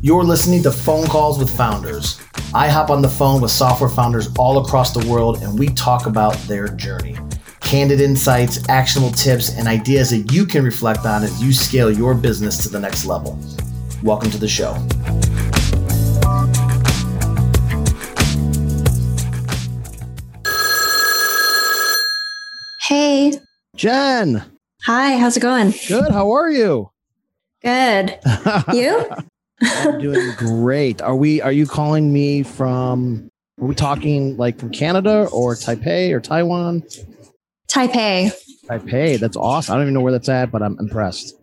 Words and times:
You're 0.00 0.22
listening 0.22 0.62
to 0.62 0.70
Phone 0.70 1.08
Calls 1.08 1.40
with 1.40 1.50
Founders. 1.56 2.20
I 2.54 2.68
hop 2.68 2.88
on 2.88 3.02
the 3.02 3.08
phone 3.08 3.42
with 3.42 3.50
software 3.50 3.90
founders 3.90 4.28
all 4.38 4.64
across 4.64 4.92
the 4.94 5.04
world 5.10 5.42
and 5.42 5.58
we 5.58 5.70
talk 5.70 6.06
about 6.06 6.34
their 6.46 6.68
journey. 6.68 7.16
Candid 7.60 8.00
insights, 8.00 8.68
actionable 8.68 9.10
tips, 9.10 9.58
and 9.58 9.66
ideas 9.66 10.10
that 10.10 10.32
you 10.32 10.46
can 10.46 10.64
reflect 10.64 11.04
on 11.04 11.24
as 11.24 11.42
you 11.42 11.52
scale 11.52 11.90
your 11.90 12.14
business 12.14 12.62
to 12.62 12.68
the 12.68 12.78
next 12.78 13.06
level. 13.06 13.40
Welcome 14.04 14.30
to 14.30 14.38
the 14.38 14.46
show. 14.46 14.74
Hey. 22.86 23.32
Jen. 23.74 24.44
Hi, 24.84 25.16
how's 25.16 25.36
it 25.36 25.40
going? 25.40 25.74
Good. 25.88 26.12
How 26.12 26.30
are 26.30 26.50
you? 26.50 26.90
Good. 27.62 28.18
You? 28.72 29.10
I'm 29.62 30.00
doing 30.00 30.32
great. 30.36 31.02
Are 31.02 31.16
we 31.16 31.40
are 31.40 31.52
you 31.52 31.66
calling 31.66 32.12
me 32.12 32.42
from 32.42 33.30
are 33.60 33.66
we 33.66 33.74
talking 33.74 34.36
like 34.36 34.58
from 34.58 34.70
Canada 34.70 35.28
or 35.32 35.54
Taipei 35.54 36.12
or 36.12 36.20
Taiwan? 36.20 36.82
Taipei. 37.68 38.32
Taipei. 38.66 39.18
That's 39.18 39.36
awesome. 39.36 39.72
I 39.72 39.76
don't 39.76 39.84
even 39.84 39.94
know 39.94 40.00
where 40.00 40.12
that's 40.12 40.28
at, 40.28 40.50
but 40.50 40.62
I'm 40.62 40.78
impressed. 40.78 41.34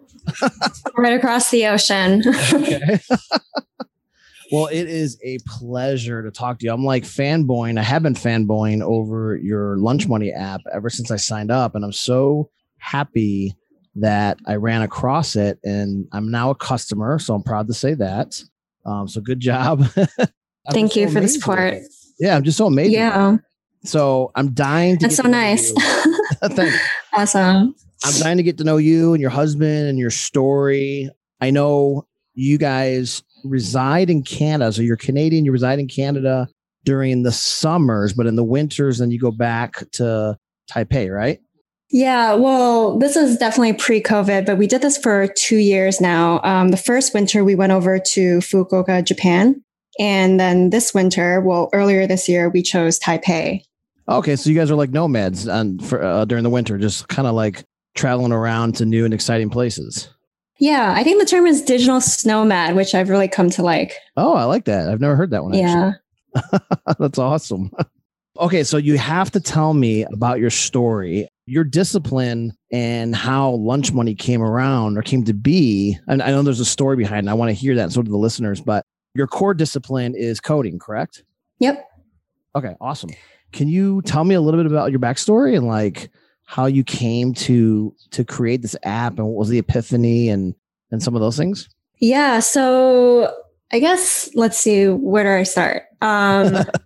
right 0.98 1.14
across 1.14 1.52
the 1.52 1.68
ocean. 1.68 2.24
okay. 2.28 3.00
well, 4.52 4.68
it 4.68 4.88
is 4.88 5.20
a 5.24 5.38
pleasure 5.46 6.24
to 6.24 6.32
talk 6.32 6.60
to 6.60 6.66
you. 6.66 6.74
I'm 6.74 6.84
like 6.84 7.04
fanboying. 7.04 7.78
I 7.78 7.84
have 7.84 8.02
been 8.02 8.16
fanboying 8.16 8.82
over 8.82 9.36
your 9.36 9.78
Lunch 9.78 10.08
Money 10.08 10.32
app 10.32 10.62
ever 10.74 10.90
since 10.90 11.12
I 11.12 11.18
signed 11.18 11.52
up, 11.52 11.76
and 11.76 11.84
I'm 11.84 11.92
so 11.92 12.50
happy 12.78 13.56
that 13.96 14.38
I 14.46 14.56
ran 14.56 14.82
across 14.82 15.36
it 15.36 15.60
and 15.64 16.08
I'm 16.12 16.30
now 16.30 16.50
a 16.50 16.56
customer. 16.56 17.18
So 17.20 17.34
I'm 17.34 17.44
proud 17.44 17.68
to 17.68 17.74
say 17.74 17.94
that. 17.96 18.42
Um, 18.86 19.08
so 19.08 19.22
good 19.22 19.40
job. 19.40 19.86
Thank 20.72 20.96
you 20.96 21.08
so 21.08 21.14
for 21.14 21.20
the 21.22 21.28
support. 21.28 21.76
Yeah, 22.20 22.36
I'm 22.36 22.44
just 22.44 22.58
so 22.58 22.68
amazing. 22.68 22.94
Yeah. 22.94 23.38
So 23.84 24.32
I'm 24.36 24.54
dying 24.54 24.98
to 24.98 25.08
That's 25.08 25.18
so 25.18 25.24
nice. 25.24 25.72
Thanks. 26.44 26.78
Awesome. 27.14 27.76
I'm 28.04 28.20
dying 28.20 28.38
to 28.38 28.44
get 28.44 28.58
to 28.58 28.64
know 28.64 28.78
you 28.78 29.14
and 29.14 29.22
your 29.22 29.30
husband 29.30 29.88
and 29.88 29.98
your 29.98 30.12
story. 30.12 31.10
I 31.42 31.52
know 31.52 32.06
you 32.34 32.58
guys 32.58 33.24
reside 33.44 34.10
in 34.10 34.24
Canada. 34.24 34.74
So 34.74 34.82
you're 34.82 34.98
Canadian, 34.98 35.46
you 35.46 35.52
reside 35.52 35.80
in 35.80 35.88
Canada 35.88 36.48
during 36.84 37.24
the 37.24 37.32
summers, 37.32 38.14
but 38.14 38.28
in 38.28 38.36
the 38.36 38.44
winters, 38.44 38.98
then 38.98 39.12
you 39.12 39.20
go 39.20 39.32
back 39.32 39.84
to 39.94 40.38
Taipei, 40.72 41.14
right? 41.14 41.40
Yeah, 41.92 42.34
well, 42.34 42.98
this 42.98 43.16
is 43.16 43.38
definitely 43.38 43.74
pre 43.74 44.02
COVID, 44.02 44.46
but 44.46 44.58
we 44.58 44.68
did 44.68 44.82
this 44.82 44.98
for 44.98 45.28
two 45.28 45.58
years 45.58 46.02
now. 46.02 46.42
Um, 46.44 46.70
the 46.70 46.78
first 46.78 47.14
winter, 47.14 47.44
we 47.44 47.56
went 47.56 47.72
over 47.72 48.00
to 48.00 48.40
Fukuoka, 48.40 49.04
Japan. 49.06 49.64
And 50.00 50.40
then 50.40 50.72
this 50.72 50.94
winter, 50.94 51.40
well, 51.42 51.70
earlier 51.72 52.06
this 52.06 52.28
year, 52.28 52.50
we 52.50 52.62
chose 52.62 53.00
Taipei. 53.00 53.62
Okay, 54.10 54.36
so 54.36 54.50
you 54.50 54.56
guys 54.56 54.70
are 54.70 54.76
like 54.76 54.92
nomads 54.92 55.48
and 55.48 55.84
for, 55.84 56.04
uh, 56.04 56.26
during 56.26 56.44
the 56.44 56.50
winter, 56.50 56.78
just 56.78 57.08
kind 57.08 57.28
of 57.28 57.34
like 57.34 57.64
traveling 57.96 58.32
around 58.32 58.76
to 58.76 58.86
new 58.86 59.06
and 59.06 59.14
exciting 59.14 59.50
places. 59.50 60.10
Yeah, 60.60 60.94
I 60.96 61.04
think 61.04 61.20
the 61.20 61.26
term 61.26 61.48
is 61.48 61.62
digital 61.62 62.00
snowmad, 62.00 62.76
which 62.76 62.94
I've 62.94 63.10
really 63.10 63.28
come 63.28 63.50
to 63.52 63.64
like. 63.64 63.94
Oh, 64.16 64.34
I 64.34 64.44
like 64.46 64.66
that. 64.66 64.90
I've 64.90 65.02
never 65.02 65.16
heard 65.16 65.32
that 65.32 65.44
one. 65.44 65.54
Yeah. 65.54 65.94
That's 67.00 67.18
awesome. 67.18 67.72
okay, 68.40 68.64
so 68.64 68.78
you 68.78 68.98
have 68.98 69.32
to 69.32 69.40
tell 69.40 69.74
me 69.74 70.04
about 70.04 70.40
your 70.40 70.50
story 70.50 71.28
your 71.46 71.64
discipline 71.64 72.54
and 72.72 73.16
how 73.16 73.52
lunch 73.52 73.94
money 73.94 74.16
came 74.16 74.42
around 74.42 74.98
or 74.98 75.02
came 75.02 75.24
to 75.26 75.34
be. 75.34 75.98
And 76.08 76.22
I 76.22 76.32
know 76.32 76.42
there's 76.42 76.60
a 76.60 76.66
story 76.66 76.96
behind 76.98 77.18
it. 77.18 77.20
And 77.20 77.30
I 77.30 77.34
want 77.34 77.50
to 77.50 77.54
hear 77.54 77.76
that, 77.76 77.84
and 77.84 77.94
so 77.94 78.02
do 78.02 78.12
the 78.12 78.18
listeners. 78.18 78.62
But 78.62 78.86
your 79.14 79.28
core 79.28 79.54
discipline 79.54 80.16
is 80.16 80.40
coding, 80.40 80.80
correct? 80.80 81.24
Yep. 81.60 81.88
Okay, 82.56 82.76
awesome. 82.82 83.12
Can 83.52 83.68
you 83.68 84.02
tell 84.04 84.24
me 84.24 84.36
a 84.36 84.42
little 84.42 84.60
bit 84.60 84.70
about 84.70 84.92
your 84.92 85.00
backstory 85.00 85.56
and 85.56 85.68
like 85.68 86.10
how 86.46 86.66
you 86.66 86.84
came 86.84 87.34
to 87.34 87.96
to 88.12 88.24
create 88.24 88.62
this 88.62 88.76
app 88.84 89.18
and 89.18 89.28
what 89.28 89.36
was 89.36 89.50
the 89.50 89.60
epiphany 89.60 90.30
and 90.30 90.54
and 90.92 91.02
some 91.02 91.16
of 91.16 91.22
those 91.22 91.38
things? 91.38 91.70
Yeah. 92.00 92.40
So 92.40 93.34
I 93.72 93.80
guess 93.80 94.30
let's 94.36 94.58
see, 94.58 94.88
where 94.88 95.24
do 95.24 95.40
I 95.40 95.44
start? 95.44 95.84
Um, 96.02 96.58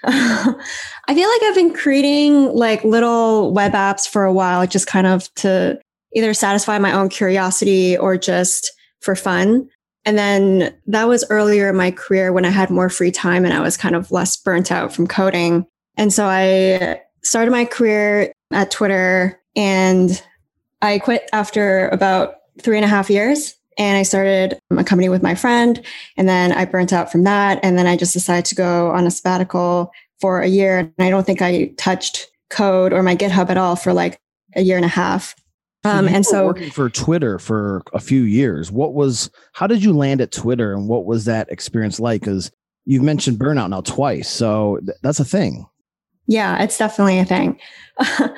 I 0.04 1.14
feel 1.14 1.28
like 1.28 1.42
I've 1.42 1.54
been 1.54 1.74
creating 1.74 2.54
like 2.54 2.82
little 2.84 3.52
web 3.52 3.72
apps 3.72 4.08
for 4.08 4.24
a 4.24 4.32
while, 4.32 4.66
just 4.66 4.86
kind 4.86 5.06
of 5.06 5.32
to 5.36 5.78
either 6.14 6.34
satisfy 6.34 6.78
my 6.78 6.92
own 6.92 7.08
curiosity 7.08 7.96
or 7.96 8.16
just 8.16 8.72
for 9.00 9.14
fun. 9.14 9.68
And 10.04 10.16
then 10.16 10.74
that 10.86 11.08
was 11.08 11.24
earlier 11.28 11.68
in 11.68 11.76
my 11.76 11.90
career 11.90 12.32
when 12.32 12.44
I 12.44 12.50
had 12.50 12.70
more 12.70 12.88
free 12.88 13.10
time 13.10 13.44
and 13.44 13.52
I 13.52 13.60
was 13.60 13.76
kind 13.76 13.94
of 13.94 14.10
less 14.10 14.36
burnt 14.36 14.72
out 14.72 14.92
from 14.92 15.06
coding. 15.06 15.66
And 15.96 16.12
so 16.12 16.24
I 16.26 17.00
started 17.22 17.50
my 17.50 17.66
career 17.66 18.32
at 18.50 18.70
Twitter 18.70 19.38
and 19.54 20.22
I 20.80 20.98
quit 20.98 21.28
after 21.32 21.88
about 21.90 22.36
three 22.60 22.76
and 22.76 22.84
a 22.84 22.88
half 22.88 23.10
years 23.10 23.54
and 23.80 23.96
I 23.96 24.02
started 24.02 24.60
a 24.70 24.84
company 24.84 25.08
with 25.08 25.22
my 25.22 25.34
friend. 25.34 25.80
And 26.18 26.28
then 26.28 26.52
I 26.52 26.66
burnt 26.66 26.92
out 26.92 27.10
from 27.10 27.24
that. 27.24 27.58
And 27.62 27.78
then 27.78 27.86
I 27.86 27.96
just 27.96 28.12
decided 28.12 28.44
to 28.44 28.54
go 28.54 28.90
on 28.90 29.06
a 29.06 29.10
sabbatical 29.10 29.90
for 30.20 30.42
a 30.42 30.46
year. 30.46 30.78
And 30.78 30.92
I 30.98 31.08
don't 31.08 31.24
think 31.24 31.40
I 31.40 31.72
touched 31.78 32.26
code 32.50 32.92
or 32.92 33.02
my 33.02 33.16
GitHub 33.16 33.48
at 33.48 33.56
all 33.56 33.76
for 33.76 33.94
like 33.94 34.20
a 34.54 34.60
year 34.60 34.76
and 34.76 34.84
a 34.84 34.88
half. 34.88 35.34
Um, 35.84 36.08
and 36.08 36.26
so 36.26 36.44
working 36.44 36.70
for 36.70 36.90
Twitter 36.90 37.38
for 37.38 37.82
a 37.94 38.00
few 38.00 38.20
years, 38.24 38.70
what 38.70 38.92
was, 38.92 39.30
how 39.54 39.66
did 39.66 39.82
you 39.82 39.94
land 39.94 40.20
at 40.20 40.30
Twitter 40.30 40.74
and 40.74 40.86
what 40.86 41.06
was 41.06 41.24
that 41.24 41.50
experience 41.50 41.98
like? 41.98 42.22
Cause 42.22 42.50
you've 42.84 43.02
mentioned 43.02 43.38
burnout 43.38 43.70
now 43.70 43.80
twice. 43.80 44.28
So 44.28 44.78
th- 44.84 44.98
that's 45.02 45.20
a 45.20 45.24
thing. 45.24 45.64
Yeah, 46.26 46.62
it's 46.62 46.76
definitely 46.76 47.18
a 47.18 47.24
thing. 47.24 47.58
I 47.98 48.30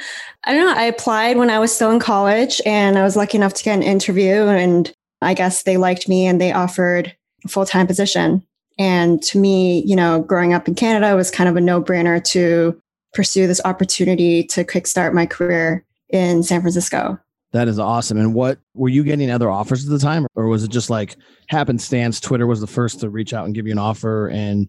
don't 0.47 0.67
know. 0.67 0.75
I 0.77 0.85
applied 0.85 1.37
when 1.37 1.51
I 1.51 1.59
was 1.59 1.75
still 1.75 1.91
in 1.91 1.99
college 1.99 2.61
and 2.65 2.97
I 2.97 3.03
was 3.03 3.17
lucky 3.17 3.39
enough 3.39 3.55
to 3.55 3.65
get 3.65 3.75
an 3.75 3.83
interview 3.83 4.47
and 4.47 4.95
I 5.22 5.34
guess 5.34 5.62
they 5.62 5.77
liked 5.77 6.09
me 6.09 6.27
and 6.27 6.41
they 6.41 6.53
offered 6.53 7.15
a 7.44 7.49
full 7.49 7.66
time 7.66 7.87
position. 7.87 8.47
And 8.78 9.22
to 9.25 9.38
me, 9.38 9.83
you 9.84 9.97
know, 9.97 10.22
growing 10.22 10.55
up 10.55 10.66
in 10.66 10.75
Canada 10.75 11.15
was 11.15 11.31
kind 11.31 11.49
of 11.49 11.56
a 11.56 11.60
no 11.60 11.83
brainer 11.83 12.22
to 12.25 12.81
pursue 13.12 13.47
this 13.47 13.61
opportunity 13.65 14.44
to 14.44 14.65
kickstart 14.65 15.12
my 15.12 15.27
career 15.27 15.84
in 16.09 16.43
San 16.43 16.61
Francisco. 16.61 17.19
That 17.53 17.69
is 17.69 17.78
awesome. 17.78 18.19
And 18.19 18.32
what 18.32 18.59
were 18.75 18.88
you 18.88 19.05
getting 19.05 19.31
other 19.31 19.50
offers 19.50 19.84
at 19.84 19.91
the 19.91 19.99
time, 19.99 20.27
or 20.34 20.47
was 20.47 20.65
it 20.65 20.71
just 20.71 20.88
like 20.88 21.16
happenstance? 21.49 22.19
Twitter 22.19 22.47
was 22.47 22.61
the 22.61 22.66
first 22.66 23.00
to 23.00 23.11
reach 23.11 23.34
out 23.34 23.44
and 23.44 23.55
give 23.55 23.66
you 23.66 23.72
an 23.72 23.78
offer, 23.78 24.28
and 24.28 24.69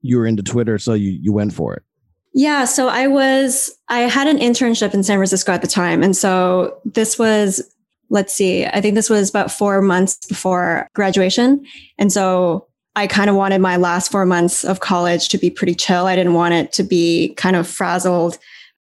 you 0.00 0.16
were 0.16 0.26
into 0.26 0.42
Twitter, 0.42 0.78
so 0.78 0.94
you 0.94 1.10
you 1.10 1.32
went 1.32 1.52
for 1.52 1.74
it. 1.74 1.82
Yeah. 2.32 2.64
So 2.64 2.88
I 2.88 3.06
was 3.06 3.70
I 3.88 4.00
had 4.00 4.28
an 4.28 4.38
internship 4.38 4.94
in 4.94 5.02
San 5.02 5.18
Francisco 5.18 5.52
at 5.52 5.60
the 5.60 5.68
time, 5.68 6.02
and 6.02 6.16
so 6.16 6.80
this 6.86 7.18
was 7.18 7.62
let's 8.12 8.34
see, 8.34 8.66
I 8.66 8.80
think 8.82 8.94
this 8.94 9.10
was 9.10 9.30
about 9.30 9.50
four 9.50 9.80
months 9.80 10.16
before 10.26 10.86
graduation. 10.94 11.66
And 11.98 12.12
so 12.12 12.68
I 12.94 13.06
kind 13.06 13.30
of 13.30 13.36
wanted 13.36 13.62
my 13.62 13.76
last 13.76 14.12
four 14.12 14.26
months 14.26 14.64
of 14.64 14.80
college 14.80 15.30
to 15.30 15.38
be 15.38 15.48
pretty 15.48 15.74
chill. 15.74 16.06
I 16.06 16.14
didn't 16.14 16.34
want 16.34 16.52
it 16.52 16.72
to 16.74 16.82
be 16.82 17.32
kind 17.36 17.56
of 17.56 17.66
frazzled 17.66 18.38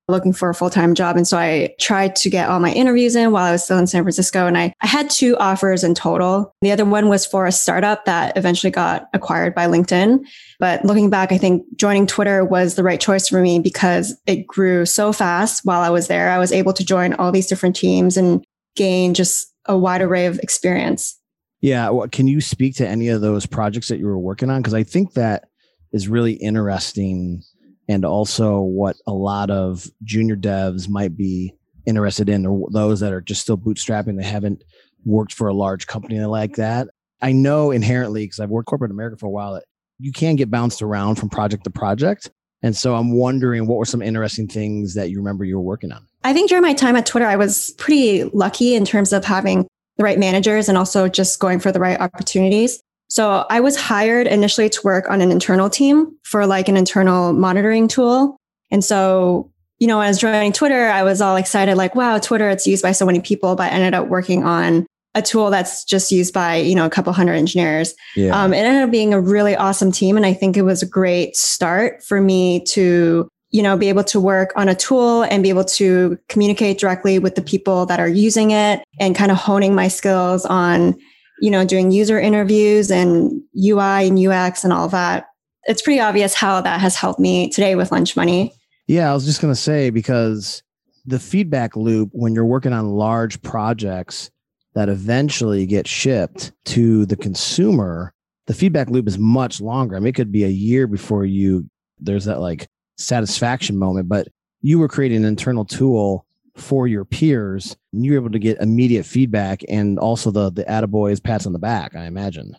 looking 0.09 0.33
for 0.33 0.49
a 0.49 0.53
full-time 0.53 0.93
job. 0.93 1.15
And 1.15 1.25
so 1.25 1.37
I 1.37 1.73
tried 1.79 2.17
to 2.17 2.29
get 2.29 2.49
all 2.49 2.59
my 2.59 2.73
interviews 2.73 3.15
in 3.15 3.31
while 3.31 3.45
I 3.45 3.53
was 3.53 3.63
still 3.63 3.77
in 3.77 3.87
San 3.87 4.03
Francisco. 4.03 4.45
And 4.45 4.57
I, 4.57 4.73
I 4.81 4.87
had 4.87 5.09
two 5.09 5.37
offers 5.37 5.85
in 5.85 5.95
total. 5.95 6.53
The 6.61 6.73
other 6.73 6.83
one 6.83 7.07
was 7.07 7.25
for 7.25 7.45
a 7.45 7.51
startup 7.53 8.03
that 8.03 8.35
eventually 8.35 8.71
got 8.71 9.07
acquired 9.13 9.55
by 9.55 9.67
LinkedIn. 9.67 10.25
But 10.59 10.83
looking 10.83 11.09
back, 11.09 11.31
I 11.31 11.37
think 11.37 11.63
joining 11.77 12.05
Twitter 12.05 12.43
was 12.43 12.75
the 12.75 12.83
right 12.83 12.99
choice 12.99 13.29
for 13.29 13.39
me 13.39 13.59
because 13.59 14.19
it 14.27 14.45
grew 14.45 14.85
so 14.85 15.13
fast 15.13 15.63
while 15.63 15.79
I 15.79 15.89
was 15.89 16.09
there. 16.09 16.29
I 16.29 16.39
was 16.39 16.51
able 16.51 16.73
to 16.73 16.83
join 16.83 17.13
all 17.13 17.31
these 17.31 17.47
different 17.47 17.77
teams 17.77 18.17
and 18.17 18.43
gain 18.75 19.13
just 19.13 19.53
a 19.65 19.77
wide 19.77 20.01
array 20.01 20.25
of 20.25 20.39
experience. 20.39 21.19
Yeah. 21.61 21.89
Well, 21.89 22.07
can 22.07 22.27
you 22.27 22.41
speak 22.41 22.75
to 22.77 22.87
any 22.87 23.09
of 23.09 23.21
those 23.21 23.45
projects 23.45 23.87
that 23.89 23.99
you 23.99 24.05
were 24.05 24.17
working 24.17 24.49
on? 24.49 24.61
Because 24.61 24.73
I 24.73 24.83
think 24.83 25.13
that 25.13 25.49
is 25.91 26.07
really 26.07 26.33
interesting 26.33 27.43
and 27.87 28.05
also 28.05 28.61
what 28.61 28.95
a 29.05 29.11
lot 29.11 29.49
of 29.49 29.87
junior 30.03 30.35
devs 30.35 30.87
might 30.87 31.15
be 31.17 31.53
interested 31.85 32.29
in 32.29 32.45
or 32.45 32.67
those 32.71 32.99
that 32.99 33.11
are 33.11 33.21
just 33.21 33.41
still 33.41 33.57
bootstrapping 33.57 34.17
they 34.17 34.23
haven't 34.23 34.63
worked 35.03 35.33
for 35.33 35.47
a 35.47 35.53
large 35.53 35.87
company 35.87 36.19
like 36.19 36.55
that 36.55 36.87
i 37.21 37.31
know 37.31 37.71
inherently 37.71 38.23
because 38.23 38.39
i've 38.39 38.49
worked 38.49 38.67
corporate 38.67 38.91
america 38.91 39.17
for 39.17 39.25
a 39.25 39.31
while 39.31 39.53
that 39.53 39.65
you 39.97 40.11
can 40.11 40.35
get 40.35 40.51
bounced 40.51 40.81
around 40.81 41.15
from 41.15 41.27
project 41.27 41.63
to 41.63 41.71
project 41.71 42.29
and 42.61 42.77
so 42.77 42.95
i'm 42.95 43.11
wondering 43.11 43.65
what 43.65 43.79
were 43.79 43.85
some 43.85 44.01
interesting 44.01 44.47
things 44.47 44.93
that 44.93 45.09
you 45.09 45.17
remember 45.17 45.43
you 45.43 45.55
were 45.55 45.63
working 45.63 45.91
on 45.91 46.05
I 46.23 46.33
think 46.33 46.49
during 46.49 46.63
my 46.63 46.73
time 46.73 46.95
at 46.95 47.05
Twitter, 47.05 47.25
I 47.25 47.35
was 47.35 47.71
pretty 47.77 48.25
lucky 48.25 48.75
in 48.75 48.85
terms 48.85 49.13
of 49.13 49.25
having 49.25 49.67
the 49.97 50.03
right 50.03 50.19
managers 50.19 50.69
and 50.69 50.77
also 50.77 51.07
just 51.07 51.39
going 51.39 51.59
for 51.59 51.71
the 51.71 51.79
right 51.79 51.99
opportunities. 51.99 52.81
So 53.09 53.45
I 53.49 53.59
was 53.59 53.75
hired 53.75 54.27
initially 54.27 54.69
to 54.69 54.81
work 54.83 55.09
on 55.09 55.19
an 55.19 55.31
internal 55.31 55.69
team 55.69 56.17
for 56.23 56.45
like 56.45 56.69
an 56.69 56.77
internal 56.77 57.33
monitoring 57.33 57.87
tool. 57.87 58.37
And 58.69 58.83
so, 58.83 59.51
you 59.79 59.87
know, 59.87 59.97
when 59.97 60.05
I 60.05 60.09
was 60.09 60.19
joining 60.19 60.53
Twitter, 60.53 60.87
I 60.87 61.03
was 61.03 61.21
all 61.21 61.35
excited, 61.35 61.75
like, 61.75 61.93
wow, 61.93 62.19
Twitter, 62.19 62.49
it's 62.49 62.65
used 62.65 62.83
by 62.83 62.93
so 62.93 63.05
many 63.05 63.19
people, 63.19 63.55
but 63.55 63.71
I 63.71 63.75
ended 63.75 63.93
up 63.93 64.07
working 64.07 64.43
on 64.45 64.85
a 65.13 65.21
tool 65.21 65.49
that's 65.49 65.83
just 65.83 66.11
used 66.11 66.33
by 66.33 66.55
you 66.55 66.75
know 66.75 66.85
a 66.85 66.89
couple 66.89 67.11
hundred 67.13 67.33
engineers. 67.33 67.93
Yeah. 68.15 68.41
Um, 68.41 68.53
it 68.53 68.59
ended 68.59 68.83
up 68.83 68.91
being 68.91 69.13
a 69.13 69.19
really 69.19 69.55
awesome 69.55 69.91
team, 69.91 70.17
and 70.17 70.25
I 70.25 70.33
think 70.33 70.55
it 70.55 70.61
was 70.61 70.81
a 70.81 70.85
great 70.85 71.35
start 71.35 72.03
for 72.03 72.21
me 72.21 72.63
to 72.67 73.27
you 73.51 73.61
know 73.61 73.77
be 73.77 73.89
able 73.89 74.03
to 74.03 74.19
work 74.19 74.51
on 74.55 74.67
a 74.67 74.75
tool 74.75 75.23
and 75.23 75.43
be 75.43 75.49
able 75.49 75.65
to 75.65 76.17
communicate 76.29 76.79
directly 76.79 77.19
with 77.19 77.35
the 77.35 77.41
people 77.41 77.85
that 77.85 77.99
are 77.99 78.07
using 78.07 78.51
it 78.51 78.83
and 78.99 79.15
kind 79.15 79.31
of 79.31 79.37
honing 79.37 79.75
my 79.75 79.87
skills 79.87 80.45
on 80.45 80.97
you 81.41 81.51
know 81.51 81.65
doing 81.65 81.91
user 81.91 82.19
interviews 82.19 82.89
and 82.89 83.41
UI 83.55 84.07
and 84.07 84.19
UX 84.19 84.63
and 84.63 84.73
all 84.73 84.87
that. 84.89 85.27
It's 85.65 85.81
pretty 85.81 85.99
obvious 85.99 86.33
how 86.33 86.61
that 86.61 86.81
has 86.81 86.95
helped 86.95 87.19
me 87.19 87.49
today 87.49 87.75
with 87.75 87.91
lunch 87.91 88.15
money. 88.15 88.53
Yeah, 88.87 89.11
I 89.11 89.13
was 89.13 89.25
just 89.25 89.41
going 89.41 89.53
to 89.53 89.59
say 89.59 89.89
because 89.89 90.63
the 91.05 91.19
feedback 91.19 91.75
loop 91.75 92.09
when 92.13 92.33
you're 92.33 92.45
working 92.45 92.73
on 92.73 92.91
large 92.91 93.41
projects 93.41 94.31
that 94.73 94.89
eventually 94.89 95.65
get 95.65 95.87
shipped 95.87 96.51
to 96.65 97.05
the 97.05 97.15
consumer, 97.15 98.13
the 98.47 98.53
feedback 98.53 98.89
loop 98.89 99.07
is 99.07 99.17
much 99.17 99.59
longer. 99.59 99.95
I 99.95 99.99
mean, 99.99 100.07
it 100.07 100.15
could 100.15 100.31
be 100.31 100.45
a 100.45 100.49
year 100.49 100.87
before 100.87 101.25
you 101.25 101.69
there's 101.99 102.25
that 102.25 102.39
like 102.39 102.67
satisfaction 103.01 103.77
moment, 103.77 104.09
but 104.09 104.27
you 104.61 104.79
were 104.79 104.87
creating 104.87 105.17
an 105.19 105.25
internal 105.25 105.65
tool 105.65 106.25
for 106.55 106.87
your 106.87 107.05
peers 107.05 107.75
and 107.93 108.05
you 108.05 108.11
were 108.11 108.17
able 108.17 108.29
to 108.29 108.39
get 108.39 108.59
immediate 108.59 109.05
feedback 109.05 109.61
and 109.69 109.97
also 109.97 110.31
the 110.31 110.51
the 110.51 110.63
attaboys 110.65 111.23
pats 111.23 111.45
on 111.45 111.53
the 111.53 111.59
back, 111.59 111.95
I 111.95 112.05
imagine. 112.05 112.55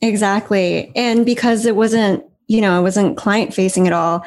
Exactly. 0.00 0.90
And 0.96 1.26
because 1.26 1.66
it 1.66 1.76
wasn't, 1.76 2.24
you 2.46 2.60
know, 2.60 2.78
it 2.78 2.82
wasn't 2.82 3.16
client 3.16 3.52
facing 3.52 3.86
at 3.86 3.92
all, 3.92 4.24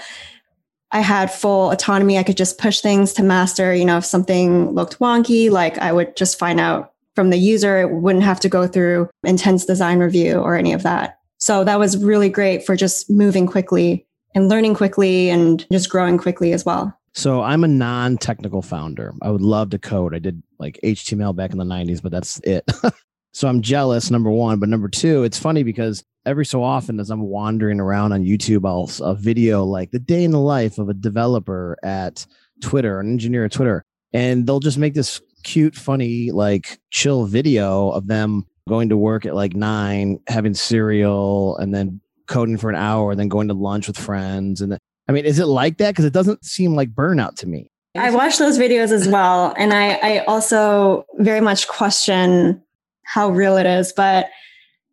I 0.91 0.99
had 0.99 1.33
full 1.33 1.71
autonomy. 1.71 2.19
I 2.19 2.23
could 2.23 2.37
just 2.37 2.59
push 2.59 2.79
things 2.79 3.13
to 3.13 3.23
master. 3.23 3.73
You 3.73 3.85
know, 3.85 3.97
if 3.97 4.05
something 4.05 4.71
looked 4.71 4.99
wonky, 4.99 5.49
like 5.49 5.79
I 5.79 5.91
would 5.91 6.15
just 6.15 6.37
find 6.37 6.59
out 6.59 6.93
from 7.15 7.31
the 7.31 7.37
user. 7.37 7.81
It 7.81 7.91
wouldn't 7.91 8.23
have 8.23 8.39
to 8.41 8.49
go 8.49 8.67
through 8.67 9.09
intense 9.23 9.65
design 9.65 9.99
review 9.99 10.35
or 10.35 10.55
any 10.55 10.73
of 10.73 10.83
that. 10.83 11.19
So 11.39 11.63
that 11.63 11.79
was 11.79 11.97
really 11.97 12.29
great 12.29 12.65
for 12.65 12.75
just 12.75 13.09
moving 13.09 13.47
quickly 13.47 14.05
and 14.35 14.49
learning 14.49 14.75
quickly 14.75 15.29
and 15.29 15.65
just 15.71 15.89
growing 15.89 16.17
quickly 16.17 16.53
as 16.53 16.65
well. 16.65 16.97
So 17.13 17.41
I'm 17.41 17.63
a 17.63 17.67
non-technical 17.67 18.63
founder. 18.63 19.13
I 19.21 19.29
would 19.29 19.41
love 19.41 19.69
to 19.71 19.79
code. 19.79 20.15
I 20.15 20.19
did 20.19 20.41
like 20.57 20.79
HTML 20.83 21.35
back 21.35 21.51
in 21.51 21.59
the 21.59 21.63
90s, 21.63 22.01
but 22.01 22.11
that's 22.11 22.39
it. 22.39 22.69
so 23.33 23.47
I'm 23.47 23.61
jealous, 23.61 24.09
number 24.09 24.31
one. 24.31 24.59
But 24.59 24.69
number 24.69 24.89
two, 24.89 25.23
it's 25.23 25.37
funny 25.37 25.61
because 25.61 26.03
every 26.25 26.45
so 26.45 26.63
often 26.63 26.99
as 26.99 27.11
I'm 27.11 27.21
wandering 27.21 27.79
around 27.79 28.13
on 28.13 28.23
YouTube, 28.23 28.67
I'll 28.67 28.87
see 28.87 29.03
a 29.05 29.13
video 29.13 29.63
like 29.63 29.91
the 29.91 29.99
day 29.99 30.23
in 30.23 30.31
the 30.31 30.39
life 30.39 30.79
of 30.79 30.89
a 30.89 30.93
developer 30.93 31.77
at 31.83 32.25
Twitter, 32.61 32.99
an 32.99 33.11
engineer 33.11 33.45
at 33.45 33.51
Twitter, 33.51 33.83
and 34.11 34.47
they'll 34.47 34.59
just 34.59 34.77
make 34.77 34.93
this 34.95 35.21
cute, 35.43 35.75
funny, 35.75 36.31
like 36.31 36.79
chill 36.89 37.25
video 37.25 37.91
of 37.91 38.07
them 38.07 38.45
going 38.67 38.89
to 38.89 38.97
work 38.97 39.25
at 39.25 39.35
like 39.35 39.55
nine, 39.55 40.19
having 40.27 40.53
cereal, 40.53 41.57
and 41.57 41.73
then 41.75 41.99
coding 42.27 42.57
for 42.57 42.69
an 42.69 42.75
hour, 42.75 43.11
and 43.11 43.19
then 43.19 43.27
going 43.27 43.47
to 43.47 43.53
lunch 43.53 43.87
with 43.87 43.97
friends. 43.97 44.61
And 44.61 44.77
I 45.07 45.11
mean, 45.11 45.25
is 45.25 45.39
it 45.39 45.45
like 45.45 45.77
that? 45.77 45.91
Because 45.91 46.05
it 46.05 46.13
doesn't 46.13 46.45
seem 46.45 46.75
like 46.75 46.89
burnout 46.89 47.35
to 47.37 47.47
me. 47.47 47.69
I 47.95 48.09
watch 48.09 48.39
those 48.39 48.57
videos 48.57 48.91
as 48.91 49.07
well. 49.07 49.53
And 49.57 49.71
I, 49.73 49.93
I 50.01 50.19
also 50.25 51.05
very 51.19 51.41
much 51.41 51.67
question 51.67 52.61
how 53.03 53.29
real 53.29 53.57
it 53.57 53.65
is. 53.65 53.93
But 53.93 54.29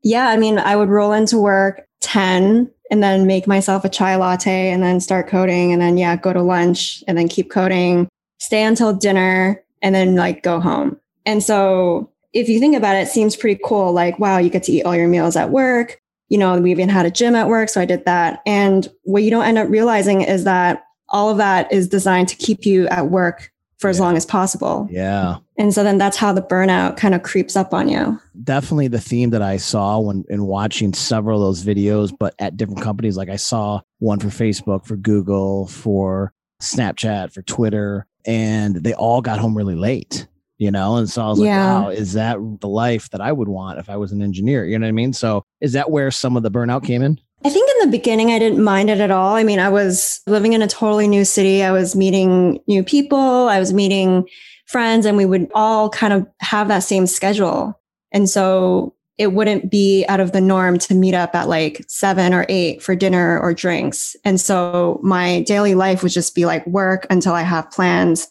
yeah, 0.02 0.28
I 0.28 0.36
mean, 0.36 0.58
I 0.58 0.76
would 0.76 0.88
roll 0.88 1.12
into 1.12 1.38
work 1.38 1.86
10 2.00 2.70
and 2.90 3.02
then 3.02 3.26
make 3.26 3.46
myself 3.46 3.84
a 3.84 3.88
chai 3.88 4.16
latte 4.16 4.70
and 4.70 4.82
then 4.82 5.00
start 5.00 5.28
coding 5.28 5.72
and 5.72 5.80
then, 5.80 5.96
yeah, 5.96 6.16
go 6.16 6.32
to 6.32 6.42
lunch 6.42 7.02
and 7.06 7.16
then 7.16 7.28
keep 7.28 7.50
coding, 7.50 8.08
stay 8.38 8.62
until 8.62 8.92
dinner 8.92 9.62
and 9.80 9.94
then 9.94 10.16
like 10.16 10.42
go 10.42 10.60
home. 10.60 11.00
And 11.24 11.42
so 11.42 12.10
if 12.32 12.48
you 12.48 12.58
think 12.60 12.76
about 12.76 12.96
it, 12.96 13.00
it 13.00 13.08
seems 13.08 13.36
pretty 13.36 13.60
cool. 13.64 13.92
Like, 13.92 14.18
wow, 14.18 14.38
you 14.38 14.50
get 14.50 14.64
to 14.64 14.72
eat 14.72 14.82
all 14.82 14.96
your 14.96 15.08
meals 15.08 15.36
at 15.36 15.50
work. 15.50 15.99
You 16.30 16.38
know, 16.38 16.58
we 16.58 16.70
even 16.70 16.88
had 16.88 17.04
a 17.04 17.10
gym 17.10 17.34
at 17.34 17.48
work. 17.48 17.68
So 17.68 17.80
I 17.80 17.84
did 17.84 18.06
that. 18.06 18.40
And 18.46 18.88
what 19.02 19.22
you 19.22 19.30
don't 19.30 19.44
end 19.44 19.58
up 19.58 19.68
realizing 19.68 20.22
is 20.22 20.44
that 20.44 20.84
all 21.10 21.28
of 21.28 21.36
that 21.36 21.70
is 21.70 21.88
designed 21.88 22.28
to 22.28 22.36
keep 22.36 22.64
you 22.64 22.88
at 22.88 23.10
work 23.10 23.52
for 23.78 23.88
as 23.90 23.98
long 23.98 24.16
as 24.16 24.24
possible. 24.24 24.86
Yeah. 24.90 25.36
And 25.58 25.74
so 25.74 25.82
then 25.82 25.98
that's 25.98 26.16
how 26.16 26.32
the 26.32 26.42
burnout 26.42 26.96
kind 26.96 27.14
of 27.14 27.22
creeps 27.22 27.56
up 27.56 27.74
on 27.74 27.88
you. 27.88 28.20
definitely 28.44 28.88
the 28.88 29.00
theme 29.00 29.30
that 29.30 29.42
I 29.42 29.56
saw 29.56 29.98
when 29.98 30.24
in 30.28 30.46
watching 30.46 30.92
several 30.92 31.42
of 31.42 31.48
those 31.48 31.64
videos, 31.64 32.12
but 32.16 32.34
at 32.38 32.56
different 32.56 32.82
companies. 32.82 33.16
Like 33.16 33.28
I 33.28 33.36
saw 33.36 33.80
one 33.98 34.18
for 34.18 34.28
Facebook, 34.28 34.86
for 34.86 34.96
Google, 34.96 35.66
for 35.66 36.32
Snapchat, 36.62 37.32
for 37.32 37.42
Twitter, 37.42 38.06
and 38.26 38.76
they 38.76 38.92
all 38.94 39.20
got 39.22 39.38
home 39.38 39.56
really 39.56 39.74
late. 39.74 40.26
You 40.60 40.70
know, 40.70 40.96
and 40.96 41.08
so 41.08 41.22
I 41.22 41.28
was 41.28 41.38
like, 41.38 41.46
Yeah. 41.46 41.80
wow, 41.80 41.88
is 41.88 42.12
that 42.12 42.36
the 42.60 42.68
life 42.68 43.08
that 43.10 43.22
I 43.22 43.32
would 43.32 43.48
want 43.48 43.78
if 43.78 43.88
I 43.88 43.96
was 43.96 44.12
an 44.12 44.20
engineer? 44.20 44.66
You 44.66 44.78
know 44.78 44.84
what 44.84 44.90
I 44.90 44.92
mean? 44.92 45.14
So 45.14 45.42
is 45.62 45.72
that 45.72 45.90
where 45.90 46.10
some 46.10 46.36
of 46.36 46.42
the 46.42 46.50
burnout 46.50 46.84
came 46.84 47.00
in? 47.00 47.18
I 47.42 47.48
think 47.48 47.70
in 47.70 47.90
the 47.90 47.96
beginning, 47.96 48.30
I 48.30 48.38
didn't 48.38 48.62
mind 48.62 48.90
it 48.90 49.00
at 49.00 49.10
all. 49.10 49.34
I 49.36 49.42
mean, 49.42 49.58
I 49.58 49.70
was 49.70 50.20
living 50.26 50.52
in 50.52 50.60
a 50.60 50.68
totally 50.68 51.08
new 51.08 51.24
city. 51.24 51.62
I 51.62 51.70
was 51.70 51.96
meeting 51.96 52.60
new 52.68 52.84
people. 52.84 53.18
I 53.48 53.58
was 53.58 53.72
meeting 53.72 54.28
friends, 54.66 55.06
and 55.06 55.16
we 55.16 55.24
would 55.24 55.50
all 55.54 55.88
kind 55.88 56.12
of 56.12 56.26
have 56.40 56.68
that 56.68 56.80
same 56.80 57.06
schedule. 57.06 57.80
And 58.12 58.28
so 58.28 58.94
it 59.16 59.32
wouldn't 59.32 59.70
be 59.70 60.04
out 60.10 60.20
of 60.20 60.32
the 60.32 60.42
norm 60.42 60.78
to 60.80 60.94
meet 60.94 61.14
up 61.14 61.34
at 61.34 61.48
like 61.48 61.82
seven 61.88 62.34
or 62.34 62.44
eight 62.50 62.82
for 62.82 62.94
dinner 62.94 63.40
or 63.40 63.54
drinks. 63.54 64.14
And 64.26 64.38
so 64.38 65.00
my 65.02 65.40
daily 65.44 65.74
life 65.74 66.02
would 66.02 66.12
just 66.12 66.34
be 66.34 66.44
like 66.44 66.66
work 66.66 67.06
until 67.08 67.32
I 67.32 67.42
have 67.42 67.70
plans 67.70 68.28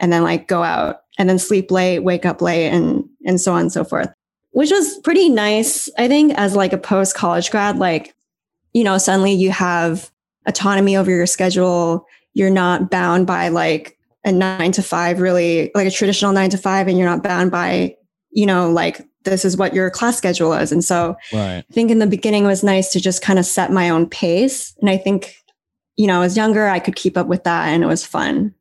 and 0.00 0.10
then 0.10 0.22
like 0.22 0.48
go 0.48 0.62
out 0.62 1.00
and 1.18 1.28
then 1.28 1.38
sleep 1.38 1.70
late, 1.70 2.00
wake 2.00 2.24
up 2.24 2.40
late, 2.40 2.68
and, 2.68 3.04
and 3.26 3.40
so 3.40 3.52
on 3.52 3.62
and 3.62 3.72
so 3.72 3.84
forth, 3.84 4.08
which 4.52 4.70
was 4.70 4.98
pretty 4.98 5.28
nice. 5.28 5.90
I 5.98 6.08
think 6.08 6.32
as 6.38 6.56
like 6.56 6.72
a 6.72 6.78
post 6.78 7.14
college 7.14 7.50
grad, 7.50 7.78
like 7.78 8.14
you 8.72 8.84
know, 8.84 8.98
suddenly 8.98 9.32
you 9.32 9.50
have 9.50 10.10
autonomy 10.46 10.96
over 10.96 11.10
your 11.10 11.26
schedule. 11.26 12.06
You're 12.34 12.50
not 12.50 12.90
bound 12.90 13.26
by 13.26 13.48
like 13.48 13.98
a 14.24 14.32
nine 14.32 14.72
to 14.72 14.82
five, 14.82 15.20
really 15.20 15.70
like 15.74 15.86
a 15.86 15.90
traditional 15.90 16.32
nine 16.32 16.50
to 16.50 16.58
five, 16.58 16.88
and 16.88 16.98
you're 16.98 17.08
not 17.08 17.22
bound 17.22 17.50
by, 17.50 17.96
you 18.30 18.46
know, 18.46 18.70
like 18.70 19.00
this 19.24 19.44
is 19.44 19.56
what 19.56 19.74
your 19.74 19.90
class 19.90 20.16
schedule 20.16 20.52
is. 20.52 20.72
And 20.72 20.84
so 20.84 21.16
Right. 21.32 21.64
I 21.68 21.72
think 21.72 21.90
in 21.90 21.98
the 21.98 22.06
beginning 22.06 22.44
it 22.44 22.48
was 22.48 22.64
nice 22.64 22.92
to 22.92 23.00
just 23.00 23.22
kind 23.22 23.38
of 23.38 23.46
set 23.46 23.72
my 23.72 23.90
own 23.90 24.08
pace. 24.08 24.74
And 24.80 24.88
I 24.88 24.96
think, 24.96 25.36
you 25.96 26.06
know, 26.06 26.22
as 26.22 26.36
younger, 26.36 26.68
I 26.68 26.78
could 26.78 26.96
keep 26.96 27.16
up 27.16 27.26
with 27.26 27.44
that 27.44 27.68
and 27.68 27.82
it 27.82 27.86
was 27.86 28.06
fun. 28.06 28.54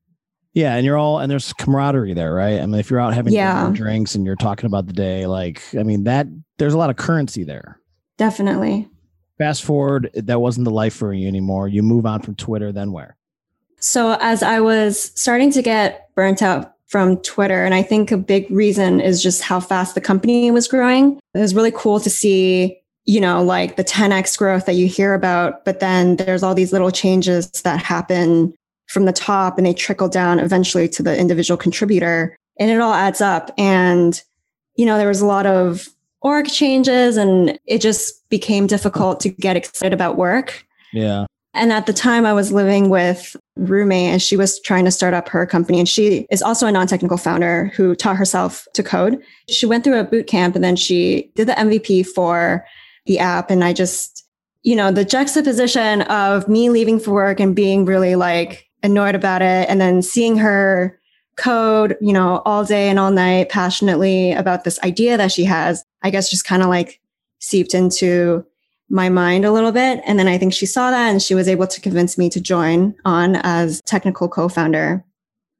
Yeah, 0.57 0.75
and 0.75 0.83
you're 0.83 0.97
all 0.97 1.19
and 1.19 1.29
there's 1.29 1.53
camaraderie 1.53 2.15
there, 2.15 2.33
right? 2.33 2.59
I 2.59 2.65
mean, 2.65 2.79
if 2.79 2.89
you're 2.89 2.99
out 2.99 3.13
having 3.13 3.31
Yeah. 3.31 3.69
drinks 3.71 4.15
and 4.15 4.25
you're 4.25 4.35
talking 4.35 4.65
about 4.65 4.87
the 4.87 4.93
day, 4.93 5.27
like 5.27 5.61
I 5.77 5.83
mean, 5.83 6.05
that 6.05 6.25
there's 6.57 6.73
a 6.73 6.79
lot 6.79 6.89
of 6.89 6.95
currency 6.95 7.43
there. 7.43 7.79
Definitely. 8.17 8.89
Fast 9.37 9.63
forward, 9.63 10.09
that 10.15 10.41
wasn't 10.41 10.65
the 10.65 10.71
life 10.71 10.95
for 10.95 11.13
you 11.13 11.27
anymore. 11.27 11.67
You 11.67 11.83
move 11.83 12.07
on 12.07 12.23
from 12.23 12.33
Twitter, 12.33 12.71
then 12.71 12.91
where? 12.91 13.15
So 13.79 14.17
as 14.19 14.41
I 14.41 14.59
was 14.59 15.11
starting 15.13 15.51
to 15.51 15.61
get 15.61 16.09
burnt 16.15 16.41
out 16.41 16.73
from 16.87 17.17
Twitter, 17.17 17.63
and 17.63 17.75
I 17.75 17.83
think 17.83 18.11
a 18.11 18.17
big 18.17 18.49
reason 18.49 18.99
is 18.99 19.21
just 19.21 19.43
how 19.43 19.59
fast 19.59 19.93
the 19.93 20.01
company 20.01 20.49
was 20.49 20.67
growing. 20.67 21.19
It 21.35 21.39
was 21.39 21.53
really 21.53 21.71
cool 21.71 21.99
to 21.99 22.09
see, 22.09 22.79
you 23.05 23.21
know, 23.21 23.43
like 23.43 23.75
the 23.75 23.83
10x 23.83 24.35
growth 24.35 24.65
that 24.65 24.73
you 24.73 24.87
hear 24.87 25.13
about, 25.13 25.65
but 25.65 25.81
then 25.81 26.15
there's 26.15 26.41
all 26.41 26.55
these 26.55 26.73
little 26.73 26.89
changes 26.89 27.51
that 27.63 27.77
happen 27.79 28.55
from 28.87 29.05
the 29.05 29.13
top 29.13 29.57
and 29.57 29.65
they 29.65 29.73
trickle 29.73 30.09
down 30.09 30.39
eventually 30.39 30.89
to 30.89 31.03
the 31.03 31.17
individual 31.17 31.57
contributor 31.57 32.35
and 32.59 32.71
it 32.71 32.79
all 32.79 32.93
adds 32.93 33.21
up. 33.21 33.51
And, 33.57 34.21
you 34.75 34.85
know, 34.85 34.97
there 34.97 35.07
was 35.07 35.21
a 35.21 35.25
lot 35.25 35.45
of 35.45 35.87
org 36.21 36.47
changes 36.47 37.17
and 37.17 37.59
it 37.65 37.79
just 37.79 38.27
became 38.29 38.67
difficult 38.67 39.19
to 39.21 39.29
get 39.29 39.55
excited 39.55 39.93
about 39.93 40.17
work. 40.17 40.65
Yeah. 40.93 41.25
And 41.53 41.71
at 41.73 41.87
the 41.87 41.93
time, 41.93 42.25
I 42.25 42.33
was 42.33 42.51
living 42.51 42.89
with 42.89 43.35
roommate, 43.55 44.11
and 44.11 44.21
she 44.21 44.37
was 44.37 44.59
trying 44.59 44.85
to 44.85 44.91
start 44.91 45.15
up 45.15 45.27
her 45.29 45.43
company. 45.47 45.79
And 45.79 45.89
she 45.89 46.27
is 46.29 46.43
also 46.43 46.67
a 46.67 46.71
non-technical 46.71 47.17
founder 47.17 47.71
who 47.75 47.95
taught 47.95 48.15
herself 48.15 48.67
to 48.75 48.83
code. 48.83 49.19
She 49.49 49.65
went 49.65 49.83
through 49.83 49.99
a 49.99 50.03
boot 50.03 50.27
camp, 50.27 50.53
and 50.53 50.63
then 50.63 50.75
she 50.75 51.31
did 51.33 51.47
the 51.47 51.53
MVP 51.53 52.05
for 52.05 52.63
the 53.07 53.17
app. 53.17 53.49
And 53.49 53.63
I 53.63 53.73
just, 53.73 54.23
you 54.61 54.75
know, 54.75 54.91
the 54.91 55.03
juxtaposition 55.03 56.03
of 56.03 56.47
me 56.47 56.69
leaving 56.69 56.99
for 56.99 57.11
work 57.11 57.39
and 57.39 57.55
being 57.55 57.85
really 57.85 58.15
like 58.15 58.66
annoyed 58.83 59.15
about 59.15 59.41
it, 59.41 59.69
and 59.69 59.79
then 59.81 60.01
seeing 60.01 60.37
her 60.37 60.99
code, 61.37 61.95
you 62.01 62.11
know, 62.11 62.41
all 62.45 62.65
day 62.65 62.89
and 62.89 62.99
all 62.99 63.11
night 63.11 63.49
passionately 63.49 64.33
about 64.33 64.63
this 64.63 64.79
idea 64.83 65.17
that 65.17 65.31
she 65.31 65.45
has, 65.45 65.85
I 66.01 66.09
guess 66.09 66.29
just 66.29 66.45
kind 66.45 66.63
of 66.63 66.69
like 66.69 66.99
seeped 67.39 67.73
into 67.73 68.45
my 68.89 69.09
mind 69.09 69.45
a 69.45 69.51
little 69.51 69.71
bit. 69.71 70.01
And 70.05 70.17
then 70.17 70.27
I 70.27 70.37
think 70.37 70.53
she 70.53 70.65
saw 70.65 70.91
that 70.91 71.09
and 71.09 71.21
she 71.21 71.35
was 71.35 71.47
able 71.47 71.67
to 71.67 71.81
convince 71.81 72.17
me 72.17 72.29
to 72.29 72.41
join 72.41 72.95
on 73.05 73.35
as 73.37 73.81
technical 73.85 74.27
co 74.27 74.49
founder. 74.49 75.03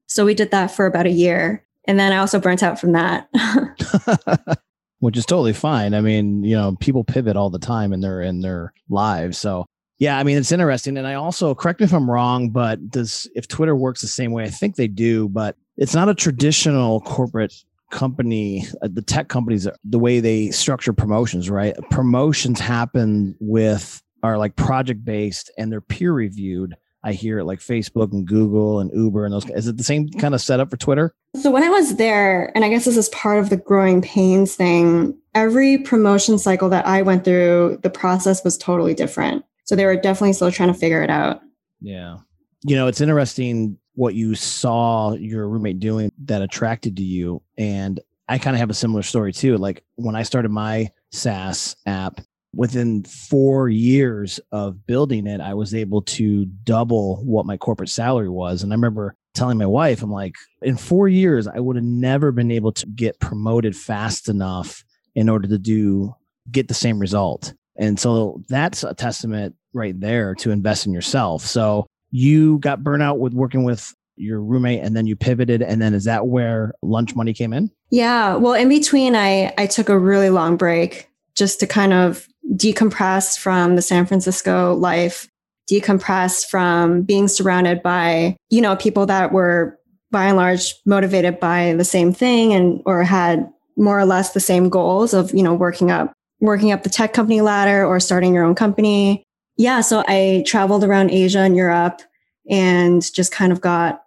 So 0.08 0.26
we 0.26 0.34
did 0.34 0.52
that 0.52 0.72
for 0.72 0.86
about 0.86 1.06
a 1.06 1.12
year. 1.12 1.64
And 1.86 2.00
then 2.00 2.12
I 2.12 2.18
also 2.18 2.40
burnt 2.40 2.64
out 2.64 2.80
from 2.80 2.94
that. 2.94 3.30
Which 5.00 5.18
is 5.18 5.26
totally 5.26 5.54
fine. 5.54 5.94
I 5.94 6.02
mean, 6.02 6.44
you 6.44 6.56
know, 6.56 6.76
people 6.80 7.04
pivot 7.04 7.38
all 7.38 7.50
the 7.50 7.60
time 7.60 7.94
in 7.94 8.02
their 8.02 8.22
in 8.22 8.42
their 8.42 8.74
lives. 8.90 9.38
So 9.38 9.66
yeah, 10.00 10.20
I 10.20 10.24
mean, 10.24 10.38
it's 10.38 10.51
interesting. 10.51 10.98
And 10.98 11.08
I 11.08 11.16
also 11.16 11.56
correct 11.56 11.80
me 11.80 11.86
if 11.86 11.94
I'm 11.94 12.10
wrong, 12.10 12.50
but 12.50 12.89
does 12.89 13.27
if 13.36 13.48
Twitter 13.48 13.75
works 13.75 14.01
the 14.01 14.08
same 14.08 14.32
way, 14.32 14.44
I 14.44 14.50
think 14.50 14.75
they 14.75 14.88
do, 14.88 15.27
but 15.30 15.56
it's 15.77 15.96
not 15.96 16.10
a 16.10 16.16
traditional 16.16 17.01
corporate 17.01 17.54
company, 17.89 18.66
uh, 18.82 18.89
the 18.92 19.01
tech 19.01 19.27
companies, 19.27 19.68
the 19.84 20.00
way 20.00 20.20
they 20.20 20.51
structure 20.51 20.94
promotions, 20.94 21.50
right? 21.50 21.75
Promotions 21.89 22.60
happen 22.60 23.36
with 23.39 24.01
are 24.24 24.38
like 24.38 24.56
project 24.56 25.06
based 25.06 25.51
and 25.58 25.72
they're 25.72 25.82
peer 25.82 26.13
reviewed. 26.13 26.75
I 27.04 27.13
hear 27.13 27.39
it 27.39 27.46
like 27.46 27.60
Facebook 27.60 28.12
and 28.12 28.27
Google 28.27 28.80
and 28.80 28.92
Uber 28.94 29.25
and 29.25 29.34
those. 29.34 29.50
Is 29.51 29.68
it 29.68 29.77
the 29.77 29.84
same 29.84 30.10
kind 30.10 30.34
of 30.34 30.42
setup 30.42 30.70
for 30.70 30.77
Twitter? 30.77 31.13
So 31.42 31.51
when 31.51 31.63
I 31.63 31.70
was 31.70 31.96
there, 31.96 32.51
and 32.56 32.66
I 32.66 32.70
guess 32.70 32.86
this 32.86 32.98
is 32.98 33.10
part 33.10 33.39
of 33.39 33.50
the 33.50 33.58
growing 33.58 34.01
pains 34.01 34.56
thing, 34.56 35.18
every 35.34 35.77
promotion 35.77 36.38
cycle 36.38 36.70
that 36.70 36.86
I 36.86 37.04
went 37.04 37.24
through, 37.24 37.80
the 37.84 37.89
process 37.89 38.44
was 38.44 38.58
totally 38.58 38.94
different. 38.94 39.46
So 39.68 39.76
they 39.76 39.86
were 39.86 39.96
definitely 39.96 40.34
still 40.34 40.52
trying 40.52 40.74
to 40.74 40.80
figure 40.80 41.04
it 41.04 41.10
out. 41.10 41.42
Yeah. 41.82 42.18
You 42.64 42.76
know, 42.76 42.88
it's 42.88 43.02
interesting 43.02 43.78
what 43.94 44.16
you 44.16 44.34
saw 44.34 45.14
your 45.14 45.48
roommate 45.48 45.80
doing 45.80 46.12
that 46.26 46.42
attracted 46.42 46.96
to 46.98 47.04
you. 47.04 47.42
And 47.58 48.00
I 48.30 48.38
kind 48.38 48.56
of 48.56 48.60
have 48.60 48.70
a 48.70 48.76
similar 48.76 49.04
story 49.04 49.34
too. 49.34 49.58
Like 49.58 49.84
when 49.96 50.16
I 50.16 50.24
started 50.24 50.50
my 50.50 50.90
SaaS 51.12 51.76
app, 51.86 52.22
within 52.56 53.04
four 53.04 53.70
years 53.70 54.40
of 54.52 54.86
building 54.88 55.28
it, 55.28 55.42
I 55.42 55.54
was 55.54 55.76
able 55.76 56.02
to 56.04 56.46
double 56.46 57.24
what 57.24 57.46
my 57.46 57.58
corporate 57.58 57.90
salary 57.90 58.30
was. 58.30 58.64
And 58.64 58.72
I 58.72 58.76
remember 58.76 59.16
telling 59.34 59.58
my 59.58 59.66
wife, 59.66 60.02
I'm 60.02 60.12
like, 60.12 60.34
in 60.62 60.78
four 60.78 61.08
years, 61.08 61.48
I 61.48 61.60
would 61.60 61.76
have 61.76 61.86
never 61.86 62.32
been 62.32 62.50
able 62.50 62.72
to 62.72 62.86
get 62.88 63.20
promoted 63.20 63.76
fast 63.76 64.28
enough 64.28 64.84
in 65.14 65.30
order 65.30 65.48
to 65.48 65.58
do 65.58 66.16
get 66.52 66.68
the 66.68 66.74
same 66.74 67.00
result. 67.00 67.54
And 67.77 68.00
so 68.00 68.41
that's 68.50 68.84
a 68.84 68.93
testament 68.93 69.55
right 69.74 70.00
there 70.00 70.36
to 70.36 70.51
invest 70.51 70.86
in 70.86 70.93
yourself. 70.93 71.43
So 71.43 71.88
you 72.12 72.60
got 72.60 72.79
burnout 72.81 73.19
with 73.19 73.34
working 73.34 73.63
with 73.63 73.93
your 74.15 74.41
roommate 74.41 74.81
and 74.81 74.96
then 74.96 75.05
you 75.05 75.15
pivoted. 75.15 75.62
And 75.62 75.81
then 75.81 75.93
is 75.93 76.05
that 76.05 76.27
where 76.27 76.74
lunch 76.81 77.15
money 77.15 77.34
came 77.34 77.53
in? 77.53 77.69
Yeah. 77.89 78.36
Well 78.36 78.53
in 78.53 78.69
between 78.69 79.15
i 79.15 79.53
i 79.57 79.65
took 79.65 79.89
a 79.89 79.98
really 79.98 80.29
long 80.29 80.57
break 80.57 81.10
just 81.36 81.60
to 81.60 81.67
kind 81.67 81.93
of 81.93 82.27
decompress 82.55 83.38
from 83.38 83.75
the 83.75 83.81
san 83.81 84.05
francisco 84.05 84.74
life 84.74 85.27
decompress 85.69 86.46
from 86.46 87.01
being 87.01 87.27
surrounded 87.27 87.84
by 87.84 88.36
you 88.50 88.62
know 88.62 88.75
people 88.77 89.05
that 89.05 89.31
were 89.34 89.77
by 90.12 90.25
and 90.25 90.38
large 90.38 90.74
motivated 90.86 91.39
by 91.39 91.74
the 91.74 91.84
same 91.84 92.13
thing 92.13 92.53
and 92.53 92.81
or 92.86 93.03
had 93.03 93.50
more 93.75 94.00
or 94.00 94.05
less 94.05 94.31
the 94.31 94.39
same 94.39 94.69
goals 94.69 95.13
of 95.13 95.34
you 95.34 95.43
know 95.43 95.53
working 95.53 95.91
up 95.91 96.13
working 96.39 96.72
up 96.72 96.84
the 96.84 96.89
tech 96.89 97.13
company 97.13 97.41
ladder 97.41 97.86
or 97.86 98.00
starting 98.00 98.34
your 98.34 98.44
own 98.44 98.56
company 98.56 99.27
yeah, 99.58 99.82
so 99.82 100.03
I 100.08 100.44
traveled 100.46 100.84
around 100.84 101.10
Asia 101.10 101.39
and 101.39 101.56
Europe 101.56 102.01
and 102.50 103.01
just 103.13 103.32
kind 103.32 103.51
of 103.51 103.60
got 103.60 104.03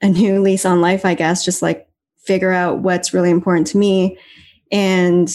a 0.00 0.08
new 0.08 0.40
lease 0.40 0.64
on 0.64 0.80
life, 0.80 1.04
I 1.04 1.14
guess, 1.14 1.44
just 1.44 1.60
like 1.60 1.88
figure 2.18 2.52
out 2.52 2.78
what's 2.78 3.12
really 3.12 3.30
important 3.30 3.66
to 3.68 3.78
me. 3.78 4.16
And 4.70 5.28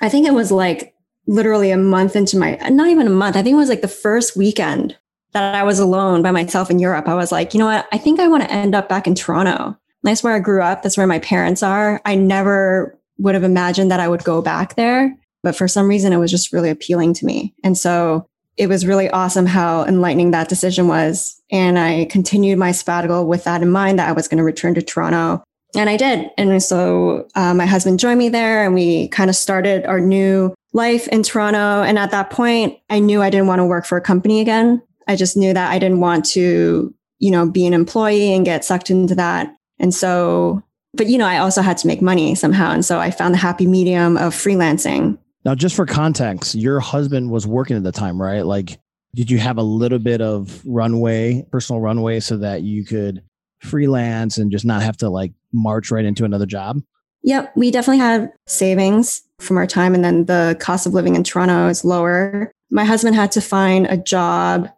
I 0.00 0.08
think 0.08 0.26
it 0.26 0.34
was 0.34 0.52
like 0.52 0.94
literally 1.26 1.70
a 1.70 1.78
month 1.78 2.14
into 2.14 2.38
my, 2.38 2.56
not 2.68 2.88
even 2.88 3.06
a 3.06 3.10
month, 3.10 3.36
I 3.36 3.42
think 3.42 3.54
it 3.54 3.58
was 3.58 3.70
like 3.70 3.80
the 3.80 3.88
first 3.88 4.36
weekend 4.36 4.96
that 5.32 5.54
I 5.54 5.62
was 5.62 5.78
alone 5.78 6.22
by 6.22 6.30
myself 6.30 6.70
in 6.70 6.78
Europe. 6.78 7.08
I 7.08 7.14
was 7.14 7.32
like, 7.32 7.54
you 7.54 7.58
know 7.58 7.66
what? 7.66 7.88
I 7.90 7.98
think 7.98 8.20
I 8.20 8.28
want 8.28 8.44
to 8.44 8.52
end 8.52 8.74
up 8.74 8.88
back 8.88 9.06
in 9.06 9.14
Toronto. 9.14 9.76
That's 10.02 10.22
where 10.22 10.34
I 10.34 10.38
grew 10.38 10.62
up. 10.62 10.82
That's 10.82 10.98
where 10.98 11.06
my 11.06 11.18
parents 11.20 11.62
are. 11.62 12.02
I 12.04 12.14
never 12.14 12.98
would 13.18 13.34
have 13.34 13.44
imagined 13.44 13.90
that 13.90 14.00
I 14.00 14.08
would 14.08 14.24
go 14.24 14.42
back 14.42 14.74
there. 14.74 15.16
But 15.44 15.54
for 15.54 15.68
some 15.68 15.86
reason, 15.86 16.12
it 16.12 16.18
was 16.18 16.30
just 16.30 16.52
really 16.52 16.70
appealing 16.70 17.14
to 17.14 17.26
me. 17.26 17.54
And 17.62 17.78
so 17.78 18.26
it 18.56 18.68
was 18.68 18.86
really 18.86 19.10
awesome 19.10 19.46
how 19.46 19.84
enlightening 19.84 20.30
that 20.30 20.48
decision 20.48 20.88
was. 20.88 21.40
And 21.50 21.78
I 21.78 22.06
continued 22.06 22.58
my 22.58 22.72
sabbatical 22.72 23.26
with 23.26 23.44
that 23.44 23.62
in 23.62 23.70
mind 23.70 23.98
that 23.98 24.08
I 24.08 24.12
was 24.12 24.28
going 24.28 24.38
to 24.38 24.44
return 24.44 24.74
to 24.74 24.82
Toronto. 24.82 25.42
And 25.76 25.90
I 25.90 25.96
did. 25.96 26.30
And 26.38 26.62
so 26.62 27.26
uh, 27.34 27.52
my 27.52 27.66
husband 27.66 27.98
joined 27.98 28.18
me 28.18 28.28
there 28.28 28.64
and 28.64 28.74
we 28.74 29.08
kind 29.08 29.28
of 29.28 29.34
started 29.34 29.84
our 29.86 29.98
new 29.98 30.54
life 30.72 31.08
in 31.08 31.24
Toronto. 31.24 31.82
And 31.82 31.98
at 31.98 32.12
that 32.12 32.30
point, 32.30 32.78
I 32.90 33.00
knew 33.00 33.22
I 33.22 33.30
didn't 33.30 33.48
want 33.48 33.58
to 33.58 33.66
work 33.66 33.86
for 33.86 33.98
a 33.98 34.02
company 34.02 34.40
again. 34.40 34.80
I 35.08 35.16
just 35.16 35.36
knew 35.36 35.52
that 35.52 35.70
I 35.70 35.78
didn't 35.78 36.00
want 36.00 36.24
to, 36.26 36.94
you 37.18 37.30
know, 37.30 37.48
be 37.48 37.66
an 37.66 37.74
employee 37.74 38.32
and 38.32 38.44
get 38.44 38.64
sucked 38.64 38.90
into 38.90 39.16
that. 39.16 39.52
And 39.80 39.92
so, 39.92 40.62
but, 40.94 41.08
you 41.08 41.18
know, 41.18 41.26
I 41.26 41.38
also 41.38 41.60
had 41.60 41.76
to 41.78 41.88
make 41.88 42.00
money 42.00 42.36
somehow. 42.36 42.70
And 42.70 42.84
so 42.84 43.00
I 43.00 43.10
found 43.10 43.34
the 43.34 43.38
happy 43.38 43.66
medium 43.66 44.16
of 44.16 44.32
freelancing 44.32 45.18
now, 45.44 45.54
just 45.54 45.76
for 45.76 45.86
context, 45.86 46.54
your 46.54 46.80
husband 46.80 47.30
was 47.30 47.46
working 47.46 47.76
at 47.76 47.82
the 47.82 47.92
time, 47.92 48.20
right? 48.20 48.46
Like, 48.46 48.78
did 49.14 49.30
you 49.30 49.38
have 49.38 49.58
a 49.58 49.62
little 49.62 49.98
bit 49.98 50.20
of 50.20 50.60
runway, 50.64 51.46
personal 51.52 51.80
runway, 51.80 52.20
so 52.20 52.36
that 52.38 52.62
you 52.62 52.84
could 52.84 53.22
freelance 53.60 54.38
and 54.38 54.50
just 54.50 54.64
not 54.64 54.82
have 54.82 54.96
to 54.98 55.08
like 55.08 55.32
march 55.52 55.90
right 55.90 56.04
into 56.04 56.24
another 56.24 56.46
job? 56.46 56.80
Yep, 57.22 57.52
we 57.56 57.70
definitely 57.70 58.00
had 58.00 58.32
savings 58.46 59.22
from 59.38 59.56
our 59.56 59.66
time. 59.66 59.94
And 59.94 60.04
then 60.04 60.26
the 60.26 60.56
cost 60.60 60.86
of 60.86 60.92
living 60.92 61.14
in 61.14 61.24
Toronto 61.24 61.68
is 61.68 61.84
lower. 61.84 62.52
My 62.70 62.84
husband 62.84 63.14
had 63.14 63.32
to 63.32 63.40
find 63.40 63.86
a 63.86 63.96
job 63.96 64.68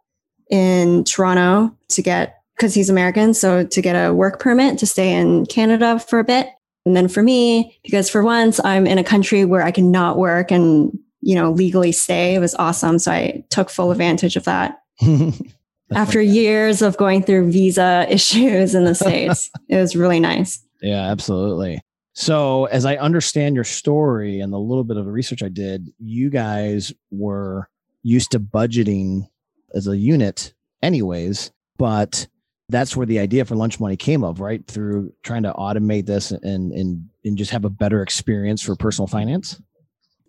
in 0.50 1.02
Toronto 1.04 1.76
to 1.88 2.02
get, 2.02 2.40
because 2.56 2.72
he's 2.74 2.88
American, 2.88 3.34
so 3.34 3.66
to 3.66 3.82
get 3.82 3.94
a 3.94 4.14
work 4.14 4.38
permit 4.38 4.78
to 4.78 4.86
stay 4.86 5.12
in 5.14 5.46
Canada 5.46 5.98
for 5.98 6.18
a 6.18 6.24
bit. 6.24 6.48
And 6.86 6.96
then 6.96 7.08
for 7.08 7.22
me, 7.22 7.78
because 7.82 8.08
for 8.08 8.22
once 8.22 8.60
I'm 8.64 8.86
in 8.86 8.96
a 8.96 9.04
country 9.04 9.44
where 9.44 9.62
I 9.62 9.72
can 9.72 9.90
not 9.90 10.16
work 10.16 10.52
and, 10.52 10.96
you 11.20 11.34
know, 11.34 11.50
legally 11.50 11.90
stay, 11.90 12.36
it 12.36 12.38
was 12.38 12.54
awesome. 12.54 13.00
So 13.00 13.10
I 13.10 13.44
took 13.50 13.68
full 13.68 13.90
advantage 13.90 14.36
of 14.36 14.44
that. 14.44 14.78
After 15.92 16.20
years 16.20 16.82
of 16.82 16.96
going 16.96 17.22
through 17.24 17.50
visa 17.50 18.06
issues 18.10 18.74
in 18.74 18.84
the 18.84 18.94
States, 18.94 19.50
it 19.68 19.76
was 19.76 19.96
really 19.96 20.20
nice. 20.20 20.64
Yeah, 20.80 21.10
absolutely. 21.10 21.82
So, 22.14 22.64
as 22.66 22.86
I 22.86 22.96
understand 22.96 23.56
your 23.56 23.64
story 23.64 24.40
and 24.40 24.50
the 24.50 24.58
little 24.58 24.84
bit 24.84 24.96
of 24.96 25.04
the 25.04 25.12
research 25.12 25.42
I 25.42 25.50
did, 25.50 25.92
you 25.98 26.30
guys 26.30 26.92
were 27.10 27.68
used 28.02 28.30
to 28.30 28.40
budgeting 28.40 29.26
as 29.74 29.86
a 29.86 29.96
unit, 29.96 30.54
anyways, 30.82 31.50
but 31.76 32.26
that's 32.68 32.96
where 32.96 33.06
the 33.06 33.18
idea 33.18 33.44
for 33.44 33.54
lunch 33.54 33.78
money 33.78 33.96
came 33.96 34.24
of 34.24 34.40
right? 34.40 34.66
Through 34.66 35.12
trying 35.22 35.44
to 35.44 35.52
automate 35.52 36.06
this 36.06 36.30
and 36.30 36.72
and 36.72 37.08
and 37.24 37.38
just 37.38 37.50
have 37.50 37.64
a 37.64 37.70
better 37.70 38.02
experience 38.02 38.62
for 38.62 38.74
personal 38.76 39.06
finance? 39.06 39.60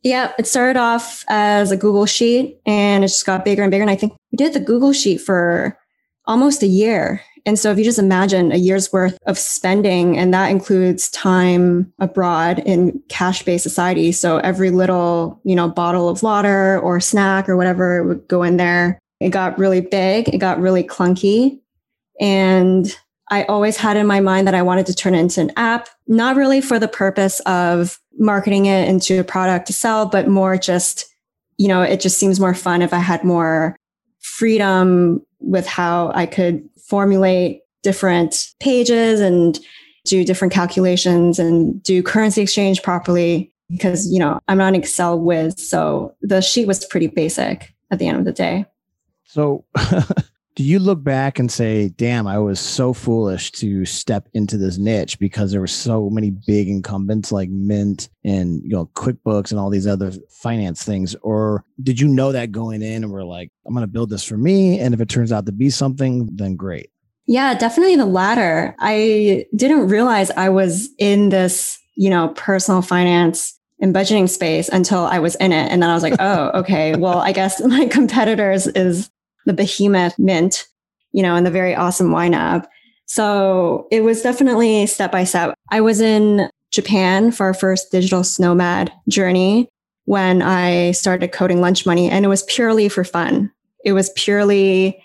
Yeah 0.03 0.31
it 0.37 0.47
started 0.47 0.77
off 0.79 1.25
as 1.27 1.71
a 1.71 1.77
google 1.77 2.05
sheet 2.05 2.59
and 2.65 3.03
it 3.03 3.07
just 3.07 3.25
got 3.25 3.45
bigger 3.45 3.63
and 3.63 3.71
bigger. 3.71 3.81
And 3.81 3.91
i 3.91 3.95
think 3.95 4.13
we 4.31 4.37
did 4.37 4.53
the 4.53 4.59
google 4.59 4.93
sheet 4.93 5.19
for 5.19 5.77
almost 6.25 6.61
a 6.61 6.67
year. 6.67 7.21
And 7.45 7.57
so 7.57 7.71
if 7.71 7.77
you 7.77 7.85
just 7.85 7.97
imagine 7.97 8.51
a 8.51 8.57
year's 8.57 8.91
worth 8.91 9.17
of 9.25 9.37
spending 9.37 10.17
and 10.17 10.33
that 10.33 10.49
includes 10.49 11.09
time 11.11 11.93
abroad 11.99 12.59
in 12.59 13.01
cash 13.07 13.43
based 13.43 13.63
society. 13.63 14.11
So 14.11 14.37
every 14.39 14.69
little 14.69 15.39
you 15.43 15.55
know 15.55 15.69
bottle 15.69 16.09
of 16.09 16.21
water 16.21 16.79
or 16.79 16.99
snack 16.99 17.49
or 17.49 17.57
whatever 17.57 18.03
would 18.03 18.27
go 18.27 18.43
in 18.43 18.57
there. 18.57 18.99
It 19.19 19.29
got 19.29 19.57
really 19.57 19.81
big. 19.81 20.29
It 20.29 20.37
got 20.37 20.59
really 20.59 20.83
clunky 20.83 21.61
and 22.19 22.95
I 23.29 23.43
always 23.43 23.77
had 23.77 23.97
in 23.97 24.07
my 24.07 24.19
mind 24.19 24.47
that 24.47 24.55
I 24.55 24.61
wanted 24.61 24.85
to 24.87 24.95
turn 24.95 25.13
it 25.13 25.19
into 25.19 25.41
an 25.41 25.51
app, 25.57 25.89
not 26.07 26.35
really 26.35 26.61
for 26.61 26.79
the 26.79 26.87
purpose 26.87 27.39
of 27.41 27.99
marketing 28.17 28.67
it 28.67 28.87
into 28.87 29.19
a 29.19 29.23
product 29.23 29.67
to 29.67 29.73
sell, 29.73 30.05
but 30.05 30.27
more 30.27 30.57
just, 30.57 31.05
you 31.57 31.67
know, 31.67 31.81
it 31.81 31.99
just 31.99 32.17
seems 32.17 32.39
more 32.39 32.53
fun 32.53 32.81
if 32.81 32.93
I 32.93 32.99
had 32.99 33.23
more 33.23 33.75
freedom 34.19 35.25
with 35.39 35.67
how 35.67 36.11
I 36.15 36.25
could 36.25 36.67
formulate 36.87 37.61
different 37.83 38.47
pages 38.59 39.19
and 39.19 39.59
do 40.05 40.23
different 40.23 40.53
calculations 40.53 41.37
and 41.37 41.81
do 41.83 42.01
currency 42.01 42.41
exchange 42.41 42.81
properly 42.81 43.51
because, 43.69 44.09
you 44.11 44.19
know, 44.19 44.39
I'm 44.47 44.57
not 44.57 44.69
an 44.69 44.75
Excel 44.75 45.19
whiz. 45.19 45.55
So 45.69 46.15
the 46.21 46.41
sheet 46.41 46.67
was 46.67 46.85
pretty 46.85 47.07
basic 47.07 47.73
at 47.91 47.99
the 47.99 48.07
end 48.07 48.17
of 48.17 48.25
the 48.25 48.31
day. 48.31 48.65
So 49.25 49.65
do 50.57 50.63
you 50.63 50.79
look 50.79 51.03
back 51.03 51.37
and 51.37 51.51
say, 51.51 51.89
damn, 51.89 52.25
I 52.25 52.39
was 52.39 52.59
so 52.59 52.91
foolish 52.91 53.51
to 53.51 53.85
step 53.85 54.27
into 54.33 54.57
this 54.57 54.79
niche 54.79 55.19
because 55.19 55.51
there 55.51 55.61
were 55.61 55.67
so 55.67 56.09
many 56.09 56.31
big 56.31 56.67
incumbents 56.67 57.31
like 57.31 57.51
Mint 57.51 58.09
and 58.25 58.63
you 58.63 58.71
know 58.71 58.87
QuickBooks 58.95 59.51
and 59.51 59.59
all 59.59 59.69
these 59.69 59.85
other 59.85 60.11
finance 60.31 60.81
things? 60.81 61.15
Or 61.21 61.63
did 61.83 61.99
you 61.99 62.07
know 62.07 62.31
that 62.31 62.51
going 62.51 62.81
in 62.81 63.03
and 63.03 63.13
were 63.13 63.23
like, 63.23 63.51
I'm 63.67 63.75
gonna 63.75 63.85
build 63.85 64.09
this 64.09 64.23
for 64.23 64.35
me? 64.35 64.79
And 64.79 64.95
if 64.95 64.99
it 64.99 65.09
turns 65.09 65.31
out 65.31 65.45
to 65.45 65.51
be 65.51 65.69
something, 65.69 66.27
then 66.33 66.55
great. 66.55 66.89
Yeah, 67.27 67.53
definitely 67.53 67.95
the 67.95 68.07
latter. 68.07 68.75
I 68.79 69.45
didn't 69.55 69.89
realize 69.89 70.31
I 70.31 70.49
was 70.49 70.89
in 70.97 71.29
this, 71.29 71.77
you 71.93 72.09
know, 72.09 72.29
personal 72.29 72.81
finance 72.81 73.55
and 73.79 73.93
budgeting 73.93 74.27
space 74.27 74.69
until 74.69 75.05
I 75.05 75.19
was 75.19 75.35
in 75.35 75.51
it. 75.51 75.71
And 75.71 75.83
then 75.83 75.91
I 75.91 75.93
was 75.93 76.01
like, 76.01 76.15
oh, 76.17 76.49
okay, 76.61 76.95
well, 76.95 77.19
I 77.19 77.31
guess 77.31 77.61
my 77.63 77.85
competitors 77.85 78.65
is 78.65 79.11
the 79.47 79.53
behemoth 79.53 80.17
mint, 80.19 80.67
you 81.11 81.23
know, 81.23 81.35
and 81.35 81.45
the 81.45 81.51
very 81.51 81.73
awesome 81.73 82.11
YNAB. 82.11 82.65
So 83.05 83.87
it 83.89 84.01
was 84.01 84.21
definitely 84.21 84.85
step 84.85 85.11
by 85.11 85.23
step. 85.23 85.55
I 85.71 85.81
was 85.81 86.01
in 86.01 86.49
Japan 86.71 87.31
for 87.31 87.45
our 87.45 87.53
first 87.53 87.91
digital 87.91 88.21
Snowmad 88.21 88.91
journey 89.07 89.69
when 90.05 90.41
I 90.41 90.91
started 90.91 91.31
coding 91.31 91.61
lunch 91.61 91.85
money, 91.85 92.09
and 92.09 92.23
it 92.23 92.29
was 92.29 92.43
purely 92.43 92.89
for 92.89 93.03
fun. 93.03 93.51
It 93.83 93.93
was 93.93 94.09
purely 94.11 95.01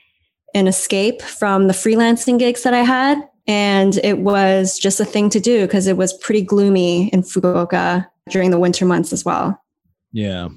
an 0.54 0.66
escape 0.66 1.22
from 1.22 1.66
the 1.66 1.72
freelancing 1.72 2.38
gigs 2.38 2.62
that 2.64 2.75
I 2.75 2.82
had. 2.82 3.18
And 3.46 3.96
it 4.04 4.18
was 4.18 4.78
just 4.78 5.00
a 5.00 5.04
thing 5.04 5.30
to 5.30 5.40
do 5.40 5.62
because 5.62 5.87
it 5.87 5.96
was 5.96 6.12
pretty 6.18 6.42
gloomy 6.42 7.08
in 7.08 7.22
Fukuoka 7.22 8.06
during 8.30 8.50
the 8.50 8.58
winter 8.58 8.84
months 8.84 9.12
as 9.12 9.25
well. 9.25 9.61
Yeah. 10.12 10.49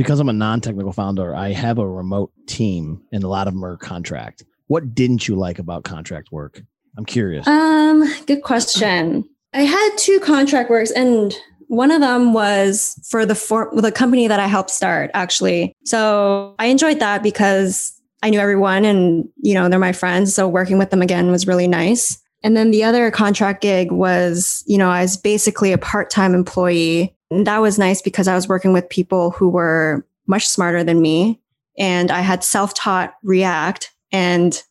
Because 0.00 0.18
I'm 0.18 0.30
a 0.30 0.32
non 0.32 0.62
technical 0.62 0.94
founder, 0.94 1.36
I 1.36 1.50
have 1.50 1.76
a 1.76 1.86
remote 1.86 2.32
team 2.46 3.02
and 3.12 3.22
a 3.22 3.28
lot 3.28 3.46
of 3.46 3.52
them 3.52 3.62
are 3.62 3.76
contract. 3.76 4.42
What 4.68 4.94
didn't 4.94 5.28
you 5.28 5.36
like 5.36 5.58
about 5.58 5.84
contract 5.84 6.32
work? 6.32 6.62
I'm 6.96 7.04
curious. 7.04 7.46
Um, 7.46 8.10
good 8.24 8.42
question. 8.42 9.28
I 9.52 9.64
had 9.64 9.90
two 9.98 10.18
contract 10.20 10.70
works 10.70 10.90
and 10.90 11.36
one 11.66 11.90
of 11.90 12.00
them 12.00 12.32
was 12.32 12.98
for 13.10 13.26
the 13.26 13.34
for 13.34 13.70
the 13.74 13.92
company 13.92 14.26
that 14.26 14.40
I 14.40 14.46
helped 14.46 14.70
start 14.70 15.10
actually. 15.12 15.74
So 15.84 16.54
I 16.58 16.68
enjoyed 16.68 17.00
that 17.00 17.22
because 17.22 17.92
I 18.22 18.30
knew 18.30 18.40
everyone 18.40 18.86
and 18.86 19.28
you 19.42 19.52
know 19.52 19.68
they're 19.68 19.78
my 19.78 19.92
friends. 19.92 20.34
So 20.34 20.48
working 20.48 20.78
with 20.78 20.88
them 20.88 21.02
again 21.02 21.30
was 21.30 21.46
really 21.46 21.68
nice. 21.68 22.18
And 22.42 22.56
then 22.56 22.70
the 22.70 22.84
other 22.84 23.10
contract 23.10 23.60
gig 23.60 23.92
was, 23.92 24.64
you 24.66 24.78
know, 24.78 24.88
I 24.88 25.02
was 25.02 25.18
basically 25.18 25.72
a 25.72 25.78
part-time 25.78 26.34
employee. 26.34 27.14
And 27.30 27.46
that 27.46 27.58
was 27.58 27.78
nice 27.78 28.02
because 28.02 28.28
I 28.28 28.34
was 28.34 28.48
working 28.48 28.72
with 28.72 28.88
people 28.88 29.30
who 29.30 29.48
were 29.48 30.04
much 30.26 30.48
smarter 30.48 30.82
than 30.84 31.00
me. 31.00 31.40
And 31.78 32.10
I 32.10 32.20
had 32.20 32.44
self-taught 32.44 33.14
React 33.22 33.90
and 34.12 34.62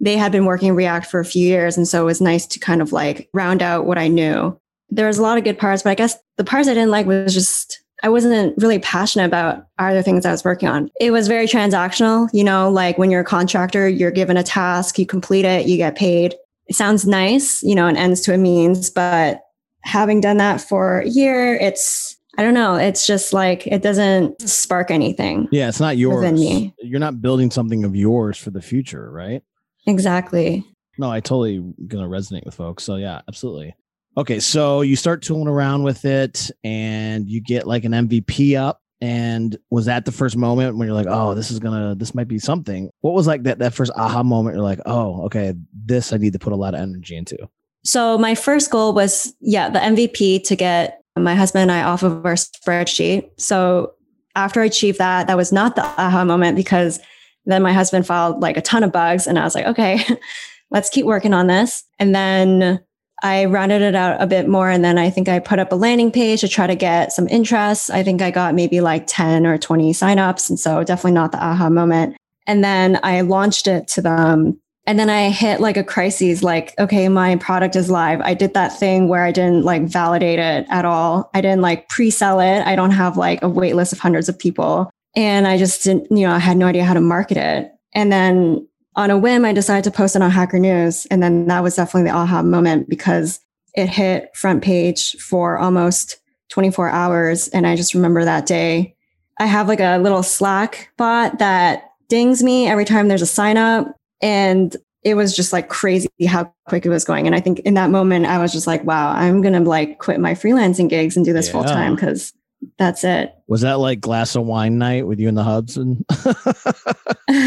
they 0.00 0.16
had 0.16 0.32
been 0.32 0.44
working 0.44 0.74
React 0.74 1.06
for 1.06 1.20
a 1.20 1.24
few 1.24 1.46
years. 1.46 1.76
And 1.76 1.86
so 1.86 2.02
it 2.02 2.06
was 2.06 2.20
nice 2.20 2.46
to 2.46 2.58
kind 2.58 2.80
of 2.80 2.92
like 2.92 3.28
round 3.34 3.62
out 3.62 3.86
what 3.86 3.98
I 3.98 4.08
knew. 4.08 4.58
There 4.90 5.06
was 5.06 5.18
a 5.18 5.22
lot 5.22 5.38
of 5.38 5.44
good 5.44 5.58
parts, 5.58 5.82
but 5.82 5.90
I 5.90 5.94
guess 5.94 6.16
the 6.36 6.44
parts 6.44 6.68
I 6.68 6.74
didn't 6.74 6.90
like 6.90 7.06
was 7.06 7.34
just, 7.34 7.82
I 8.02 8.08
wasn't 8.08 8.56
really 8.56 8.78
passionate 8.78 9.26
about 9.26 9.66
other 9.78 10.02
things 10.02 10.24
I 10.24 10.30
was 10.30 10.44
working 10.44 10.68
on. 10.68 10.90
It 11.00 11.10
was 11.10 11.28
very 11.28 11.46
transactional, 11.46 12.30
you 12.32 12.44
know, 12.44 12.70
like 12.70 12.96
when 12.96 13.10
you're 13.10 13.20
a 13.20 13.24
contractor, 13.24 13.88
you're 13.88 14.10
given 14.10 14.36
a 14.36 14.42
task, 14.42 14.98
you 14.98 15.04
complete 15.04 15.44
it, 15.44 15.66
you 15.66 15.76
get 15.76 15.96
paid. 15.96 16.34
It 16.68 16.76
sounds 16.76 17.06
nice, 17.06 17.62
you 17.62 17.74
know, 17.74 17.86
an 17.86 17.96
ends 17.96 18.20
to 18.22 18.34
a 18.34 18.38
means, 18.38 18.88
but 18.88 19.40
having 19.82 20.20
done 20.20 20.36
that 20.38 20.60
for 20.60 21.00
a 21.00 21.08
year, 21.08 21.54
it's, 21.54 22.16
I 22.36 22.42
don't 22.42 22.54
know. 22.54 22.76
It's 22.76 23.06
just 23.06 23.32
like 23.32 23.66
it 23.66 23.82
doesn't 23.82 24.40
spark 24.42 24.90
anything. 24.90 25.48
Yeah, 25.50 25.68
it's 25.68 25.80
not 25.80 25.96
yours. 25.96 26.40
You're 26.78 27.00
not 27.00 27.20
building 27.20 27.50
something 27.50 27.84
of 27.84 27.96
yours 27.96 28.38
for 28.38 28.50
the 28.50 28.62
future, 28.62 29.10
right? 29.10 29.42
Exactly. 29.86 30.64
No, 30.98 31.10
I 31.10 31.20
totally 31.20 31.64
gonna 31.86 32.08
resonate 32.08 32.44
with 32.44 32.54
folks. 32.54 32.84
So 32.84 32.96
yeah, 32.96 33.22
absolutely. 33.28 33.74
Okay, 34.16 34.40
so 34.40 34.82
you 34.82 34.96
start 34.96 35.22
tooling 35.22 35.48
around 35.48 35.84
with 35.84 36.04
it 36.04 36.50
and 36.64 37.28
you 37.28 37.40
get 37.40 37.66
like 37.66 37.84
an 37.84 37.92
MVP 37.92 38.58
up. 38.58 38.80
And 39.00 39.56
was 39.70 39.86
that 39.86 40.04
the 40.04 40.12
first 40.12 40.36
moment 40.36 40.76
when 40.76 40.88
you're 40.88 40.96
like, 40.96 41.06
oh, 41.08 41.34
this 41.34 41.52
is 41.52 41.60
gonna 41.60 41.94
this 41.94 42.14
might 42.16 42.26
be 42.26 42.40
something? 42.40 42.90
What 43.00 43.14
was 43.14 43.28
like 43.28 43.44
that 43.44 43.60
that 43.60 43.74
first 43.74 43.92
aha 43.96 44.24
moment? 44.24 44.56
You're 44.56 44.64
like, 44.64 44.80
oh, 44.86 45.22
okay, 45.26 45.54
this 45.72 46.12
I 46.12 46.16
need 46.16 46.32
to 46.32 46.40
put 46.40 46.52
a 46.52 46.56
lot 46.56 46.74
of 46.74 46.80
energy 46.80 47.16
into. 47.16 47.38
So 47.84 48.18
my 48.18 48.34
first 48.34 48.70
goal 48.70 48.92
was, 48.92 49.34
yeah, 49.40 49.70
the 49.70 49.78
MVP 49.78 50.44
to 50.44 50.56
get 50.56 51.00
my 51.16 51.34
husband 51.34 51.62
and 51.62 51.72
I 51.72 51.82
off 51.82 52.02
of 52.02 52.24
our 52.24 52.34
spreadsheet. 52.34 53.30
So 53.38 53.94
after 54.36 54.60
I 54.60 54.66
achieved 54.66 54.98
that, 54.98 55.26
that 55.26 55.36
was 55.36 55.52
not 55.52 55.76
the 55.76 55.82
aha 55.82 56.24
moment 56.24 56.56
because 56.56 57.00
then 57.46 57.62
my 57.62 57.72
husband 57.72 58.06
filed 58.06 58.40
like 58.40 58.56
a 58.56 58.62
ton 58.62 58.84
of 58.84 58.92
bugs 58.92 59.26
and 59.26 59.38
I 59.38 59.44
was 59.44 59.54
like, 59.54 59.66
okay, 59.66 60.04
let's 60.70 60.90
keep 60.90 61.06
working 61.06 61.32
on 61.32 61.46
this. 61.46 61.84
And 61.98 62.14
then 62.14 62.80
I 63.22 63.46
rounded 63.46 63.82
it 63.82 63.94
out 63.94 64.20
a 64.22 64.26
bit 64.26 64.48
more. 64.48 64.70
And 64.70 64.84
then 64.84 64.96
I 64.96 65.10
think 65.10 65.28
I 65.28 65.40
put 65.40 65.58
up 65.58 65.72
a 65.72 65.76
landing 65.76 66.12
page 66.12 66.42
to 66.42 66.48
try 66.48 66.66
to 66.66 66.76
get 66.76 67.12
some 67.12 67.26
interest. 67.28 67.90
I 67.90 68.02
think 68.02 68.22
I 68.22 68.30
got 68.30 68.54
maybe 68.54 68.80
like 68.80 69.04
10 69.06 69.44
or 69.46 69.58
20 69.58 69.92
signups. 69.92 70.48
And 70.48 70.60
so 70.60 70.84
definitely 70.84 71.12
not 71.12 71.32
the 71.32 71.42
aha 71.42 71.68
moment. 71.68 72.16
And 72.46 72.62
then 72.62 73.00
I 73.02 73.22
launched 73.22 73.66
it 73.66 73.88
to 73.88 74.02
them. 74.02 74.60
And 74.88 74.98
then 74.98 75.10
I 75.10 75.28
hit 75.28 75.60
like 75.60 75.76
a 75.76 75.84
crisis, 75.84 76.42
like, 76.42 76.72
okay, 76.78 77.10
my 77.10 77.36
product 77.36 77.76
is 77.76 77.90
live. 77.90 78.22
I 78.22 78.32
did 78.32 78.54
that 78.54 78.68
thing 78.68 79.06
where 79.06 79.22
I 79.22 79.32
didn't 79.32 79.62
like 79.62 79.82
validate 79.82 80.38
it 80.38 80.66
at 80.70 80.86
all. 80.86 81.28
I 81.34 81.42
didn't 81.42 81.60
like 81.60 81.90
pre 81.90 82.08
sell 82.08 82.40
it. 82.40 82.62
I 82.62 82.74
don't 82.74 82.92
have 82.92 83.18
like 83.18 83.42
a 83.42 83.50
wait 83.50 83.76
list 83.76 83.92
of 83.92 83.98
hundreds 83.98 84.30
of 84.30 84.38
people. 84.38 84.88
And 85.14 85.46
I 85.46 85.58
just 85.58 85.84
didn't, 85.84 86.10
you 86.10 86.26
know, 86.26 86.32
I 86.32 86.38
had 86.38 86.56
no 86.56 86.64
idea 86.64 86.86
how 86.86 86.94
to 86.94 87.02
market 87.02 87.36
it. 87.36 87.70
And 87.92 88.10
then 88.10 88.66
on 88.96 89.10
a 89.10 89.18
whim, 89.18 89.44
I 89.44 89.52
decided 89.52 89.84
to 89.84 89.94
post 89.94 90.16
it 90.16 90.22
on 90.22 90.30
Hacker 90.30 90.58
News. 90.58 91.04
And 91.10 91.22
then 91.22 91.48
that 91.48 91.62
was 91.62 91.76
definitely 91.76 92.08
the 92.10 92.16
aha 92.16 92.42
moment 92.42 92.88
because 92.88 93.40
it 93.74 93.90
hit 93.90 94.34
front 94.34 94.64
page 94.64 95.16
for 95.16 95.58
almost 95.58 96.16
24 96.48 96.88
hours. 96.88 97.48
And 97.48 97.66
I 97.66 97.76
just 97.76 97.92
remember 97.92 98.24
that 98.24 98.46
day. 98.46 98.96
I 99.36 99.44
have 99.44 99.68
like 99.68 99.80
a 99.80 99.98
little 99.98 100.22
Slack 100.22 100.90
bot 100.96 101.40
that 101.40 101.90
dings 102.08 102.42
me 102.42 102.66
every 102.66 102.86
time 102.86 103.08
there's 103.08 103.20
a 103.20 103.26
sign 103.26 103.58
up. 103.58 103.97
And 104.20 104.76
it 105.04 105.14
was 105.14 105.34
just 105.34 105.52
like 105.52 105.68
crazy 105.68 106.08
how 106.26 106.52
quick 106.66 106.84
it 106.84 106.88
was 106.88 107.04
going. 107.04 107.26
And 107.26 107.34
I 107.34 107.40
think 107.40 107.60
in 107.60 107.74
that 107.74 107.90
moment, 107.90 108.26
I 108.26 108.38
was 108.38 108.52
just 108.52 108.66
like, 108.66 108.84
wow, 108.84 109.10
I'm 109.12 109.40
going 109.42 109.54
to 109.54 109.60
like 109.60 109.98
quit 109.98 110.20
my 110.20 110.34
freelancing 110.34 110.88
gigs 110.88 111.16
and 111.16 111.24
do 111.24 111.32
this 111.32 111.46
yeah. 111.46 111.52
full 111.52 111.64
time 111.64 111.94
because 111.94 112.32
that's 112.78 113.04
it. 113.04 113.32
Was 113.46 113.60
that 113.60 113.78
like 113.78 114.00
glass 114.00 114.34
of 114.34 114.44
wine 114.44 114.78
night 114.78 115.06
with 115.06 115.20
you 115.20 115.28
and 115.28 115.36
the 115.36 115.44
Hudson? 115.44 116.04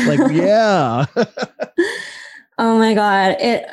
like, 0.07 0.31
yeah. 0.31 1.05
oh 2.57 2.79
my 2.79 2.93
God. 2.93 3.35
It 3.39 3.65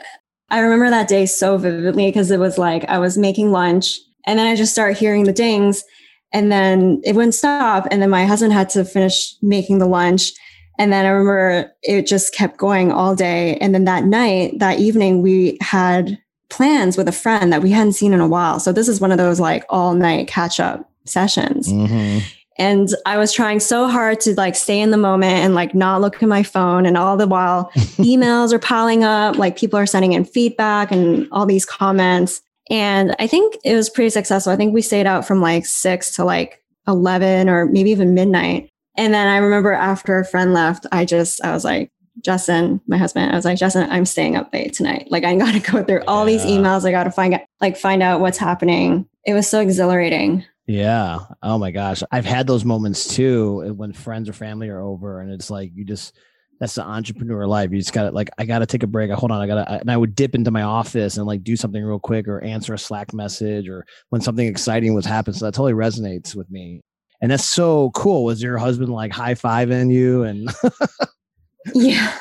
I 0.51 0.61
remember 0.61 0.91
that 0.91 1.09
day 1.09 1.27
so 1.27 1.59
vividly 1.59 2.07
because 2.07 2.31
it 2.31 2.41
was 2.41 2.59
like 2.59 2.85
I 2.89 2.99
was 2.99 3.19
making 3.19 3.53
lunch 3.53 3.99
and 4.27 4.39
then 4.39 4.47
I 4.47 4.57
just 4.57 4.73
start 4.73 4.97
hearing 4.97 5.25
the 5.25 5.33
dings 5.33 5.85
and 6.33 6.51
then 6.51 7.01
it 7.05 7.15
wouldn't 7.15 7.35
stop. 7.35 7.87
And 7.91 8.01
then 8.03 8.11
my 8.11 8.25
husband 8.25 8.53
had 8.53 8.71
to 8.71 8.85
finish 8.85 9.35
making 9.43 9.79
the 9.79 9.87
lunch. 9.87 10.33
And 10.79 10.93
then 10.93 11.05
I 11.05 11.09
remember 11.09 11.73
it 11.83 12.07
just 12.07 12.33
kept 12.33 12.57
going 12.57 12.93
all 12.93 13.17
day. 13.17 13.57
And 13.57 13.75
then 13.75 13.85
that 13.85 14.05
night, 14.05 14.59
that 14.61 14.79
evening, 14.79 15.23
we 15.23 15.59
had 15.61 16.19
plans 16.51 16.97
with 16.97 17.09
a 17.09 17.13
friend 17.13 17.53
that 17.53 17.63
we 17.63 17.71
hadn't 17.71 17.93
seen 17.93 18.13
in 18.13 18.21
a 18.21 18.29
while. 18.29 18.61
So 18.61 18.73
this 18.73 18.89
is 18.89 19.01
one 19.01 19.13
of 19.13 19.19
those 19.19 19.41
like 19.41 19.65
all 19.69 19.95
night 19.95 20.29
catch 20.29 20.61
up 20.61 20.89
sessions. 21.05 21.69
Mm-hmm. 21.69 22.19
And 22.61 22.89
I 23.07 23.19
was 23.19 23.33
trying 23.33 23.61
so 23.61 23.87
hard 23.87 24.21
to 24.21 24.35
like 24.35 24.57
stay 24.57 24.81
in 24.81 24.91
the 24.91 24.97
moment 24.97 25.45
and 25.45 25.55
like 25.55 25.75
not 25.75 26.01
look 26.01 26.21
at 26.23 26.29
my 26.29 26.43
phone. 26.43 26.87
And 26.87 26.97
all 26.97 27.17
the 27.17 27.27
while, 27.27 27.71
emails 27.99 28.53
are 28.53 28.59
piling 28.59 29.05
up, 29.05 29.37
like 29.37 29.57
people 29.57 29.79
are 29.79 29.87
sending 29.87 30.13
in 30.13 30.25
feedback 30.25 30.91
and 30.91 31.29
all 31.31 31.47
these 31.47 31.65
comments. 31.65 32.41
And 32.71 33.15
I 33.19 33.27
think 33.27 33.57
it 33.65 33.75
was 33.75 33.89
pretty 33.89 34.11
successful. 34.11 34.53
I 34.53 34.57
think 34.57 34.75
we 34.75 34.83
stayed 34.83 35.07
out 35.07 35.27
from 35.27 35.41
like 35.41 35.67
six 35.67 36.15
to 36.17 36.25
like 36.25 36.63
11 36.87 37.49
or 37.49 37.67
maybe 37.67 37.91
even 37.91 38.15
midnight. 38.15 38.71
And 38.99 39.15
then 39.15 39.29
I 39.29 39.39
remember 39.39 39.73
after 39.73 40.19
a 40.19 40.25
friend 40.25 40.53
left, 40.53 40.85
I 40.93 41.05
just, 41.05 41.43
I 41.45 41.53
was 41.53 41.65
like, 41.65 41.93
Justin, 42.23 42.81
my 42.89 42.97
husband, 42.97 43.31
I 43.31 43.37
was 43.37 43.45
like, 43.45 43.57
Justin, 43.57 43.89
I'm 43.91 44.05
staying 44.05 44.35
up 44.35 44.53
late 44.53 44.73
tonight. 44.73 45.07
Like 45.09 45.25
I 45.25 45.37
got 45.37 45.53
to 45.53 45.61
go 45.73 45.85
through 45.85 46.03
all 46.09 46.29
yeah. 46.29 46.37
these 46.37 46.45
emails. 46.45 46.85
I 46.85 46.91
got 46.91 47.05
to 47.05 47.13
find 47.13 47.35
out, 47.35 47.43
like 47.61 47.77
find 47.77 48.03
out 48.03 48.21
what's 48.21 48.39
happening. 48.39 49.09
It 49.25 49.35
was 49.35 49.49
so 49.49 49.61
exhilarating. 49.61 50.45
Yeah. 50.67 51.21
Oh 51.43 51.59
my 51.59 51.71
gosh. 51.71 52.03
I've 52.11 52.25
had 52.25 52.47
those 52.47 52.65
moments 52.65 53.15
too 53.15 53.65
eh, 53.67 53.71
when 53.71 53.93
friends 53.93 54.29
or 54.29 54.33
family 54.33 54.69
are 54.69 54.81
over 54.81 55.21
and 55.21 55.33
it's 55.33 55.49
like 55.49 55.71
you 55.75 55.85
just 55.85 56.15
that's 56.61 56.75
the 56.75 56.83
entrepreneur 56.83 57.47
life. 57.47 57.71
You 57.71 57.79
just 57.79 57.93
gotta 57.93 58.11
like 58.11 58.29
I 58.37 58.45
gotta 58.45 58.67
take 58.67 58.83
a 58.83 58.89
break. 58.89 59.11
I 59.11 59.15
hold 59.15 59.31
on, 59.31 59.41
I 59.41 59.47
gotta 59.47 59.81
and 59.81 59.91
I 59.91 59.97
would 59.97 60.15
dip 60.15 60.35
into 60.35 60.51
my 60.51 60.63
office 60.63 61.17
and 61.17 61.27
like 61.27 61.45
do 61.45 61.57
something 61.57 61.83
real 61.83 62.01
quick 62.01 62.27
or 62.27 62.43
answer 62.43 62.75
a 62.75 62.79
Slack 62.79 63.15
message 63.15 63.69
or 63.69 63.87
when 64.11 64.21
something 64.21 64.47
exciting 64.47 64.93
was 64.93 65.07
happening. 65.07 65.39
So 65.39 65.47
that 65.47 65.55
totally 65.55 65.73
resonates 65.73 66.35
with 66.35 66.51
me. 66.51 66.83
And 67.21 67.31
that's 67.31 67.45
so 67.45 67.91
cool. 67.91 68.25
Was 68.25 68.43
your 68.43 68.59
husband 68.59 68.93
like 68.93 69.13
high 69.13 69.35
fiving 69.35 69.93
you 69.93 70.23
and 70.23 70.51
Yeah. 71.75 72.17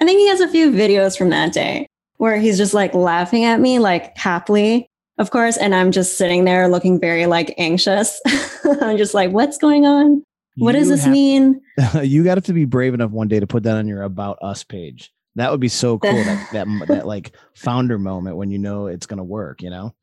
I 0.00 0.04
think 0.04 0.18
he 0.18 0.28
has 0.28 0.40
a 0.40 0.48
few 0.48 0.70
videos 0.70 1.16
from 1.16 1.30
that 1.30 1.52
day 1.52 1.86
where 2.18 2.38
he's 2.38 2.58
just 2.58 2.74
like 2.74 2.94
laughing 2.94 3.44
at 3.44 3.60
me 3.60 3.78
like 3.78 4.16
happily 4.16 4.88
of 5.18 5.30
course. 5.30 5.56
And 5.56 5.74
I'm 5.74 5.92
just 5.92 6.16
sitting 6.16 6.44
there 6.44 6.68
looking 6.68 7.00
very 7.00 7.26
like 7.26 7.54
anxious. 7.58 8.20
I'm 8.80 8.96
just 8.96 9.14
like, 9.14 9.30
what's 9.32 9.58
going 9.58 9.84
on? 9.84 10.22
What 10.56 10.74
you 10.74 10.80
does 10.80 10.88
this 10.88 11.04
have, 11.04 11.12
mean? 11.12 11.60
you 12.02 12.24
got 12.24 12.42
to 12.42 12.52
be 12.52 12.64
brave 12.64 12.94
enough 12.94 13.10
one 13.10 13.28
day 13.28 13.40
to 13.40 13.46
put 13.46 13.64
that 13.64 13.76
on 13.76 13.86
your 13.86 14.02
about 14.02 14.38
us 14.42 14.64
page. 14.64 15.12
That 15.34 15.50
would 15.50 15.60
be 15.60 15.68
so 15.68 15.98
cool. 15.98 16.12
that, 16.12 16.52
that, 16.52 16.66
that 16.88 17.06
like 17.06 17.36
founder 17.54 17.98
moment 17.98 18.36
when 18.36 18.50
you 18.50 18.58
know 18.58 18.86
it's 18.86 19.06
going 19.06 19.18
to 19.18 19.24
work, 19.24 19.62
you 19.62 19.70
know? 19.70 19.94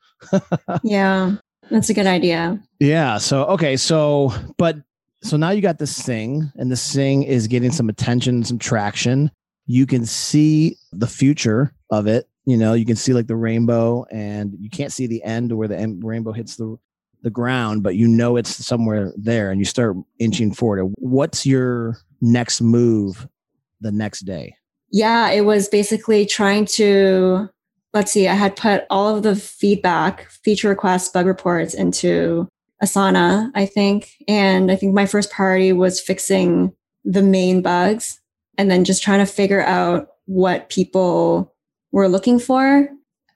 yeah, 0.83 1.35
that's 1.69 1.89
a 1.89 1.93
good 1.93 2.08
idea. 2.08 2.62
Yeah. 2.80 3.17
So, 3.17 3.45
okay. 3.45 3.78
So, 3.78 4.34
but 4.58 4.78
so 5.21 5.38
now 5.38 5.49
you 5.49 5.62
got 5.62 5.80
this 5.80 6.01
thing 6.01 6.51
and 6.56 6.71
this 6.71 6.93
thing 6.93 7.23
is 7.23 7.47
getting 7.47 7.71
some 7.71 7.89
attention, 7.89 8.43
some 8.43 8.60
traction. 8.60 9.32
You 9.65 9.86
can 9.86 10.06
see 10.06 10.78
the 10.91 11.08
future 11.08 11.73
of 11.89 12.08
it 12.08 12.28
you 12.45 12.56
know 12.56 12.73
you 12.73 12.86
can 12.86 12.95
see 12.95 13.13
like 13.13 13.28
the 13.28 13.36
rainbow 13.36 14.06
and 14.12 14.56
you 14.60 14.69
can't 14.69 14.91
see 14.91 15.08
the 15.08 15.23
end 15.23 15.51
where 15.56 15.67
the 15.67 15.78
end, 15.78 16.04
rainbow 16.04 16.32
hits 16.32 16.56
the 16.56 16.78
the 17.21 17.30
ground 17.30 17.82
but 17.82 17.95
you 17.95 18.08
know 18.08 18.38
it's 18.38 18.65
somewhere 18.65 19.12
there 19.17 19.49
and 19.49 19.60
you 19.60 19.65
start 19.65 19.97
inching 20.19 20.54
forward 20.54 20.93
what's 20.97 21.45
your 21.45 21.97
next 22.21 22.62
move 22.62 23.28
the 23.82 23.91
next 23.91 24.21
day 24.21 24.56
yeah 24.91 25.30
it 25.32 25.41
was 25.41 25.67
basically 25.67 26.25
trying 26.25 26.65
to 26.65 27.49
let's 27.95 28.12
see 28.12 28.27
i 28.27 28.34
had 28.36 28.55
put 28.55 28.86
all 28.91 29.15
of 29.15 29.23
the 29.23 29.36
feedback 29.36 30.29
feature 30.29 30.69
requests 30.69 31.10
bug 31.10 31.25
reports 31.25 31.73
into 31.73 32.47
asana 32.84 33.49
i 33.55 33.65
think 33.65 34.12
and 34.27 34.71
i 34.71 34.75
think 34.75 34.93
my 34.93 35.08
first 35.08 35.31
priority 35.31 35.73
was 35.73 35.99
fixing 35.99 36.71
the 37.05 37.21
main 37.21 37.62
bugs 37.62 38.19
and 38.58 38.69
then 38.69 38.84
just 38.84 39.03
trying 39.03 39.19
to 39.19 39.31
figure 39.31 39.62
out 39.62 40.10
what 40.25 40.69
people 40.69 41.53
were 41.91 42.10
looking 42.10 42.39
for. 42.39 42.89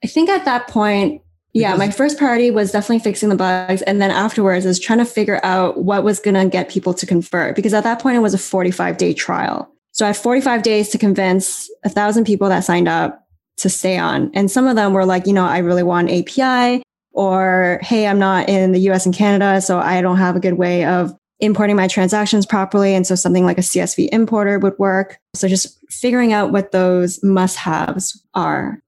I 0.03 0.07
think 0.07 0.29
at 0.29 0.45
that 0.45 0.67
point, 0.67 1.21
yeah, 1.53 1.73
Because- 1.73 1.79
my 1.79 1.91
first 1.91 2.17
priority 2.17 2.51
was 2.51 2.71
definitely 2.71 2.99
fixing 2.99 3.29
the 3.29 3.35
bugs. 3.35 3.81
And 3.83 4.01
then 4.01 4.11
afterwards, 4.11 4.65
I 4.65 4.69
was 4.69 4.79
trying 4.79 4.99
to 4.99 5.05
figure 5.05 5.39
out 5.43 5.83
what 5.83 6.03
was 6.03 6.19
going 6.19 6.35
to 6.35 6.47
get 6.47 6.69
people 6.69 6.93
to 6.93 7.05
convert 7.05 7.55
because 7.55 7.73
at 7.73 7.83
that 7.83 7.99
point, 7.99 8.17
it 8.17 8.21
was 8.21 8.33
a 8.33 8.37
45 8.37 8.97
day 8.97 9.13
trial. 9.13 9.71
So 9.91 10.05
I 10.05 10.09
had 10.09 10.17
45 10.17 10.61
days 10.61 10.89
to 10.89 10.97
convince 10.97 11.69
a 11.83 11.89
thousand 11.89 12.25
people 12.25 12.49
that 12.49 12.63
signed 12.63 12.87
up 12.87 13.25
to 13.59 13.69
stay 13.69 13.97
on. 13.97 14.31
And 14.33 14.49
some 14.49 14.67
of 14.67 14.75
them 14.75 14.93
were 14.93 15.05
like, 15.05 15.27
you 15.27 15.33
know, 15.33 15.45
I 15.45 15.59
really 15.59 15.83
want 15.83 16.11
API, 16.11 16.83
or 17.11 17.79
hey, 17.81 18.07
I'm 18.07 18.19
not 18.19 18.49
in 18.49 18.71
the 18.71 18.79
US 18.91 19.05
and 19.05 19.15
Canada, 19.15 19.61
so 19.61 19.79
I 19.79 20.01
don't 20.01 20.17
have 20.17 20.35
a 20.35 20.39
good 20.39 20.53
way 20.53 20.85
of 20.85 21.13
importing 21.39 21.75
my 21.75 21.87
transactions 21.87 22.45
properly. 22.45 22.93
And 22.93 23.07
so 23.07 23.15
something 23.15 23.45
like 23.45 23.57
a 23.57 23.61
CSV 23.61 24.09
importer 24.11 24.59
would 24.59 24.77
work. 24.77 25.17
So 25.33 25.47
just 25.47 25.79
figuring 25.89 26.33
out 26.33 26.51
what 26.51 26.71
those 26.71 27.21
must 27.23 27.57
haves 27.57 28.21
are. 28.33 28.81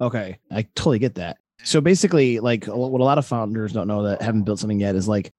Okay, 0.00 0.38
I 0.50 0.62
totally 0.74 0.98
get 0.98 1.16
that. 1.16 1.38
So 1.64 1.80
basically, 1.80 2.40
like 2.40 2.66
what 2.66 3.00
a 3.00 3.04
lot 3.04 3.18
of 3.18 3.26
founders 3.26 3.72
don't 3.72 3.88
know 3.88 4.04
that 4.04 4.22
haven't 4.22 4.44
built 4.44 4.60
something 4.60 4.80
yet 4.80 4.94
is 4.94 5.08
like 5.08 5.32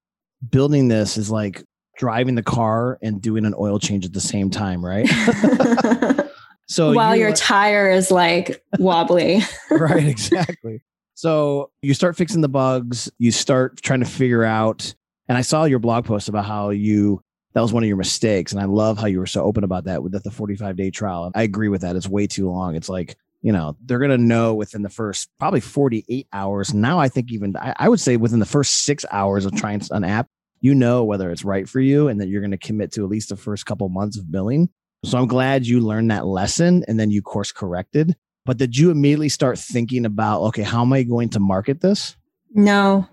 building 0.49 0.89
this 0.89 1.17
is 1.17 1.32
like 1.32 1.63
driving 1.97 2.36
the 2.36 2.43
car 2.43 2.97
and 3.02 3.21
doing 3.21 3.45
an 3.45 3.54
oil 3.58 3.80
change 3.80 4.06
at 4.06 4.13
the 4.13 4.21
same 4.21 4.49
time, 4.49 4.86
right? 4.86 5.10
So 6.69 6.93
While 6.93 7.15
you 7.15 7.23
your 7.23 7.34
tire 7.34 7.89
is 7.89 8.12
like 8.12 8.63
wobbly. 8.77 9.41
right, 9.71 10.08
exactly. 10.08 10.82
So 11.15 11.71
you 11.82 11.95
start 11.95 12.15
fixing 12.15 12.41
the 12.41 12.47
bugs, 12.47 13.12
you 13.17 13.32
start 13.32 13.82
trying 13.82 14.01
to 14.01 14.05
figure 14.05 14.43
out, 14.43 14.93
and 15.27 15.38
I 15.38 15.41
saw 15.41 15.65
your 15.65 15.79
blog 15.79 16.05
post 16.05 16.29
about 16.29 16.45
how 16.45 16.69
you 16.69 17.21
that 17.53 17.62
was 17.62 17.73
one 17.73 17.82
of 17.84 17.88
your 17.88 17.97
mistakes. 17.97 18.51
And 18.51 18.62
I 18.62 18.65
love 18.65 18.99
how 18.99 19.08
you 19.08 19.17
were 19.17 19.25
so 19.25 19.43
open 19.43 19.63
about 19.63 19.86
that 19.86 20.03
with 20.03 20.12
the 20.23 20.29
45 20.29 20.75
day 20.75 20.91
trial. 20.91 21.32
I 21.34 21.41
agree 21.41 21.69
with 21.69 21.82
that. 21.82 21.95
It's 21.95 22.08
way 22.08 22.27
too 22.27 22.49
long. 22.49 22.75
It's 22.75 22.88
like, 22.88 23.17
you 23.41 23.51
know, 23.51 23.75
they're 23.86 23.97
going 23.97 24.12
to 24.12 24.17
know 24.19 24.53
within 24.53 24.84
the 24.84 24.89
first 24.89 25.29
probably 25.39 25.62
48 25.62 26.27
hours. 26.32 26.73
Now, 26.75 26.99
I 26.99 27.10
think 27.10 27.32
even 27.32 27.58
I, 27.58 27.73
I 27.77 27.89
would 27.89 27.99
say 27.99 28.15
within 28.15 28.39
the 28.39 28.45
first 28.45 28.84
six 28.84 29.05
hours 29.12 29.45
of 29.45 29.55
trying 29.55 29.82
an 29.89 30.03
app, 30.03 30.27
you 30.62 30.75
know 30.75 31.03
whether 31.03 31.32
it's 31.32 31.43
right 31.43 31.67
for 31.67 31.79
you 31.79 32.10
and 32.10 32.21
that 32.21 32.27
you're 32.27 32.41
going 32.41 32.51
to 32.51 32.58
commit 32.58 32.91
to 32.91 33.03
at 33.03 33.10
least 33.10 33.29
the 33.29 33.38
first 33.38 33.65
couple 33.65 33.89
months 33.89 34.17
of 34.17 34.32
billing. 34.32 34.69
So 35.03 35.17
I'm 35.17 35.27
glad 35.27 35.65
you 35.65 35.79
learned 35.79 36.12
that 36.12 36.25
lesson 36.25 36.83
and 36.88 36.99
then 36.99 37.09
you 37.09 37.21
course 37.21 37.51
corrected. 37.51 38.15
But 38.45 38.57
did 38.57 38.77
you 38.77 38.91
immediately 38.91 39.29
start 39.29 39.59
thinking 39.59 40.05
about, 40.05 40.41
okay, 40.41 40.63
how 40.63 40.81
am 40.81 40.91
I 40.91 41.03
going 41.03 41.29
to 41.29 41.39
market 41.39 41.81
this? 41.81 42.15
No. 42.51 43.07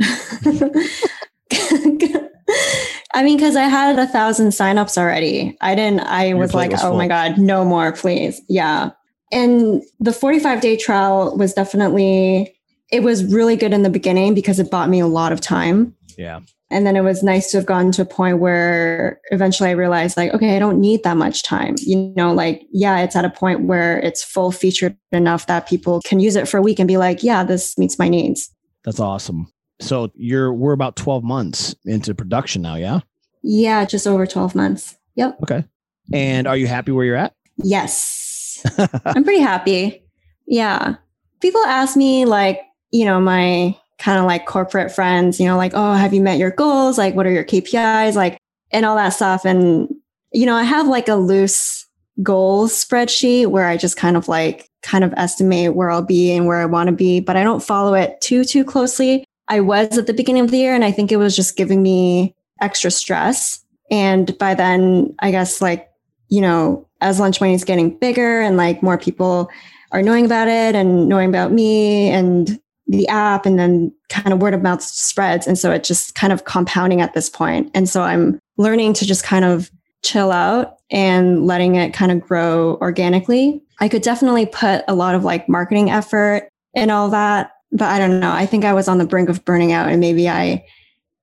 I 3.12 3.24
mean, 3.24 3.36
because 3.36 3.56
I 3.56 3.64
had 3.64 3.98
a 3.98 4.06
thousand 4.06 4.48
signups 4.48 4.96
already. 4.98 5.56
I 5.60 5.74
didn't, 5.74 6.00
I 6.00 6.26
Your 6.26 6.38
was 6.38 6.54
like, 6.54 6.72
was 6.72 6.82
oh 6.82 6.96
my. 6.96 7.08
God, 7.08 7.38
no 7.38 7.64
more, 7.64 7.92
please. 7.92 8.40
Yeah. 8.48 8.90
And 9.32 9.82
the 9.98 10.12
45 10.12 10.60
day 10.60 10.76
trial 10.76 11.36
was 11.36 11.52
definitely, 11.52 12.54
it 12.90 13.02
was 13.02 13.24
really 13.24 13.56
good 13.56 13.72
in 13.72 13.82
the 13.82 13.90
beginning 13.90 14.34
because 14.34 14.58
it 14.58 14.70
bought 14.70 14.88
me 14.88 15.00
a 15.00 15.06
lot 15.06 15.32
of 15.32 15.40
time. 15.40 15.94
Yeah. 16.16 16.40
And 16.72 16.86
then 16.86 16.96
it 16.96 17.00
was 17.00 17.22
nice 17.22 17.50
to 17.50 17.56
have 17.56 17.66
gotten 17.66 17.90
to 17.92 18.02
a 18.02 18.06
point 18.06 18.38
where 18.38 19.20
eventually 19.32 19.70
I 19.70 19.72
realized, 19.72 20.16
like, 20.16 20.32
okay, 20.32 20.54
I 20.54 20.60
don't 20.60 20.80
need 20.80 21.02
that 21.02 21.16
much 21.16 21.42
time. 21.42 21.74
You 21.78 22.12
know, 22.16 22.32
like, 22.32 22.62
yeah, 22.70 23.00
it's 23.00 23.16
at 23.16 23.24
a 23.24 23.30
point 23.30 23.62
where 23.62 23.98
it's 23.98 24.22
full 24.22 24.52
featured 24.52 24.96
enough 25.10 25.46
that 25.46 25.68
people 25.68 26.00
can 26.04 26.20
use 26.20 26.36
it 26.36 26.48
for 26.48 26.58
a 26.58 26.62
week 26.62 26.78
and 26.78 26.86
be 26.86 26.96
like, 26.96 27.24
yeah, 27.24 27.42
this 27.42 27.76
meets 27.76 27.98
my 27.98 28.08
needs. 28.08 28.54
That's 28.84 29.00
awesome. 29.00 29.52
So 29.80 30.12
you're 30.14 30.52
we're 30.52 30.72
about 30.72 30.94
12 30.94 31.24
months 31.24 31.74
into 31.84 32.14
production 32.14 32.62
now, 32.62 32.76
yeah? 32.76 33.00
Yeah, 33.42 33.84
just 33.84 34.06
over 34.06 34.26
12 34.26 34.54
months. 34.54 34.96
Yep. 35.16 35.38
Okay. 35.42 35.64
And 36.12 36.46
are 36.46 36.56
you 36.56 36.68
happy 36.68 36.92
where 36.92 37.04
you're 37.04 37.16
at? 37.16 37.34
Yes. 37.56 38.64
I'm 39.04 39.24
pretty 39.24 39.40
happy. 39.40 40.04
Yeah. 40.46 40.96
People 41.40 41.62
ask 41.64 41.96
me, 41.96 42.26
like, 42.26 42.60
you 42.90 43.04
know, 43.04 43.20
my 43.20 43.76
kind 43.98 44.18
of 44.18 44.24
like 44.24 44.46
corporate 44.46 44.92
friends, 44.92 45.38
you 45.38 45.46
know, 45.46 45.56
like, 45.56 45.72
oh, 45.74 45.92
have 45.92 46.14
you 46.14 46.20
met 46.20 46.38
your 46.38 46.50
goals? 46.50 46.98
Like, 46.98 47.14
what 47.14 47.26
are 47.26 47.32
your 47.32 47.44
KPIs? 47.44 48.14
Like, 48.14 48.38
and 48.70 48.86
all 48.86 48.96
that 48.96 49.10
stuff. 49.10 49.44
And, 49.44 49.94
you 50.32 50.46
know, 50.46 50.54
I 50.54 50.62
have 50.62 50.86
like 50.86 51.08
a 51.08 51.14
loose 51.14 51.86
goals 52.22 52.72
spreadsheet 52.72 53.48
where 53.48 53.66
I 53.66 53.76
just 53.76 53.96
kind 53.96 54.16
of 54.16 54.28
like, 54.28 54.70
kind 54.82 55.04
of 55.04 55.12
estimate 55.16 55.74
where 55.74 55.90
I'll 55.90 56.02
be 56.02 56.32
and 56.32 56.46
where 56.46 56.58
I 56.58 56.66
want 56.66 56.88
to 56.88 56.94
be, 56.94 57.20
but 57.20 57.36
I 57.36 57.42
don't 57.42 57.62
follow 57.62 57.94
it 57.94 58.20
too, 58.20 58.44
too 58.44 58.64
closely. 58.64 59.24
I 59.48 59.60
was 59.60 59.98
at 59.98 60.06
the 60.06 60.14
beginning 60.14 60.44
of 60.44 60.50
the 60.50 60.58
year, 60.58 60.74
and 60.74 60.84
I 60.84 60.92
think 60.92 61.10
it 61.10 61.16
was 61.16 61.36
just 61.36 61.56
giving 61.56 61.82
me 61.82 62.34
extra 62.60 62.90
stress. 62.90 63.64
And 63.90 64.36
by 64.38 64.54
then, 64.54 65.14
I 65.18 65.30
guess 65.30 65.60
like, 65.60 65.90
you 66.28 66.40
know, 66.40 66.86
as 67.00 67.18
lunch 67.18 67.40
money 67.40 67.54
is 67.54 67.64
getting 67.64 67.98
bigger 67.98 68.40
and 68.40 68.56
like 68.56 68.82
more 68.82 68.98
people 68.98 69.50
are 69.90 70.02
knowing 70.02 70.24
about 70.24 70.46
it 70.46 70.74
and 70.74 71.08
knowing 71.08 71.28
about 71.28 71.50
me 71.50 72.08
and 72.10 72.60
the 72.90 73.06
app 73.06 73.46
and 73.46 73.58
then 73.58 73.94
kind 74.08 74.32
of 74.32 74.42
word 74.42 74.52
of 74.52 74.62
mouth 74.62 74.82
spreads. 74.82 75.46
And 75.46 75.56
so 75.56 75.70
it's 75.70 75.86
just 75.86 76.16
kind 76.16 76.32
of 76.32 76.44
compounding 76.44 77.00
at 77.00 77.14
this 77.14 77.30
point. 77.30 77.70
And 77.72 77.88
so 77.88 78.02
i'm 78.02 78.38
learning 78.56 78.92
to 78.94 79.06
just 79.06 79.24
kind 79.24 79.44
of 79.44 79.70
chill 80.02 80.32
out 80.32 80.76
and 80.90 81.46
letting 81.46 81.76
it 81.76 81.94
kind 81.94 82.10
of 82.10 82.20
grow 82.20 82.76
organically. 82.80 83.62
I 83.78 83.88
could 83.88 84.02
definitely 84.02 84.44
put 84.44 84.84
a 84.88 84.94
lot 84.94 85.14
of 85.14 85.24
like 85.24 85.48
marketing 85.48 85.90
effort 85.90 86.48
and 86.74 86.90
all 86.90 87.08
that 87.10 87.52
but 87.72 87.86
i 87.86 87.98
don't 87.98 88.18
know. 88.18 88.32
I 88.32 88.46
think 88.46 88.64
i 88.64 88.72
was 88.72 88.88
on 88.88 88.98
the 88.98 89.06
brink 89.06 89.28
of 89.28 89.44
burning 89.44 89.72
out 89.72 89.88
and 89.88 90.00
maybe 90.00 90.28
i 90.28 90.64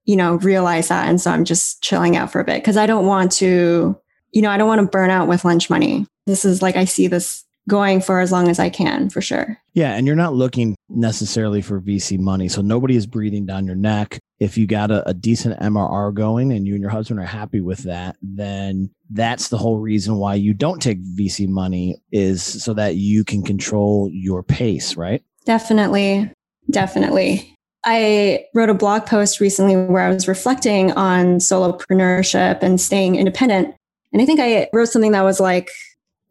you 0.05 0.15
know 0.15 0.35
realize 0.35 0.87
that. 0.87 1.09
And 1.09 1.19
so 1.19 1.31
i'm 1.31 1.43
just 1.43 1.83
chilling 1.83 2.15
out 2.15 2.31
for 2.31 2.39
a 2.39 2.45
bit 2.45 2.61
because 2.61 2.77
i 2.77 2.85
don't 2.85 3.05
want 3.05 3.33
to 3.33 3.99
you 4.31 4.41
know 4.41 4.49
i 4.49 4.57
don't 4.57 4.69
want 4.69 4.79
to 4.79 4.87
burn 4.87 5.09
out 5.09 5.27
with 5.27 5.43
lunch 5.43 5.69
money. 5.69 6.07
This 6.27 6.45
is 6.45 6.61
like 6.61 6.77
i 6.77 6.85
see 6.85 7.07
this 7.07 7.43
going 7.67 8.01
for 8.01 8.19
as 8.19 8.31
long 8.31 8.47
as 8.47 8.59
i 8.59 8.69
can 8.69 9.09
for 9.09 9.21
sure 9.21 9.57
Yeah, 9.73 9.93
and 9.93 10.07
you're 10.07 10.15
not 10.15 10.33
looking 10.33 10.75
necessarily 10.89 11.61
for 11.61 11.79
VC 11.79 12.17
money. 12.17 12.47
So 12.47 12.61
nobody 12.61 12.95
is 12.95 13.05
breathing 13.05 13.45
down 13.45 13.67
your 13.67 13.75
neck. 13.75 14.19
If 14.39 14.57
you 14.57 14.65
got 14.65 14.89
a, 14.89 15.07
a 15.07 15.13
decent 15.13 15.59
MRR 15.59 16.15
going 16.15 16.51
and 16.51 16.65
you 16.65 16.73
and 16.73 16.81
your 16.81 16.89
husband 16.89 17.19
are 17.19 17.25
happy 17.25 17.61
with 17.61 17.83
that, 17.83 18.15
then 18.21 18.89
that's 19.11 19.49
the 19.49 19.57
whole 19.57 19.77
reason 19.77 20.15
why 20.15 20.33
you 20.33 20.53
don't 20.53 20.81
take 20.81 21.03
VC 21.03 21.47
money 21.47 21.97
is 22.11 22.41
so 22.41 22.73
that 22.73 22.95
you 22.95 23.23
can 23.23 23.43
control 23.43 24.09
your 24.11 24.41
pace, 24.41 24.95
right? 24.95 25.23
Definitely. 25.45 26.31
Definitely. 26.71 27.53
I 27.85 28.45
wrote 28.55 28.69
a 28.69 28.73
blog 28.73 29.05
post 29.05 29.39
recently 29.39 29.75
where 29.75 30.03
I 30.03 30.09
was 30.11 30.27
reflecting 30.27 30.91
on 30.93 31.37
solopreneurship 31.37 32.63
and 32.63 32.81
staying 32.81 33.15
independent. 33.15 33.75
And 34.11 34.21
I 34.21 34.25
think 34.25 34.39
I 34.39 34.69
wrote 34.73 34.89
something 34.89 35.11
that 35.11 35.21
was 35.21 35.39
like, 35.39 35.69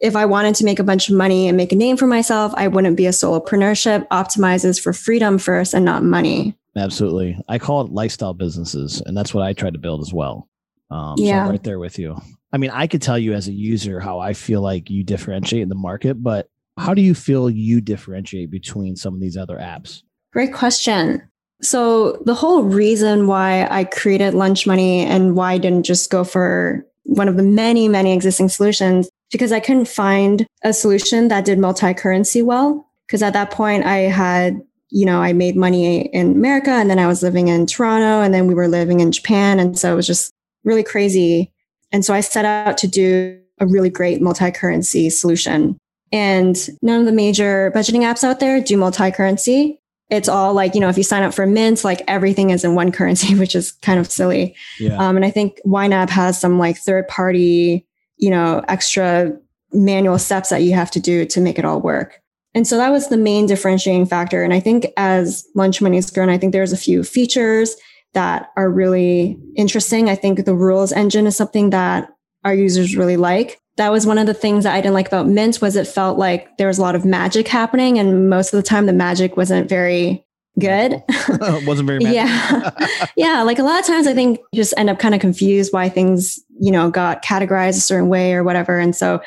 if 0.01 0.15
I 0.15 0.27
wanted 0.27 0.55
to 0.57 0.65
make 0.65 0.79
a 0.79 0.85
bunch 0.85 1.09
of 1.09 1.17
money 1.17 1.49
and 1.49 1.57
make 1.57 1.73
a 1.73 1.77
name 1.77 1.97
for 1.97 2.07
myself, 2.07 2.53
I 2.57 2.69
wouldn't 2.69 2.97
be 2.97 3.07
a 3.07 3.11
solopreneurship 3.11 4.07
optimizes 4.09 4.81
for 4.81 4.93
freedom 4.93 5.39
first 5.39 5.75
and 5.75 5.85
not 5.85 6.03
money. 6.03 6.57
Absolutely. 6.77 7.39
I 7.49 7.59
call 7.59 7.81
it 7.83 7.91
lifestyle 7.93 8.35
businesses, 8.35 9.03
and 9.07 9.17
that's 9.17 9.33
what 9.33 9.45
I 9.45 9.55
try 9.55 9.71
to 9.71 9.79
build 9.79 10.03
as 10.03 10.13
well. 10.13 10.49
Um, 10.91 11.17
so 11.17 11.25
Yeah. 11.25 11.45
I'm 11.45 11.51
right 11.51 11.63
there 11.63 11.79
with 11.79 11.99
you. 11.99 12.21
I 12.53 12.59
mean, 12.59 12.71
I 12.71 12.87
could 12.87 13.03
tell 13.03 13.19
you 13.19 13.33
as 13.33 13.49
a 13.49 13.53
user 13.53 13.99
how 13.99 14.19
I 14.19 14.35
feel 14.35 14.61
like 14.61 14.91
you 14.91 15.03
differentiate 15.03 15.63
in 15.63 15.69
the 15.69 15.75
market, 15.75 16.23
but 16.23 16.49
how 16.77 16.93
do 16.93 17.01
you 17.01 17.15
feel 17.15 17.49
you 17.49 17.81
differentiate 17.81 18.51
between 18.51 18.97
some 18.97 19.15
of 19.15 19.21
these 19.21 19.37
other 19.37 19.57
apps? 19.57 20.03
Great 20.33 20.53
question. 20.53 21.23
So, 21.63 22.23
the 22.27 22.35
whole 22.35 22.65
reason 22.65 23.27
why 23.27 23.67
I 23.71 23.85
created 23.85 24.35
Lunch 24.35 24.67
Money 24.67 25.07
and 25.07 25.35
why 25.35 25.55
I 25.55 25.59
didn't 25.59 25.85
just 25.85 26.11
go 26.11 26.23
for 26.23 26.87
one 27.05 27.29
of 27.29 27.37
the 27.39 27.43
many, 27.43 27.89
many 27.89 28.13
existing 28.13 28.51
solutions, 28.51 29.09
because 29.33 29.53
I 29.53 29.61
couldn't 29.61 29.89
find 29.89 30.47
a 30.63 30.73
solution 30.73 31.29
that 31.29 31.45
did 31.45 31.59
multi 31.59 31.93
currency 31.95 32.43
well. 32.43 32.87
Because 33.07 33.23
at 33.23 33.33
that 33.35 33.51
point, 33.51 33.85
I 33.85 33.99
had, 33.99 34.61
you 34.91 35.07
know, 35.07 35.21
I 35.23 35.33
made 35.33 35.57
money 35.57 36.07
in 36.07 36.33
America 36.33 36.71
and 36.71 36.91
then 36.91 36.99
I 36.99 37.07
was 37.07 37.23
living 37.23 37.49
in 37.49 37.67
Toronto 37.67 38.21
and 38.23 38.35
then 38.35 38.47
we 38.47 38.55
were 38.55 38.69
living 38.69 39.01
in 39.01 39.13
Japan. 39.13 39.61
And 39.61 39.79
so 39.79 39.93
it 39.93 39.97
was 39.97 40.07
just 40.07 40.33
really 40.65 40.83
crazy. 40.83 41.53
And 41.93 42.05
so 42.05 42.15
I 42.15 42.21
set 42.21 42.45
out 42.45 42.77
to 42.79 42.89
do 42.89 43.41
a 43.61 43.67
really 43.67 43.91
great 43.91 44.21
multi 44.21 44.51
currency 44.51 45.09
solution. 45.11 45.79
And 46.13 46.57
none 46.83 47.01
of 47.01 47.07
the 47.07 47.13
major 47.13 47.73
budgeting 47.75 48.01
apps 48.01 48.25
out 48.25 48.41
there 48.41 48.61
do 48.61 48.77
multi 48.77 49.11
currency 49.11 49.81
it's 50.11 50.29
all 50.29 50.55
like 50.55 50.75
you 50.75 50.81
know 50.81 50.89
if 50.89 50.97
you 50.97 51.03
sign 51.03 51.23
up 51.23 51.35
for 51.35 51.47
mint 51.47 51.83
like 51.85 52.03
everything 52.07 52.51
is 52.51 52.65
in 52.65 52.75
one 52.75 52.93
currency 52.99 53.35
which 53.35 53.55
is 53.55 53.73
kind 53.83 53.99
of 53.99 54.11
silly 54.11 54.55
Yeah. 54.79 54.97
um, 54.97 55.17
and 55.17 55.25
i 55.25 55.31
think 55.31 55.61
YNAB 55.67 56.11
has 56.11 56.41
some 56.41 56.59
like 56.59 56.77
third 56.79 57.09
party 57.09 57.86
you 58.17 58.31
know 58.31 58.65
extra 58.69 59.37
manual 59.73 60.19
steps 60.19 60.49
that 60.51 60.63
you 60.63 60.75
have 60.75 60.91
to 60.93 61.01
do 61.01 61.27
to 61.27 61.41
make 61.41 61.59
it 61.59 61.65
all 61.65 61.81
work. 61.81 62.21
And 62.55 62.67
so 62.67 62.79
that 62.79 62.91
was 62.91 63.09
the 63.09 63.19
main 63.19 63.47
differentiating 63.47 64.07
factor. 64.07 64.43
And 64.43 64.55
i 64.55 64.61
think 64.61 64.87
as 64.97 65.47
lunch 65.55 65.83
money 65.83 65.97
has 65.97 66.11
grown 66.11 66.29
i 66.29 66.39
think 66.39 66.53
there's 66.53 66.73
a 66.73 66.77
few 66.77 67.05
features 67.05 67.77
that 68.17 68.51
are 68.57 68.71
really 68.71 69.39
interesting. 69.57 70.09
I 70.09 70.15
think 70.15 70.47
the 70.47 70.55
rules 70.55 70.91
engine 70.91 71.27
is 71.27 71.37
something 71.37 71.69
that 71.71 72.09
our 72.45 72.55
users 72.55 72.97
really 72.97 73.19
like. 73.19 73.61
That 73.77 73.93
was 73.93 74.07
one 74.07 74.17
of 74.17 74.27
the 74.27 74.33
things 74.33 74.65
that 74.65 74.75
I 74.75 74.81
didn't 74.81 74.95
like 74.95 75.09
about 75.09 75.29
Mint 75.29 75.61
was 75.61 75.77
it 75.77 75.87
felt 75.87 76.17
like 76.17 76.57
there 76.57 76.67
was 76.67 76.79
a 76.79 76.83
lot 76.83 76.95
of 76.95 77.05
magic 77.05 77.47
happening. 77.47 77.99
And 77.99 78.31
most 78.31 78.55
of 78.55 78.57
the 78.57 78.67
time 78.67 78.87
the 78.87 78.95
magic 78.95 79.37
wasn't 79.37 79.69
very 79.69 80.26
good. 80.59 81.03
Wasn't 81.67 81.87
very. 81.87 82.05
Yeah. 82.05 82.71
yeah, 83.17 83.43
like 83.43 83.59
a 83.59 83.63
lot 83.63 83.81
of 83.81 83.87
times 83.87 84.07
I 84.07 84.15
think 84.15 84.41
just 84.55 84.75
end 84.77 84.91
up 84.91 84.99
kind 84.99 85.15
of 85.15 85.21
confused 85.21 85.73
why 85.73 85.89
things, 85.89 86.39
you 86.61 86.71
know, 86.71 86.91
got 86.91 87.25
categorized 87.25 87.77
a 87.77 87.81
certain 87.81 88.09
way 88.09 88.35
or 88.35 88.45
whatever. 88.45 88.79
And 88.79 88.95
so 88.95 89.21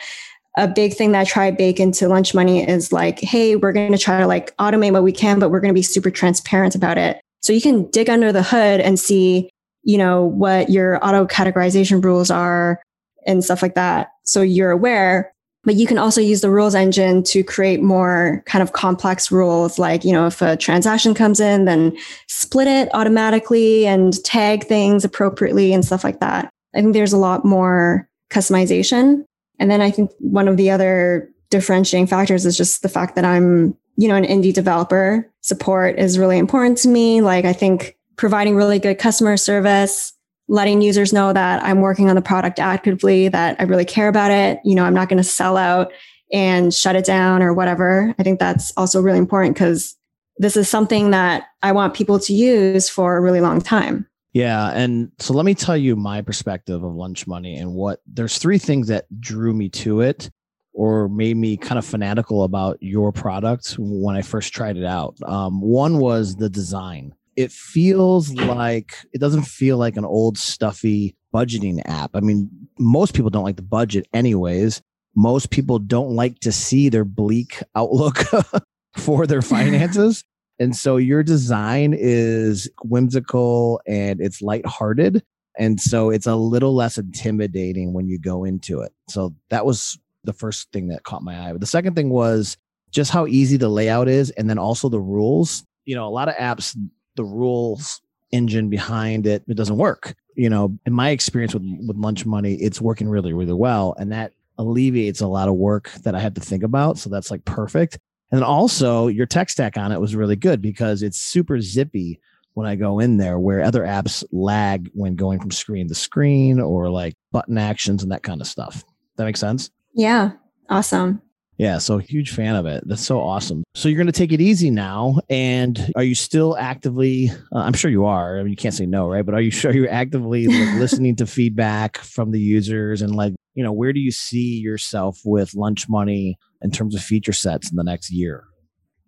a 0.58 0.68
big 0.68 0.94
thing 0.94 1.12
that 1.12 1.22
I 1.22 1.24
try 1.24 1.52
bake 1.52 1.80
into 1.80 2.08
lunch 2.08 2.34
money 2.34 2.68
is 2.68 2.92
like, 2.92 3.20
hey, 3.20 3.56
we're 3.56 3.72
going 3.72 3.92
to 3.92 3.98
try 3.98 4.20
to 4.20 4.28
like 4.28 4.56
automate 4.58 4.92
what 4.92 5.04
we 5.04 5.12
can, 5.12 5.40
but 5.40 5.50
we're 5.50 5.60
going 5.60 5.74
to 5.74 5.78
be 5.78 5.84
super 5.84 6.10
transparent 6.10 6.76
about 6.76 6.98
it. 6.98 7.22
So 7.42 7.54
you 7.54 7.62
can 7.62 7.90
dig 7.92 8.10
under 8.10 8.32
the 8.32 8.44
hood 8.44 8.82
and 8.82 9.00
see, 9.00 9.50
you 9.84 9.98
know, 9.98 10.24
what 10.24 10.70
your 10.70 11.04
auto 11.06 11.26
categorization 11.26 12.04
rules 12.04 12.30
are 12.30 12.82
and 13.26 13.44
stuff 13.44 13.62
like 13.62 13.76
that. 13.76 14.10
So 14.24 14.42
you're 14.42 14.72
aware, 14.72 15.32
but 15.70 15.76
you 15.76 15.86
can 15.86 16.00
also 16.00 16.20
use 16.20 16.42
the 16.42 16.50
rules 16.50 16.74
engine 16.74 17.22
to 17.22 17.44
create 17.44 17.80
more 17.80 18.42
kind 18.48 18.64
of 18.64 18.74
complex 18.74 19.32
rules. 19.32 19.78
Like, 19.78 20.04
you 20.04 20.12
know, 20.12 20.26
if 20.26 20.42
a 20.42 20.58
transaction 20.58 21.14
comes 21.14 21.40
in, 21.40 21.66
then 21.66 21.96
split 22.28 22.68
it 22.68 22.90
automatically 22.96 23.86
and 23.86 24.12
tag 24.26 24.66
things 24.66 25.06
appropriately 25.06 25.72
and 25.72 25.86
stuff 25.86 26.04
like 26.04 26.22
that. 26.22 26.50
I 26.74 26.82
think 26.82 26.94
there's 26.94 27.14
a 27.14 27.20
lot 27.20 27.46
more 27.46 28.10
customization. 28.32 29.26
And 29.60 29.70
then 29.70 29.80
I 29.80 29.92
think 29.92 30.10
one 30.18 30.48
of 30.48 30.58
the 30.58 30.72
other 30.72 31.30
differentiating 31.52 32.08
factors 32.08 32.48
is 32.48 32.58
just 32.58 32.82
the 32.82 32.90
fact 32.90 33.14
that 33.14 33.24
I'm, 33.24 33.78
you 33.96 34.08
know, 34.08 34.16
an 34.16 34.26
indie 34.26 34.52
developer. 34.52 35.32
Support 35.42 36.00
is 36.00 36.18
really 36.18 36.40
important 36.40 36.80
to 36.80 36.88
me. 36.88 37.22
Like, 37.22 37.46
I 37.46 37.54
think 37.54 37.96
providing 38.16 38.56
really 38.56 38.80
good 38.80 38.98
customer 38.98 39.38
service, 39.38 40.14
letting 40.50 40.82
users 40.82 41.14
know 41.14 41.32
that 41.32 41.64
I'm 41.64 41.80
working 41.80 42.10
on 42.10 42.16
the 42.16 42.22
product 42.22 42.60
actively, 42.60 43.30
that 43.30 43.56
I 43.60 43.64
really 43.64 43.86
care 43.86 44.10
about 44.10 44.32
it. 44.32 44.60
You 44.66 44.76
know, 44.76 44.84
I'm 44.84 44.96
not 44.96 45.08
going 45.08 45.18
to 45.18 45.24
sell 45.24 45.56
out 45.56 45.94
and 46.34 46.74
shut 46.74 46.96
it 46.96 47.06
down 47.06 47.42
or 47.42 47.54
whatever. 47.54 48.14
I 48.20 48.24
think 48.24 48.40
that's 48.40 48.74
also 48.76 49.02
really 49.02 49.20
important 49.20 49.56
because 49.56 49.96
this 50.38 50.58
is 50.58 50.68
something 50.68 51.12
that 51.12 51.46
I 51.62 51.72
want 51.72 51.94
people 51.94 52.20
to 52.20 52.34
use 52.34 52.90
for 52.90 53.16
a 53.16 53.22
really 53.22 53.42
long 53.42 53.62
time. 53.62 54.08
Yeah. 54.34 54.72
And 54.72 55.12
so 55.20 55.34
let 55.34 55.46
me 55.46 55.54
tell 55.54 55.78
you 55.78 55.96
my 55.96 56.22
perspective 56.22 56.84
of 56.84 56.94
lunch 56.94 57.28
money 57.28 57.58
and 57.58 57.74
what 57.74 58.00
there's 58.06 58.38
three 58.38 58.58
things 58.58 58.88
that 58.88 59.06
drew 59.20 59.54
me 59.54 59.70
to 59.70 60.02
it 60.02 60.30
or 60.74 61.10
made 61.10 61.36
me 61.36 61.58
kind 61.58 61.78
of 61.78 61.86
fanatical 61.86 62.44
about 62.44 62.78
your 62.82 63.12
product 63.12 63.76
when 63.80 64.16
I 64.16 64.22
first 64.22 64.54
tried 64.54 64.78
it 64.78 64.86
out. 64.86 65.18
Um, 65.24 65.62
one 65.62 65.98
was 65.98 66.36
the 66.36 66.50
design. 66.50 67.14
It 67.40 67.54
feels 67.54 68.34
like 68.34 68.94
it 69.14 69.20
doesn't 69.20 69.44
feel 69.44 69.78
like 69.78 69.96
an 69.96 70.04
old 70.04 70.38
stuffy 70.38 71.16
budgeting 71.34 71.82
app. 71.86 72.12
I 72.14 72.20
mean, 72.20 72.50
most 72.78 73.14
people 73.14 73.30
don't 73.30 73.46
like 73.46 73.56
the 73.56 73.62
budget, 73.62 74.08
anyways. 74.14 74.82
Most 75.16 75.50
people 75.50 75.80
don't 75.80 76.10
like 76.10 76.40
to 76.40 76.52
see 76.52 76.90
their 76.90 77.06
bleak 77.06 77.64
outlook 77.76 78.18
for 78.98 79.26
their 79.26 79.42
finances. 79.42 80.24
And 80.62 80.76
so 80.76 80.98
your 80.98 81.24
design 81.24 81.96
is 81.98 82.70
whimsical 82.84 83.80
and 83.88 84.20
it's 84.20 84.42
lighthearted. 84.42 85.24
And 85.58 85.80
so 85.80 86.10
it's 86.10 86.28
a 86.28 86.36
little 86.36 86.76
less 86.76 86.98
intimidating 86.98 87.94
when 87.94 88.10
you 88.10 88.20
go 88.20 88.44
into 88.44 88.82
it. 88.82 88.92
So 89.08 89.34
that 89.52 89.66
was 89.66 89.98
the 90.26 90.34
first 90.34 90.70
thing 90.74 90.90
that 90.90 91.04
caught 91.04 91.24
my 91.24 91.48
eye. 91.48 91.54
But 91.54 91.62
the 91.62 91.66
second 91.66 91.96
thing 91.96 92.10
was 92.10 92.58
just 92.92 93.10
how 93.10 93.26
easy 93.26 93.56
the 93.56 93.70
layout 93.70 94.10
is 94.10 94.32
and 94.32 94.50
then 94.50 94.58
also 94.58 94.90
the 94.90 95.00
rules. 95.00 95.64
You 95.86 95.96
know, 95.96 96.06
a 96.06 96.12
lot 96.12 96.28
of 96.28 96.36
apps, 96.36 96.76
the 97.20 97.26
rules 97.26 98.00
engine 98.32 98.70
behind 98.70 99.28
it, 99.28 99.44
it 99.46 99.56
doesn't 99.56 99.76
work. 99.76 100.16
You 100.36 100.50
know, 100.50 100.80
in 100.86 100.94
my 100.94 101.10
experience 101.10 101.54
with, 101.54 101.64
with 101.86 101.98
lunch 101.98 102.26
money, 102.26 102.54
it's 102.54 102.80
working 102.80 103.10
really, 103.10 103.34
really 103.34 103.52
well. 103.52 103.94
And 104.00 104.10
that 104.14 104.32
alleviates 104.58 105.20
a 105.20 105.28
lot 105.28 105.50
of 105.50 105.56
work 105.56 105.92
that 106.04 106.16
I 106.16 106.20
had 106.22 106.34
to 106.36 106.42
think 106.42 106.64
about. 106.64 106.98
So 106.98 107.10
that's 107.10 107.30
like 107.30 107.44
perfect. 107.44 108.00
And 108.32 108.40
then 108.40 108.48
also 108.48 109.08
your 109.08 109.26
tech 109.26 109.50
stack 109.50 109.76
on 109.76 109.92
it 109.92 110.00
was 110.00 110.16
really 110.16 110.38
good 110.38 110.62
because 110.62 111.04
it's 111.04 111.18
super 111.18 111.60
zippy 111.60 112.22
when 112.54 112.66
I 112.66 112.78
go 112.78 113.00
in 113.00 113.18
there, 113.18 113.38
where 113.38 113.64
other 113.64 113.84
apps 113.84 114.24
lag 114.32 114.90
when 114.94 115.16
going 115.16 115.42
from 115.42 115.52
screen 115.52 115.90
to 115.90 115.96
screen 115.96 116.62
or 116.62 116.90
like 116.90 117.16
button 117.34 117.58
actions 117.58 118.02
and 118.02 118.14
that 118.14 118.24
kind 118.24 118.40
of 118.40 118.48
stuff. 118.48 118.86
That 119.18 119.26
makes 119.26 119.42
sense? 119.42 119.72
Yeah. 119.94 120.32
Awesome. 120.70 121.22
Yeah, 121.60 121.78
so 121.78 121.98
huge 121.98 122.32
fan 122.32 122.56
of 122.56 122.66
it. 122.66 122.86
That's 122.88 123.06
so 123.06 123.20
awesome. 123.20 123.66
So 123.76 123.90
you're 123.90 123.98
going 123.98 124.08
to 124.08 124.14
take 124.14 124.32
it 124.32 124.40
easy 124.40 124.72
now, 124.72 125.20
and 125.30 125.92
are 125.98 126.04
you 126.04 126.16
still 126.16 126.58
actively? 126.58 127.30
Uh, 127.54 127.60
I'm 127.60 127.74
sure 127.74 127.92
you 127.92 128.06
are. 128.06 128.40
I 128.40 128.44
mean, 128.44 128.52
you 128.52 128.56
can't 128.56 128.74
say 128.74 128.86
no, 128.86 129.10
right? 129.10 129.26
But 129.26 129.36
are 129.36 129.42
you 129.42 129.52
sure 129.52 129.74
you're 129.74 129.92
actively 129.92 130.48
like, 130.48 130.76
listening 130.80 131.18
to 131.18 131.28
feedback 131.28 131.98
from 131.98 132.32
the 132.32 132.40
users 132.40 133.02
and 133.02 133.14
like, 133.14 133.34
you 133.56 133.64
know, 133.64 133.74
where 133.74 133.92
do 133.92 134.00
you 134.00 134.10
see 134.10 134.58
yourself 134.58 135.20
with 135.26 135.54
lunch 135.54 135.90
money 135.90 136.38
in 136.62 136.72
terms 136.72 136.96
of 136.96 137.02
feature 137.02 137.34
sets 137.34 137.70
in 137.70 137.76
the 137.76 137.84
next 137.84 138.10
year? 138.10 138.46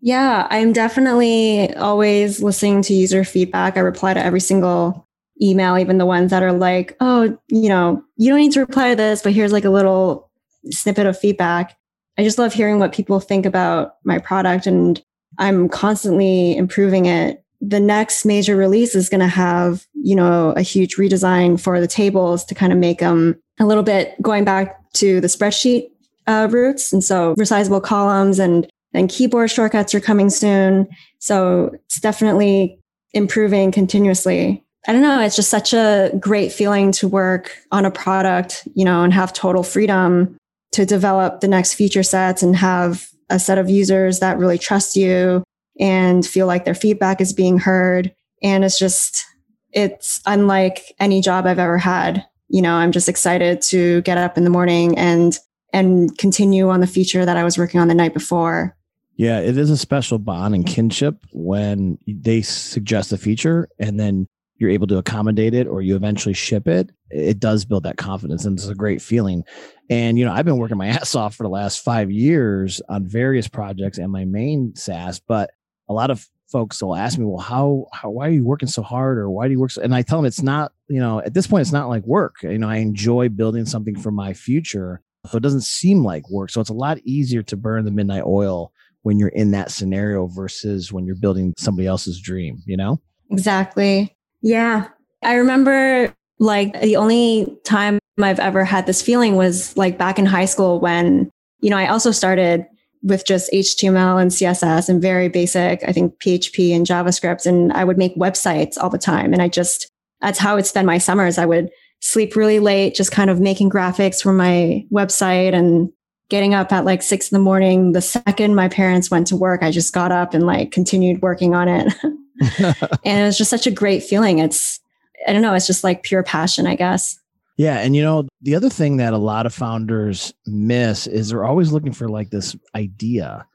Yeah, 0.01 0.45
I'm 0.49 0.73
definitely 0.73 1.73
always 1.75 2.43
listening 2.43 2.81
to 2.81 2.93
user 2.93 3.23
feedback. 3.23 3.77
I 3.77 3.79
reply 3.79 4.13
to 4.13 4.21
every 4.21 4.41
single 4.41 5.07
email, 5.41 5.77
even 5.77 5.99
the 5.99 6.05
ones 6.05 6.31
that 6.31 6.43
are 6.43 6.51
like, 6.51 6.97
oh, 6.99 7.37
you 7.47 7.69
know, 7.69 8.03
you 8.17 8.29
don't 8.29 8.39
need 8.39 8.51
to 8.53 8.59
reply 8.59 8.89
to 8.89 8.95
this, 8.97 9.21
but 9.21 9.31
here's 9.31 9.53
like 9.53 9.63
a 9.63 9.69
little 9.69 10.29
snippet 10.69 11.05
of 11.05 11.17
feedback. 11.17 11.77
I 12.17 12.23
just 12.23 12.37
love 12.37 12.53
hearing 12.53 12.79
what 12.79 12.93
people 12.93 13.19
think 13.19 13.45
about 13.45 13.95
my 14.03 14.19
product 14.19 14.67
and 14.67 15.01
I'm 15.37 15.69
constantly 15.69 16.55
improving 16.55 17.05
it. 17.05 17.43
The 17.61 17.79
next 17.79 18.25
major 18.25 18.55
release 18.55 18.95
is 18.95 19.09
going 19.09 19.21
to 19.21 19.27
have, 19.27 19.85
you 19.93 20.15
know, 20.15 20.51
a 20.51 20.61
huge 20.61 20.95
redesign 20.95 21.59
for 21.59 21.79
the 21.79 21.87
tables 21.87 22.43
to 22.45 22.55
kind 22.55 22.73
of 22.73 22.79
make 22.79 22.99
them 22.99 23.39
a 23.59 23.65
little 23.65 23.83
bit 23.83 24.19
going 24.21 24.43
back 24.43 24.77
to 24.93 25.21
the 25.21 25.27
spreadsheet 25.27 25.89
uh, 26.27 26.47
roots. 26.51 26.91
And 26.91 27.03
so 27.03 27.35
resizable 27.35 27.81
columns 27.81 28.39
and 28.39 28.67
then 28.93 29.07
keyboard 29.07 29.49
shortcuts 29.49 29.95
are 29.95 30.01
coming 30.01 30.29
soon. 30.29 30.87
So 31.19 31.71
it's 31.85 31.99
definitely 31.99 32.79
improving 33.13 33.71
continuously. 33.71 34.63
I 34.87 34.93
don't 34.93 35.03
know. 35.03 35.21
It's 35.21 35.35
just 35.35 35.49
such 35.49 35.73
a 35.73 36.11
great 36.19 36.51
feeling 36.51 36.91
to 36.93 37.07
work 37.07 37.55
on 37.71 37.85
a 37.85 37.91
product, 37.91 38.67
you 38.73 38.83
know, 38.83 39.03
and 39.03 39.13
have 39.13 39.31
total 39.31 39.63
freedom 39.63 40.37
to 40.71 40.85
develop 40.85 41.41
the 41.41 41.47
next 41.47 41.73
feature 41.73 42.03
sets 42.03 42.43
and 42.43 42.55
have 42.55 43.07
a 43.29 43.39
set 43.39 43.57
of 43.57 43.69
users 43.69 44.19
that 44.19 44.37
really 44.37 44.57
trust 44.57 44.95
you 44.95 45.43
and 45.79 46.25
feel 46.25 46.47
like 46.47 46.65
their 46.65 46.75
feedback 46.75 47.21
is 47.21 47.33
being 47.33 47.57
heard. 47.57 48.13
And 48.43 48.63
it's 48.63 48.79
just, 48.79 49.25
it's 49.71 50.21
unlike 50.25 50.93
any 50.99 51.21
job 51.21 51.45
I've 51.45 51.59
ever 51.59 51.77
had. 51.77 52.25
You 52.49 52.61
know, 52.61 52.73
I'm 52.73 52.91
just 52.91 53.09
excited 53.09 53.61
to 53.63 54.01
get 54.01 54.17
up 54.17 54.37
in 54.37 54.43
the 54.43 54.49
morning 54.49 54.97
and 54.97 55.37
and 55.73 56.17
continue 56.17 56.69
on 56.69 56.81
the 56.81 56.87
feature 56.87 57.25
that 57.25 57.37
I 57.37 57.45
was 57.45 57.57
working 57.57 57.79
on 57.79 57.87
the 57.87 57.95
night 57.95 58.13
before. 58.13 58.75
Yeah, 59.15 59.39
it 59.39 59.57
is 59.57 59.69
a 59.69 59.77
special 59.77 60.19
bond 60.19 60.55
and 60.55 60.65
kinship 60.65 61.15
when 61.31 61.97
they 62.07 62.41
suggest 62.41 63.13
a 63.13 63.17
feature 63.17 63.69
and 63.79 63.99
then 63.99 64.27
you're 64.57 64.69
able 64.69 64.87
to 64.87 64.97
accommodate 64.97 65.53
it 65.53 65.67
or 65.67 65.81
you 65.81 65.95
eventually 65.95 66.33
ship 66.33 66.67
it. 66.67 66.91
It 67.09 67.39
does 67.39 67.65
build 67.65 67.83
that 67.83 67.97
confidence 67.97 68.45
and 68.45 68.57
it's 68.57 68.67
a 68.67 68.75
great 68.75 69.01
feeling. 69.01 69.43
And, 69.91 70.17
you 70.17 70.23
know, 70.23 70.31
I've 70.31 70.45
been 70.45 70.57
working 70.57 70.77
my 70.77 70.87
ass 70.97 71.13
off 71.13 71.35
for 71.35 71.43
the 71.43 71.49
last 71.49 71.83
five 71.83 72.09
years 72.09 72.81
on 72.89 73.05
various 73.05 73.47
projects 73.47 73.97
and 73.97 74.11
my 74.11 74.25
main 74.25 74.73
SaaS, 74.75 75.19
but 75.19 75.51
a 75.89 75.93
lot 75.93 76.09
of 76.09 76.25
folks 76.49 76.81
will 76.81 76.95
ask 76.95 77.19
me, 77.19 77.25
well, 77.25 77.41
how, 77.41 77.85
how, 77.93 78.09
why 78.09 78.27
are 78.27 78.31
you 78.31 78.45
working 78.45 78.67
so 78.67 78.81
hard 78.81 79.17
or 79.17 79.29
why 79.29 79.47
do 79.47 79.53
you 79.53 79.59
work? 79.59 79.71
So, 79.71 79.81
and 79.81 79.93
I 79.93 80.01
tell 80.01 80.17
them 80.17 80.25
it's 80.25 80.41
not, 80.41 80.71
you 80.87 80.99
know, 80.99 81.19
at 81.19 81.33
this 81.33 81.47
point, 81.47 81.61
it's 81.61 81.71
not 81.71 81.89
like 81.89 82.03
work. 82.05 82.35
You 82.41 82.57
know, 82.57 82.69
I 82.69 82.77
enjoy 82.77 83.29
building 83.29 83.65
something 83.65 83.97
for 83.97 84.11
my 84.11 84.33
future 84.33 85.01
so 85.27 85.37
it 85.37 85.43
doesn't 85.43 85.61
seem 85.61 86.03
like 86.03 86.29
work. 86.29 86.49
So 86.49 86.61
it's 86.61 86.69
a 86.69 86.73
lot 86.73 86.97
easier 87.03 87.43
to 87.43 87.57
burn 87.57 87.85
the 87.85 87.91
midnight 87.91 88.23
oil 88.25 88.71
when 89.03 89.19
you're 89.19 89.29
in 89.29 89.51
that 89.51 89.71
scenario 89.71 90.27
versus 90.27 90.91
when 90.91 91.05
you're 91.05 91.15
building 91.15 91.53
somebody 91.57 91.87
else's 91.87 92.19
dream, 92.19 92.61
you 92.65 92.77
know? 92.77 92.99
Exactly. 93.29 94.15
Yeah. 94.41 94.87
I 95.23 95.35
remember 95.35 96.13
like 96.39 96.79
the 96.81 96.95
only 96.95 97.57
time 97.63 97.99
I've 98.23 98.39
ever 98.39 98.63
had 98.63 98.85
this 98.85 99.01
feeling 99.01 99.35
was 99.35 99.75
like 99.77 99.97
back 99.97 100.19
in 100.19 100.25
high 100.25 100.45
school 100.45 100.79
when, 100.79 101.29
you 101.59 101.69
know, 101.69 101.77
I 101.77 101.87
also 101.87 102.11
started 102.11 102.65
with 103.03 103.25
just 103.25 103.51
HTML 103.51 104.21
and 104.21 104.31
CSS 104.31 104.87
and 104.87 105.01
very 105.01 105.27
basic, 105.27 105.83
I 105.87 105.91
think 105.91 106.19
PHP 106.19 106.75
and 106.75 106.85
JavaScript. 106.85 107.45
And 107.45 107.73
I 107.73 107.83
would 107.83 107.97
make 107.97 108.15
websites 108.15 108.77
all 108.77 108.89
the 108.89 108.97
time. 108.97 109.33
And 109.33 109.41
I 109.41 109.47
just, 109.47 109.89
that's 110.21 110.37
how 110.37 110.51
I 110.51 110.55
would 110.55 110.67
spend 110.67 110.85
my 110.85 110.99
summers. 110.99 111.37
I 111.37 111.45
would 111.45 111.71
sleep 111.99 112.35
really 112.35 112.59
late, 112.59 112.95
just 112.95 113.11
kind 113.11 113.29
of 113.29 113.39
making 113.39 113.69
graphics 113.69 114.21
for 114.21 114.33
my 114.33 114.85
website 114.91 115.53
and 115.53 115.91
getting 116.29 116.53
up 116.53 116.71
at 116.71 116.85
like 116.85 117.01
six 117.01 117.31
in 117.31 117.35
the 117.35 117.43
morning. 117.43 117.91
The 117.91 118.01
second 118.01 118.55
my 118.55 118.69
parents 118.69 119.11
went 119.11 119.27
to 119.27 119.35
work, 119.35 119.63
I 119.63 119.71
just 119.71 119.93
got 119.93 120.11
up 120.11 120.33
and 120.33 120.45
like 120.45 120.71
continued 120.71 121.21
working 121.21 121.55
on 121.55 121.67
it. 121.67 121.93
and 122.59 123.19
it 123.19 123.25
was 123.25 123.37
just 123.37 123.49
such 123.49 123.67
a 123.67 123.71
great 123.71 124.03
feeling. 124.03 124.39
It's, 124.39 124.79
I 125.27 125.33
don't 125.33 125.41
know, 125.41 125.53
it's 125.53 125.67
just 125.67 125.83
like 125.83 126.03
pure 126.03 126.23
passion, 126.23 126.65
I 126.65 126.75
guess. 126.75 127.19
Yeah. 127.61 127.77
And 127.77 127.95
you 127.95 128.01
know, 128.01 128.27
the 128.41 128.55
other 128.55 128.71
thing 128.71 128.97
that 128.97 129.13
a 129.13 129.19
lot 129.19 129.45
of 129.45 129.53
founders 129.53 130.33
miss 130.47 131.05
is 131.05 131.29
they're 131.29 131.45
always 131.45 131.71
looking 131.71 131.93
for 131.93 132.09
like 132.09 132.31
this 132.31 132.55
idea. 132.73 133.45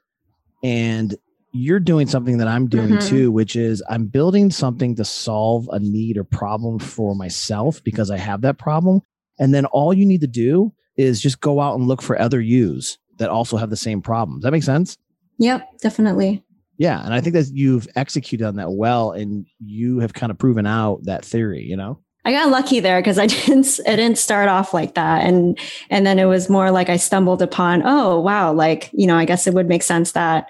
And 0.62 1.16
you're 1.52 1.80
doing 1.80 2.06
something 2.06 2.38
that 2.38 2.46
I'm 2.46 2.68
doing 2.68 2.90
mm-hmm. 2.90 3.08
too, 3.08 3.32
which 3.32 3.56
is 3.56 3.82
I'm 3.90 4.06
building 4.06 4.52
something 4.52 4.94
to 4.94 5.04
solve 5.04 5.68
a 5.72 5.80
need 5.80 6.18
or 6.18 6.22
problem 6.22 6.78
for 6.78 7.16
myself 7.16 7.82
because 7.82 8.12
I 8.12 8.16
have 8.16 8.42
that 8.42 8.58
problem. 8.58 9.00
And 9.40 9.52
then 9.52 9.66
all 9.66 9.92
you 9.92 10.06
need 10.06 10.20
to 10.20 10.28
do 10.28 10.72
is 10.96 11.20
just 11.20 11.40
go 11.40 11.60
out 11.60 11.76
and 11.76 11.88
look 11.88 12.00
for 12.00 12.16
other 12.16 12.40
yous 12.40 12.98
that 13.18 13.28
also 13.28 13.56
have 13.56 13.70
the 13.70 13.76
same 13.76 14.02
problem. 14.02 14.38
Does 14.38 14.44
that 14.44 14.52
make 14.52 14.62
sense? 14.62 14.98
Yep, 15.38 15.80
definitely. 15.80 16.44
Yeah. 16.78 17.04
And 17.04 17.12
I 17.12 17.20
think 17.20 17.34
that 17.34 17.48
you've 17.52 17.88
executed 17.96 18.46
on 18.46 18.54
that 18.54 18.70
well 18.70 19.10
and 19.10 19.46
you 19.58 19.98
have 19.98 20.14
kind 20.14 20.30
of 20.30 20.38
proven 20.38 20.64
out 20.64 21.00
that 21.06 21.24
theory, 21.24 21.64
you 21.64 21.76
know? 21.76 21.98
I 22.26 22.32
got 22.32 22.50
lucky 22.50 22.80
there 22.80 23.00
because 23.00 23.20
I 23.20 23.26
didn't 23.28 23.78
it 23.78 23.96
didn't 23.96 24.18
start 24.18 24.48
off 24.48 24.74
like 24.74 24.94
that. 24.94 25.24
And 25.24 25.58
and 25.88 26.04
then 26.04 26.18
it 26.18 26.24
was 26.24 26.50
more 26.50 26.72
like 26.72 26.90
I 26.90 26.96
stumbled 26.96 27.40
upon, 27.40 27.82
oh 27.86 28.20
wow, 28.20 28.52
like, 28.52 28.90
you 28.92 29.06
know, 29.06 29.16
I 29.16 29.24
guess 29.24 29.46
it 29.46 29.54
would 29.54 29.68
make 29.68 29.84
sense 29.84 30.12
that 30.12 30.48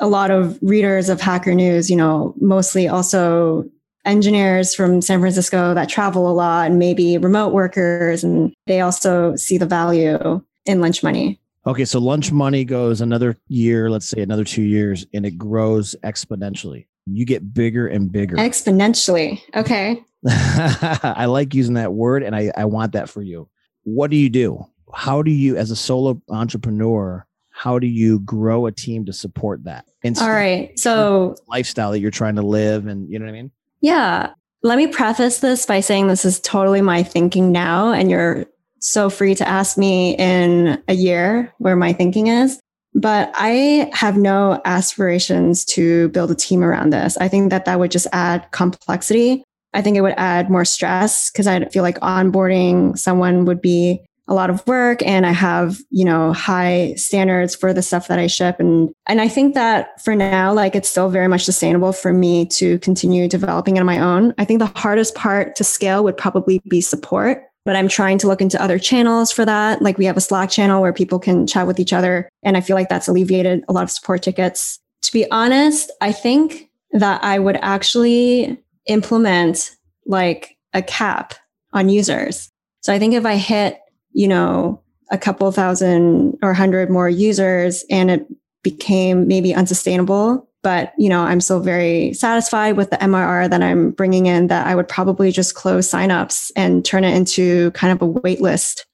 a 0.00 0.06
lot 0.06 0.30
of 0.30 0.58
readers 0.62 1.08
of 1.08 1.20
Hacker 1.20 1.52
News, 1.52 1.90
you 1.90 1.96
know, 1.96 2.32
mostly 2.40 2.86
also 2.86 3.68
engineers 4.06 4.72
from 4.74 5.02
San 5.02 5.20
Francisco 5.20 5.74
that 5.74 5.88
travel 5.88 6.30
a 6.30 6.32
lot 6.32 6.70
and 6.70 6.78
maybe 6.78 7.18
remote 7.18 7.52
workers 7.52 8.22
and 8.22 8.54
they 8.66 8.80
also 8.80 9.34
see 9.34 9.58
the 9.58 9.66
value 9.66 10.40
in 10.64 10.80
lunch 10.80 11.02
money. 11.02 11.40
Okay, 11.66 11.84
so 11.84 11.98
lunch 11.98 12.30
money 12.32 12.64
goes 12.64 13.00
another 13.00 13.36
year, 13.48 13.90
let's 13.90 14.08
say 14.08 14.22
another 14.22 14.44
2 14.44 14.62
years 14.62 15.04
and 15.12 15.26
it 15.26 15.36
grows 15.36 15.96
exponentially. 16.04 16.86
You 17.06 17.24
get 17.24 17.52
bigger 17.52 17.86
and 17.86 18.10
bigger. 18.10 18.36
Exponentially. 18.36 19.42
Okay. 19.54 20.02
I 20.28 21.26
like 21.26 21.54
using 21.54 21.74
that 21.74 21.92
word 21.92 22.22
and 22.22 22.36
I, 22.36 22.52
I 22.56 22.66
want 22.66 22.92
that 22.92 23.08
for 23.08 23.22
you. 23.22 23.48
What 23.84 24.10
do 24.10 24.16
you 24.16 24.28
do? 24.28 24.64
How 24.94 25.22
do 25.22 25.30
you, 25.30 25.56
as 25.56 25.70
a 25.70 25.76
solo 25.76 26.20
entrepreneur, 26.28 27.26
how 27.50 27.78
do 27.78 27.86
you 27.86 28.20
grow 28.20 28.66
a 28.66 28.72
team 28.72 29.04
to 29.06 29.12
support 29.12 29.64
that? 29.64 29.86
And 30.02 30.16
All 30.18 30.30
right. 30.30 30.78
So, 30.78 31.36
lifestyle 31.46 31.90
that 31.90 32.00
you're 32.00 32.10
trying 32.10 32.36
to 32.36 32.42
live, 32.42 32.86
and 32.86 33.10
you 33.10 33.18
know 33.18 33.26
what 33.26 33.30
I 33.30 33.34
mean? 33.34 33.50
Yeah. 33.82 34.32
Let 34.62 34.78
me 34.78 34.86
preface 34.86 35.40
this 35.40 35.66
by 35.66 35.80
saying 35.80 36.08
this 36.08 36.24
is 36.24 36.40
totally 36.40 36.80
my 36.80 37.02
thinking 37.02 37.52
now, 37.52 37.92
and 37.92 38.10
you're 38.10 38.46
so 38.78 39.10
free 39.10 39.34
to 39.34 39.46
ask 39.46 39.76
me 39.76 40.16
in 40.16 40.82
a 40.88 40.94
year 40.94 41.52
where 41.58 41.76
my 41.76 41.92
thinking 41.92 42.28
is. 42.28 42.60
But 42.94 43.30
I 43.34 43.90
have 43.92 44.16
no 44.16 44.60
aspirations 44.64 45.64
to 45.66 46.08
build 46.08 46.30
a 46.30 46.34
team 46.34 46.64
around 46.64 46.90
this. 46.90 47.16
I 47.18 47.28
think 47.28 47.50
that 47.50 47.64
that 47.64 47.78
would 47.78 47.90
just 47.90 48.08
add 48.12 48.50
complexity. 48.50 49.44
I 49.72 49.82
think 49.82 49.96
it 49.96 50.00
would 50.00 50.14
add 50.16 50.50
more 50.50 50.64
stress 50.64 51.30
because 51.30 51.46
I 51.46 51.64
feel 51.66 51.84
like 51.84 52.00
onboarding 52.00 52.98
someone 52.98 53.44
would 53.44 53.60
be 53.60 54.04
a 54.30 54.34
lot 54.34 54.48
of 54.48 54.64
work 54.66 55.02
and 55.02 55.26
I 55.26 55.32
have, 55.32 55.78
you 55.90 56.04
know, 56.04 56.32
high 56.32 56.94
standards 56.94 57.56
for 57.56 57.72
the 57.72 57.82
stuff 57.82 58.06
that 58.08 58.20
I 58.20 58.28
ship. 58.28 58.60
And, 58.60 58.90
and 59.08 59.20
I 59.20 59.28
think 59.28 59.54
that 59.54 60.00
for 60.00 60.14
now, 60.14 60.52
like 60.54 60.76
it's 60.76 60.88
still 60.88 61.08
very 61.08 61.26
much 61.26 61.44
sustainable 61.44 61.92
for 61.92 62.12
me 62.12 62.46
to 62.46 62.78
continue 62.78 63.28
developing 63.28 63.78
on 63.78 63.86
my 63.86 63.98
own. 63.98 64.32
I 64.38 64.44
think 64.44 64.60
the 64.60 64.72
hardest 64.78 65.16
part 65.16 65.56
to 65.56 65.64
scale 65.64 66.04
would 66.04 66.16
probably 66.16 66.60
be 66.68 66.80
support 66.80 67.42
but 67.64 67.76
I'm 67.76 67.88
trying 67.88 68.18
to 68.18 68.26
look 68.26 68.40
into 68.40 68.60
other 68.60 68.78
channels 68.78 69.30
for 69.30 69.44
that. 69.44 69.82
Like 69.82 69.98
we 69.98 70.06
have 70.06 70.16
a 70.16 70.20
Slack 70.20 70.50
channel 70.50 70.80
where 70.80 70.92
people 70.92 71.18
can 71.18 71.46
chat 71.46 71.66
with 71.66 71.78
each 71.78 71.92
other. 71.92 72.28
And 72.42 72.56
I 72.56 72.60
feel 72.60 72.76
like 72.76 72.88
that's 72.88 73.08
alleviated 73.08 73.64
a 73.68 73.72
lot 73.72 73.82
of 73.82 73.90
support 73.90 74.22
tickets. 74.22 74.78
To 75.02 75.12
be 75.12 75.30
honest, 75.30 75.90
I 76.00 76.12
think 76.12 76.70
that 76.92 77.22
I 77.22 77.38
would 77.38 77.58
actually 77.62 78.58
implement 78.86 79.76
like 80.06 80.56
a 80.72 80.82
cap 80.82 81.34
on 81.72 81.88
users. 81.88 82.50
So 82.80 82.92
I 82.92 82.98
think 82.98 83.14
if 83.14 83.26
I 83.26 83.36
hit, 83.36 83.78
you 84.12 84.26
know, 84.28 84.82
a 85.10 85.18
couple 85.18 85.50
thousand 85.52 86.38
or 86.42 86.54
hundred 86.54 86.90
more 86.90 87.08
users 87.08 87.84
and 87.90 88.10
it 88.10 88.26
became 88.62 89.26
maybe 89.26 89.54
unsustainable 89.54 90.48
but 90.62 90.92
you 90.98 91.08
know 91.08 91.20
i'm 91.20 91.40
still 91.40 91.60
very 91.60 92.12
satisfied 92.12 92.76
with 92.76 92.90
the 92.90 92.96
mrr 92.98 93.48
that 93.48 93.62
i'm 93.62 93.90
bringing 93.90 94.26
in 94.26 94.48
that 94.48 94.66
i 94.66 94.74
would 94.74 94.88
probably 94.88 95.32
just 95.32 95.54
close 95.54 95.88
signups 95.88 96.50
and 96.56 96.84
turn 96.84 97.04
it 97.04 97.14
into 97.14 97.70
kind 97.72 97.92
of 97.92 98.02
a 98.06 98.12
waitlist 98.20 98.84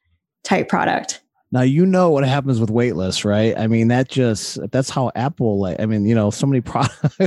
type 0.44 0.68
product. 0.68 1.20
Now 1.52 1.62
you 1.62 1.87
know 1.87 2.11
what 2.11 2.24
happens 2.24 2.61
with 2.61 2.70
waitlists 2.70 3.24
right? 3.24 3.57
I 3.57 3.66
mean 3.66 3.88
that 3.88 4.09
just 4.09 4.59
that's 4.70 4.90
how 4.90 5.11
apple 5.14 5.61
like 5.61 5.81
i 5.81 5.87
mean 5.87 6.07
you 6.07 6.14
know 6.14 6.31
so 6.31 6.46
many 6.46 6.61
products. 6.62 7.18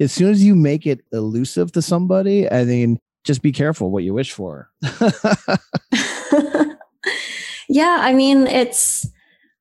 As 0.00 0.12
soon 0.12 0.30
as 0.30 0.42
you 0.42 0.54
make 0.56 0.86
it 0.86 1.00
elusive 1.12 1.72
to 1.72 1.82
somebody 1.82 2.50
i 2.50 2.64
mean 2.64 2.98
just 3.24 3.40
be 3.40 3.52
careful 3.52 3.90
what 3.92 4.02
you 4.02 4.14
wish 4.14 4.32
for. 4.32 4.68
Yeah 7.72 7.98
i 8.00 8.12
mean 8.12 8.46
it's 8.46 9.06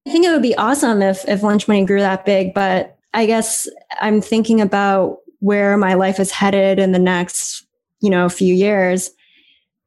i 0.06 0.12
think 0.12 0.26
it 0.26 0.32
would 0.32 0.42
be 0.42 0.56
awesome 0.56 1.02
if 1.02 1.28
if 1.30 1.44
lunch 1.44 1.68
money 1.70 1.86
grew 1.86 2.00
that 2.00 2.26
big 2.26 2.54
but 2.54 2.98
I 3.14 3.26
guess 3.26 3.68
I'm 4.00 4.22
thinking 4.22 4.62
about 4.62 5.18
where 5.40 5.78
my 5.78 5.96
life 5.96 6.20
is 6.20 6.32
headed 6.32 6.80
in 6.80 6.92
the 6.92 7.00
next, 7.00 7.66
you 8.00 8.10
know, 8.10 8.30
few 8.30 8.54
years. 8.54 9.12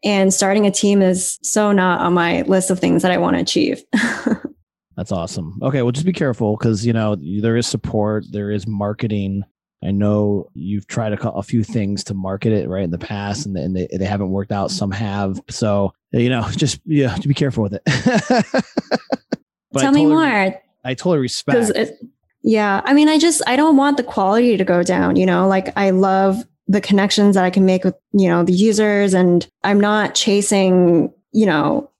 And 0.03 0.35
starting 0.35 0.67
a 0.67 0.71
team 0.71 1.01
is 1.01 1.39
so 1.43 1.73
not 1.73 2.01
on 2.01 2.13
my 2.13 2.43
list 2.43 2.71
of 2.71 2.79
things 2.79 3.03
that 3.03 3.11
I 3.11 3.17
want 3.17 3.37
to 3.37 3.43
achieve. 3.43 3.83
That's 4.97 5.11
awesome. 5.11 5.59
Okay, 5.63 5.83
well, 5.83 5.93
just 5.93 6.07
be 6.07 6.13
careful 6.13 6.57
because 6.57 6.87
you 6.87 6.93
know 6.93 7.17
there 7.17 7.57
is 7.57 7.67
support, 7.67 8.25
there 8.31 8.51
is 8.51 8.67
marketing. 8.67 9.45
I 9.83 9.91
know 9.91 10.51
you've 10.55 10.87
tried 10.87 11.13
a, 11.13 11.31
a 11.31 11.43
few 11.43 11.65
things 11.65 12.05
to 12.05 12.15
market 12.15 12.53
it 12.53 12.69
right 12.69 12.85
in 12.85 12.91
the 12.91 12.99
past, 12.99 13.47
and, 13.47 13.57
and 13.57 13.77
they, 13.77 13.89
they 13.93 14.05
haven't 14.05 14.31
worked 14.31 14.53
out. 14.53 14.71
Some 14.71 14.91
have, 14.91 15.41
so 15.51 15.93
you 16.13 16.29
know, 16.29 16.49
just 16.57 16.81
yeah, 16.85 17.15
to 17.17 17.29
be 17.29 17.35
careful 17.35 17.63
with 17.63 17.75
it. 17.75 17.83
Tell 19.77 19.93
me 19.93 20.07
more. 20.07 20.55
I 20.85 20.95
totally 20.95 21.19
respect. 21.19 21.71
It, 21.71 21.99
yeah. 22.45 22.83
I 22.85 22.93
mean, 22.93 23.09
I 23.09 23.19
just, 23.19 23.41
I 23.47 23.57
don't 23.57 23.79
want 23.79 23.97
the 23.97 24.03
quality 24.03 24.59
to 24.59 24.65
go 24.65 24.83
down, 24.83 25.17
you 25.17 25.25
know, 25.25 25.49
like 25.49 25.77
I 25.79 25.91
love 25.91 26.45
the 26.69 26.81
connections 26.81 27.37
that 27.37 27.45
I 27.45 27.49
can 27.49 27.65
make 27.65 27.85
with, 27.85 27.95
you 28.13 28.29
know, 28.29 28.45
the 28.45 28.53
users 28.53 29.15
and 29.15 29.47
I'm 29.65 29.81
not 29.81 30.15
chasing, 30.15 31.11
you 31.33 31.47
know, 31.47 31.91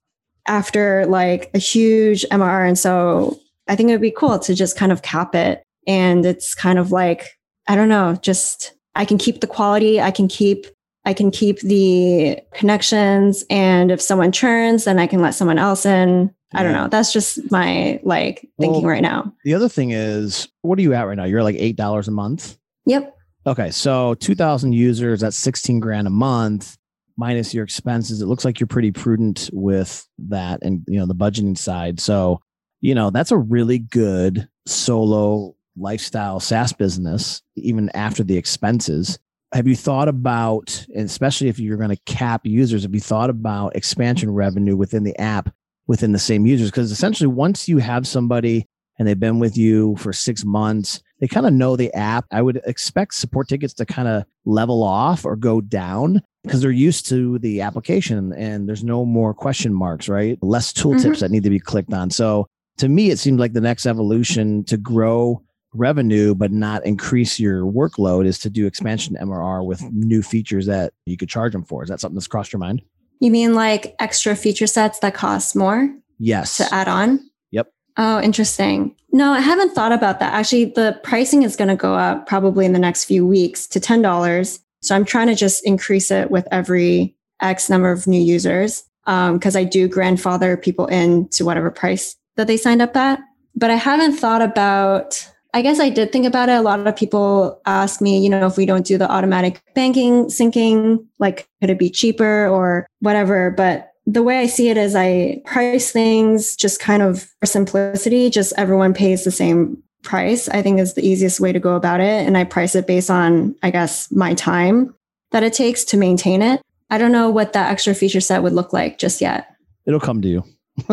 after 0.47 1.07
like 1.07 1.49
a 1.55 1.57
huge 1.57 2.25
MR. 2.31 2.67
And 2.67 2.77
so 2.77 3.39
I 3.67 3.75
think 3.75 3.89
it 3.89 3.93
would 3.93 4.01
be 4.01 4.11
cool 4.11 4.37
to 4.37 4.53
just 4.53 4.77
kind 4.77 4.91
of 4.91 5.01
cap 5.01 5.33
it. 5.33 5.63
And 5.87 6.27
it's 6.27 6.53
kind 6.53 6.77
of 6.77 6.91
like, 6.91 7.39
I 7.67 7.75
don't 7.75 7.89
know, 7.89 8.15
just 8.21 8.73
I 8.93 9.03
can 9.03 9.17
keep 9.17 9.41
the 9.41 9.47
quality. 9.47 9.99
I 9.99 10.11
can 10.11 10.27
keep 10.27 10.67
I 11.05 11.13
can 11.13 11.31
keep 11.31 11.59
the 11.59 12.39
connections. 12.53 13.43
And 13.49 13.91
if 13.91 14.01
someone 14.01 14.31
churns, 14.31 14.85
then 14.85 14.99
I 14.99 15.07
can 15.07 15.21
let 15.21 15.35
someone 15.35 15.59
else 15.59 15.85
in. 15.85 16.33
I 16.53 16.63
don't 16.63 16.73
know. 16.73 16.87
That's 16.87 17.11
just 17.11 17.51
my 17.51 17.99
like 18.03 18.49
thinking 18.59 18.83
well, 18.83 18.91
right 18.91 19.01
now. 19.01 19.33
The 19.43 19.53
other 19.53 19.67
thing 19.67 19.91
is, 19.91 20.47
what 20.61 20.79
are 20.79 20.81
you 20.81 20.93
at 20.93 21.03
right 21.03 21.17
now? 21.17 21.25
You're 21.25 21.43
like 21.43 21.57
eight 21.57 21.75
dollars 21.75 22.07
a 22.07 22.11
month. 22.11 22.57
Yep. 22.85 23.13
Okay, 23.45 23.71
so 23.71 24.13
two 24.15 24.35
thousand 24.35 24.73
users. 24.73 25.19
That's 25.19 25.37
sixteen 25.37 25.79
grand 25.79 26.07
a 26.07 26.11
month 26.11 26.77
minus 27.17 27.53
your 27.53 27.63
expenses. 27.63 28.21
It 28.21 28.27
looks 28.27 28.45
like 28.45 28.59
you're 28.59 28.67
pretty 28.67 28.91
prudent 28.91 29.49
with 29.51 30.07
that, 30.29 30.59
and 30.63 30.83
you 30.87 30.97
know 30.97 31.05
the 31.05 31.15
budgeting 31.15 31.57
side. 31.57 31.99
So 31.99 32.39
you 32.79 32.95
know 32.95 33.09
that's 33.09 33.31
a 33.31 33.37
really 33.37 33.79
good 33.79 34.47
solo 34.65 35.55
lifestyle 35.77 36.39
SaaS 36.39 36.71
business, 36.73 37.41
even 37.55 37.89
after 37.93 38.23
the 38.23 38.37
expenses. 38.37 39.19
Have 39.53 39.67
you 39.67 39.75
thought 39.75 40.07
about, 40.07 40.85
especially 40.95 41.47
if 41.47 41.59
you're 41.59 41.77
going 41.77 41.89
to 41.89 42.01
cap 42.05 42.41
users, 42.43 42.83
have 42.83 42.93
you 42.93 43.01
thought 43.01 43.29
about 43.29 43.75
expansion 43.75 44.31
revenue 44.31 44.75
within 44.75 45.03
the 45.03 45.17
app 45.19 45.53
within 45.87 46.11
the 46.11 46.19
same 46.19 46.45
users? 46.45 46.71
Because 46.71 46.91
essentially 46.91 47.27
once 47.27 47.67
you 47.67 47.77
have 47.77 48.07
somebody 48.07 48.67
and 48.97 49.07
they've 49.07 49.19
been 49.19 49.39
with 49.39 49.57
you 49.57 49.95
for 49.97 50.13
six 50.13 50.43
months 50.43 51.01
they 51.19 51.27
kind 51.27 51.45
of 51.45 51.53
know 51.53 51.75
the 51.75 51.93
app. 51.93 52.25
I 52.31 52.41
would 52.41 52.61
expect 52.65 53.13
support 53.13 53.47
tickets 53.47 53.73
to 53.75 53.85
kind 53.85 54.07
of 54.07 54.25
level 54.45 54.83
off 54.83 55.25
or 55.25 55.35
go 55.35 55.61
down 55.61 56.21
because 56.43 56.61
they're 56.61 56.71
used 56.71 57.07
to 57.09 57.39
the 57.39 57.61
application 57.61 58.33
and 58.33 58.67
there's 58.67 58.83
no 58.83 59.05
more 59.05 59.33
question 59.33 59.73
marks 59.73 60.09
right? 60.09 60.37
Less 60.41 60.73
tooltips 60.73 60.99
mm-hmm. 60.99 61.19
that 61.19 61.31
need 61.31 61.43
to 61.43 61.49
be 61.49 61.59
clicked 61.59 61.93
on. 61.93 62.09
So 62.09 62.47
to 62.77 62.89
me 62.89 63.09
it 63.09 63.19
seems 63.19 63.39
like 63.39 63.53
the 63.53 63.61
next 63.61 63.85
evolution 63.85 64.63
to 64.65 64.77
grow 64.77 65.41
revenue 65.75 66.33
but 66.33 66.51
not 66.51 66.85
increase 66.85 67.39
your 67.39 67.63
workload 67.63 68.25
is 68.25 68.39
to 68.39 68.49
do 68.49 68.65
expansion 68.65 69.17
mrr 69.21 69.65
with 69.65 69.81
new 69.91 70.21
features 70.21 70.65
that 70.65 70.93
you 71.05 71.17
could 71.17 71.29
charge 71.29 71.51
them 71.51 71.63
for 71.63 71.83
is 71.83 71.89
that 71.89 71.99
something 71.99 72.15
that's 72.15 72.27
crossed 72.27 72.53
your 72.53 72.59
mind 72.59 72.81
you 73.19 73.31
mean 73.31 73.53
like 73.53 73.95
extra 73.99 74.35
feature 74.35 74.67
sets 74.67 74.99
that 74.99 75.13
cost 75.13 75.55
more? 75.55 75.93
Yes. 76.19 76.57
To 76.57 76.73
add 76.73 76.87
on? 76.87 77.29
Yep. 77.51 77.71
Oh, 77.97 78.21
interesting. 78.21 78.95
No, 79.11 79.31
I 79.31 79.39
haven't 79.39 79.73
thought 79.73 79.91
about 79.91 80.19
that. 80.19 80.33
Actually, 80.33 80.65
the 80.65 80.99
pricing 81.03 81.43
is 81.43 81.55
going 81.55 81.69
to 81.69 81.75
go 81.75 81.95
up 81.95 82.27
probably 82.27 82.65
in 82.65 82.73
the 82.73 82.79
next 82.79 83.05
few 83.05 83.25
weeks 83.25 83.67
to 83.67 83.79
$10. 83.79 84.59
So 84.81 84.95
I'm 84.95 85.05
trying 85.05 85.27
to 85.27 85.35
just 85.35 85.65
increase 85.65 86.11
it 86.11 86.29
with 86.29 86.47
every 86.51 87.15
X 87.41 87.69
number 87.69 87.91
of 87.91 88.07
new 88.07 88.21
users 88.21 88.83
because 89.05 89.55
um, 89.55 89.59
I 89.59 89.63
do 89.63 89.87
grandfather 89.87 90.57
people 90.57 90.87
in 90.87 91.27
to 91.29 91.45
whatever 91.45 91.71
price 91.71 92.15
that 92.35 92.47
they 92.47 92.57
signed 92.57 92.81
up 92.81 92.95
at. 92.95 93.19
But 93.55 93.71
I 93.71 93.75
haven't 93.75 94.17
thought 94.17 94.41
about 94.41 95.31
I 95.55 95.61
guess 95.61 95.79
I 95.79 95.87
did 95.87 96.11
think 96.11 96.25
about 96.25 96.49
it. 96.49 96.57
A 96.57 96.61
lot 96.61 96.85
of 96.85 96.97
people 96.97 97.61
ask 97.65 98.01
me, 98.01 98.21
you 98.21 98.29
know, 98.29 98.45
if 98.45 98.57
we 98.57 98.65
don't 98.65 98.85
do 98.85 98.97
the 98.97 99.09
automatic 99.09 99.61
banking 99.73 100.25
syncing, 100.25 101.07
like 101.17 101.47
could 101.61 101.69
it 101.69 101.79
be 101.79 101.89
cheaper 101.89 102.49
or 102.49 102.85
whatever? 102.99 103.51
But 103.51 103.93
the 104.05 104.21
way 104.21 104.39
I 104.39 104.47
see 104.47 104.67
it 104.67 104.75
is 104.75 104.97
I 104.97 105.41
price 105.45 105.91
things 105.91 106.57
just 106.57 106.81
kind 106.81 107.01
of 107.01 107.29
for 107.39 107.45
simplicity, 107.45 108.29
just 108.29 108.51
everyone 108.57 108.93
pays 108.93 109.23
the 109.23 109.31
same 109.31 109.81
price, 110.03 110.49
I 110.49 110.61
think 110.61 110.81
is 110.81 110.95
the 110.95 111.07
easiest 111.07 111.39
way 111.39 111.53
to 111.53 111.59
go 111.59 111.77
about 111.77 112.01
it. 112.01 112.27
And 112.27 112.37
I 112.37 112.43
price 112.43 112.75
it 112.75 112.85
based 112.85 113.09
on, 113.09 113.55
I 113.63 113.71
guess, 113.71 114.11
my 114.11 114.33
time 114.33 114.93
that 115.31 115.43
it 115.43 115.53
takes 115.53 115.85
to 115.85 115.97
maintain 115.97 116.41
it. 116.41 116.61
I 116.89 116.97
don't 116.97 117.13
know 117.13 117.29
what 117.29 117.53
that 117.53 117.71
extra 117.71 117.95
feature 117.95 118.19
set 118.19 118.43
would 118.43 118.51
look 118.51 118.73
like 118.73 118.97
just 118.97 119.21
yet. 119.21 119.55
It'll 119.85 120.01
come 120.01 120.21
to 120.21 120.27
you. 120.27 120.43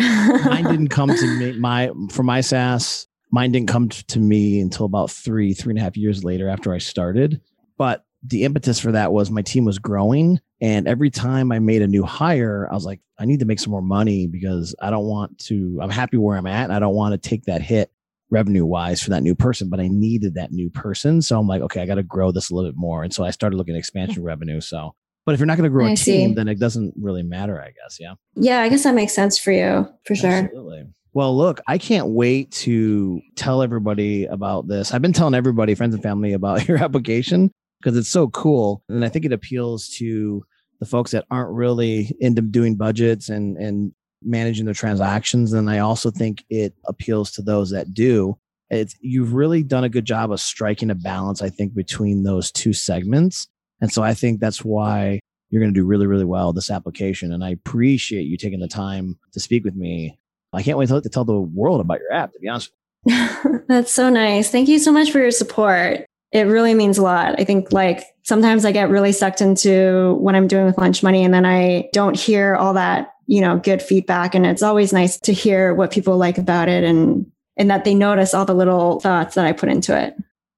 Mine 0.00 0.64
didn't 0.64 0.88
come 0.88 1.10
to 1.10 1.38
me. 1.38 1.52
My 1.60 1.92
for 2.10 2.24
my 2.24 2.40
SaaS, 2.40 3.06
mine 3.32 3.50
didn't 3.50 3.68
come 3.68 3.88
to 3.88 4.20
me 4.20 4.60
until 4.60 4.86
about 4.86 5.10
three, 5.10 5.54
three 5.54 5.72
and 5.72 5.78
a 5.78 5.82
half 5.82 5.96
years 5.96 6.22
later 6.22 6.48
after 6.48 6.72
I 6.72 6.78
started. 6.78 7.40
But 7.78 8.04
the 8.22 8.44
impetus 8.44 8.78
for 8.78 8.92
that 8.92 9.12
was 9.12 9.30
my 9.30 9.42
team 9.42 9.64
was 9.64 9.78
growing. 9.78 10.38
And 10.60 10.86
every 10.86 11.10
time 11.10 11.50
I 11.50 11.58
made 11.58 11.82
a 11.82 11.88
new 11.88 12.04
hire, 12.04 12.68
I 12.70 12.74
was 12.74 12.84
like, 12.84 13.00
I 13.18 13.24
need 13.24 13.40
to 13.40 13.46
make 13.46 13.58
some 13.58 13.72
more 13.72 13.82
money 13.82 14.28
because 14.28 14.76
I 14.80 14.90
don't 14.90 15.06
want 15.06 15.38
to, 15.46 15.80
I'm 15.82 15.90
happy 15.90 16.18
where 16.18 16.36
I'm 16.36 16.46
at 16.46 16.64
and 16.64 16.72
I 16.72 16.78
don't 16.78 16.94
want 16.94 17.20
to 17.20 17.28
take 17.28 17.44
that 17.44 17.62
hit 17.62 17.90
revenue 18.30 18.64
wise 18.64 19.02
for 19.02 19.10
that 19.10 19.22
new 19.22 19.34
person, 19.34 19.68
but 19.68 19.80
I 19.80 19.88
needed 19.88 20.34
that 20.34 20.52
new 20.52 20.70
person. 20.70 21.20
So 21.22 21.38
I'm 21.38 21.48
like, 21.48 21.62
okay, 21.62 21.82
I 21.82 21.86
got 21.86 21.96
to 21.96 22.02
grow 22.02 22.32
this 22.32 22.50
a 22.50 22.54
little 22.54 22.70
bit 22.70 22.78
more. 22.78 23.02
And 23.02 23.12
so 23.12 23.24
I 23.24 23.30
started 23.30 23.56
looking 23.56 23.74
at 23.74 23.78
expansion 23.78 24.16
mm-hmm. 24.16 24.26
revenue. 24.26 24.60
So, 24.60 24.94
but 25.24 25.32
if 25.34 25.40
you're 25.40 25.46
not 25.46 25.56
going 25.56 25.68
to 25.68 25.70
grow 25.70 25.86
I 25.86 25.92
a 25.92 25.96
team, 25.96 26.30
see. 26.30 26.34
then 26.34 26.48
it 26.48 26.58
doesn't 26.58 26.94
really 27.00 27.22
matter, 27.22 27.60
I 27.60 27.72
guess. 27.72 27.98
Yeah. 27.98 28.14
Yeah, 28.34 28.60
I 28.60 28.68
guess 28.68 28.84
that 28.84 28.94
makes 28.94 29.14
sense 29.14 29.38
for 29.38 29.52
you 29.52 29.88
for 30.04 30.14
sure. 30.14 30.30
Absolutely. 30.30 30.84
Well, 31.14 31.36
look, 31.36 31.60
I 31.66 31.76
can't 31.76 32.08
wait 32.08 32.50
to 32.52 33.20
tell 33.36 33.62
everybody 33.62 34.24
about 34.24 34.66
this. 34.66 34.92
I've 34.94 35.02
been 35.02 35.12
telling 35.12 35.34
everybody, 35.34 35.74
friends 35.74 35.94
and 35.94 36.02
family, 36.02 36.32
about 36.32 36.66
your 36.68 36.78
application 36.78 37.50
because 37.80 37.96
it's 37.96 38.08
so 38.08 38.28
cool. 38.28 38.82
And 38.88 39.04
I 39.04 39.08
think 39.08 39.24
it 39.24 39.32
appeals 39.32 39.88
to 39.96 40.44
the 40.80 40.86
folks 40.86 41.10
that 41.10 41.26
aren't 41.30 41.54
really 41.54 42.16
into 42.20 42.40
doing 42.42 42.76
budgets 42.76 43.28
and, 43.28 43.56
and 43.56 43.92
managing 44.22 44.64
their 44.64 44.74
transactions. 44.74 45.52
And 45.52 45.68
I 45.68 45.78
also 45.78 46.10
think 46.10 46.44
it 46.48 46.74
appeals 46.86 47.32
to 47.32 47.42
those 47.42 47.70
that 47.70 47.92
do. 47.92 48.38
It's 48.70 48.96
you've 49.00 49.34
really 49.34 49.62
done 49.62 49.84
a 49.84 49.90
good 49.90 50.06
job 50.06 50.32
of 50.32 50.40
striking 50.40 50.90
a 50.90 50.94
balance, 50.94 51.42
I 51.42 51.50
think, 51.50 51.74
between 51.74 52.22
those 52.22 52.50
two 52.50 52.72
segments. 52.72 53.48
And 53.82 53.92
so 53.92 54.02
I 54.02 54.14
think 54.14 54.40
that's 54.40 54.64
why 54.64 55.20
you're 55.50 55.60
going 55.60 55.74
to 55.74 55.78
do 55.78 55.84
really, 55.84 56.06
really 56.06 56.24
well 56.24 56.54
this 56.54 56.70
application. 56.70 57.32
And 57.32 57.44
I 57.44 57.50
appreciate 57.50 58.22
you 58.22 58.38
taking 58.38 58.60
the 58.60 58.68
time 58.68 59.18
to 59.32 59.40
speak 59.40 59.64
with 59.64 59.74
me. 59.76 60.18
I 60.52 60.62
can't 60.62 60.78
wait 60.78 60.88
to, 60.88 61.00
to 61.00 61.08
tell 61.08 61.24
the 61.24 61.40
world 61.40 61.80
about 61.80 62.00
your 62.00 62.12
app, 62.12 62.32
to 62.32 62.38
be 62.38 62.48
honest. 62.48 62.70
That's 63.68 63.92
so 63.92 64.10
nice. 64.10 64.50
Thank 64.50 64.68
you 64.68 64.78
so 64.78 64.92
much 64.92 65.10
for 65.10 65.18
your 65.18 65.30
support. 65.30 66.04
It 66.30 66.42
really 66.42 66.74
means 66.74 66.98
a 66.98 67.02
lot. 67.02 67.38
I 67.38 67.44
think 67.44 67.72
like 67.72 68.04
sometimes 68.22 68.64
I 68.64 68.72
get 68.72 68.88
really 68.88 69.12
sucked 69.12 69.40
into 69.40 70.14
what 70.14 70.34
I'm 70.34 70.48
doing 70.48 70.64
with 70.64 70.78
lunch 70.78 71.02
money 71.02 71.24
and 71.24 71.34
then 71.34 71.44
I 71.44 71.90
don't 71.92 72.18
hear 72.18 72.54
all 72.54 72.74
that, 72.74 73.14
you 73.26 73.40
know, 73.40 73.58
good 73.58 73.82
feedback. 73.82 74.34
And 74.34 74.46
it's 74.46 74.62
always 74.62 74.92
nice 74.92 75.18
to 75.20 75.32
hear 75.32 75.74
what 75.74 75.90
people 75.90 76.16
like 76.16 76.38
about 76.38 76.68
it 76.68 76.84
and 76.84 77.26
and 77.58 77.70
that 77.70 77.84
they 77.84 77.94
notice 77.94 78.32
all 78.32 78.46
the 78.46 78.54
little 78.54 78.98
thoughts 79.00 79.34
that 79.34 79.44
I 79.44 79.52
put 79.52 79.68
into 79.68 79.98
it. 79.98 80.14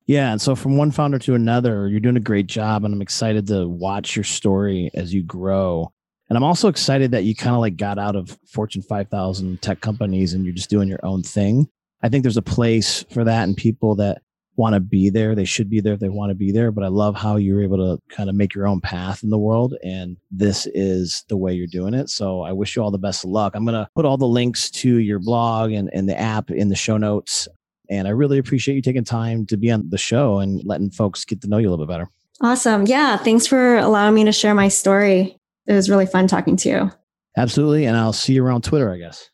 Yeah. 0.06 0.32
And 0.32 0.40
so 0.40 0.54
from 0.54 0.76
one 0.76 0.90
founder 0.90 1.18
to 1.20 1.34
another, 1.34 1.88
you're 1.88 1.98
doing 1.98 2.16
a 2.16 2.20
great 2.20 2.46
job. 2.46 2.84
And 2.84 2.94
I'm 2.94 3.02
excited 3.02 3.46
to 3.48 3.66
watch 3.66 4.14
your 4.14 4.24
story 4.24 4.90
as 4.94 5.12
you 5.12 5.22
grow. 5.22 5.92
And 6.34 6.42
I'm 6.42 6.48
also 6.48 6.66
excited 6.66 7.12
that 7.12 7.22
you 7.22 7.32
kind 7.32 7.54
of 7.54 7.60
like 7.60 7.76
got 7.76 7.96
out 7.96 8.16
of 8.16 8.36
Fortune 8.44 8.82
5000 8.82 9.62
tech 9.62 9.80
companies 9.80 10.34
and 10.34 10.44
you're 10.44 10.52
just 10.52 10.68
doing 10.68 10.88
your 10.88 10.98
own 11.04 11.22
thing. 11.22 11.68
I 12.02 12.08
think 12.08 12.24
there's 12.24 12.36
a 12.36 12.42
place 12.42 13.04
for 13.12 13.22
that 13.22 13.44
and 13.44 13.56
people 13.56 13.94
that 13.94 14.20
want 14.56 14.74
to 14.74 14.80
be 14.80 15.10
there. 15.10 15.36
They 15.36 15.44
should 15.44 15.70
be 15.70 15.80
there 15.80 15.92
if 15.92 16.00
they 16.00 16.08
want 16.08 16.30
to 16.30 16.34
be 16.34 16.50
there. 16.50 16.72
But 16.72 16.82
I 16.82 16.88
love 16.88 17.14
how 17.14 17.36
you're 17.36 17.62
able 17.62 17.76
to 17.76 18.02
kind 18.12 18.28
of 18.28 18.34
make 18.34 18.52
your 18.52 18.66
own 18.66 18.80
path 18.80 19.22
in 19.22 19.30
the 19.30 19.38
world. 19.38 19.76
And 19.84 20.16
this 20.28 20.66
is 20.74 21.22
the 21.28 21.36
way 21.36 21.52
you're 21.52 21.68
doing 21.68 21.94
it. 21.94 22.10
So 22.10 22.40
I 22.40 22.50
wish 22.50 22.74
you 22.74 22.82
all 22.82 22.90
the 22.90 22.98
best 22.98 23.22
of 23.22 23.30
luck. 23.30 23.52
I'm 23.54 23.64
going 23.64 23.74
to 23.74 23.88
put 23.94 24.04
all 24.04 24.16
the 24.16 24.26
links 24.26 24.72
to 24.72 24.98
your 24.98 25.20
blog 25.20 25.70
and, 25.70 25.88
and 25.94 26.08
the 26.08 26.18
app 26.18 26.50
in 26.50 26.68
the 26.68 26.74
show 26.74 26.96
notes. 26.96 27.46
And 27.88 28.08
I 28.08 28.10
really 28.10 28.38
appreciate 28.38 28.74
you 28.74 28.82
taking 28.82 29.04
time 29.04 29.46
to 29.46 29.56
be 29.56 29.70
on 29.70 29.88
the 29.88 29.98
show 29.98 30.40
and 30.40 30.60
letting 30.64 30.90
folks 30.90 31.24
get 31.24 31.42
to 31.42 31.48
know 31.48 31.58
you 31.58 31.68
a 31.68 31.70
little 31.70 31.86
bit 31.86 31.92
better. 31.92 32.10
Awesome. 32.40 32.88
Yeah. 32.88 33.18
Thanks 33.18 33.46
for 33.46 33.76
allowing 33.76 34.16
me 34.16 34.24
to 34.24 34.32
share 34.32 34.56
my 34.56 34.66
story. 34.66 35.38
It 35.66 35.72
was 35.72 35.88
really 35.88 36.06
fun 36.06 36.26
talking 36.26 36.56
to 36.58 36.68
you. 36.68 36.90
Absolutely. 37.36 37.86
And 37.86 37.96
I'll 37.96 38.12
see 38.12 38.34
you 38.34 38.44
around 38.44 38.64
Twitter, 38.64 38.92
I 38.92 38.98
guess. 38.98 39.30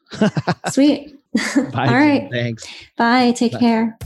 Sweet. 0.73 1.15
Bye. 1.73 1.87
All 1.87 1.95
right. 1.95 2.29
Thanks. 2.31 2.67
Bye. 2.97 3.33
Take 3.33 3.53
Bye. 3.53 3.59
care. 3.59 3.99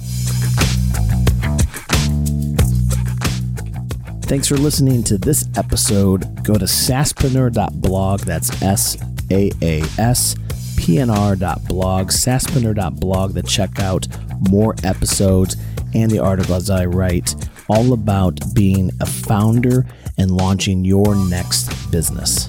Thanks 4.22 4.48
for 4.48 4.56
listening 4.56 5.02
to 5.04 5.18
this 5.18 5.46
episode. 5.56 6.42
Go 6.42 6.54
to 6.54 6.64
saspreneur.blog. 6.64 8.20
That's 8.20 8.62
S 8.62 8.96
A 9.30 9.50
A 9.62 9.82
S 9.98 10.34
P 10.78 10.98
N 10.98 11.10
R.blog, 11.10 12.08
saspreneur.blog 12.08 13.34
to 13.34 13.42
check 13.42 13.78
out 13.80 14.08
more 14.50 14.74
episodes 14.82 15.56
and 15.94 16.10
the 16.10 16.18
articles 16.18 16.70
I 16.70 16.86
write 16.86 17.34
all 17.68 17.92
about 17.92 18.40
being 18.54 18.90
a 19.00 19.06
founder 19.06 19.86
and 20.18 20.30
launching 20.30 20.84
your 20.84 21.14
next 21.28 21.90
business. 21.90 22.48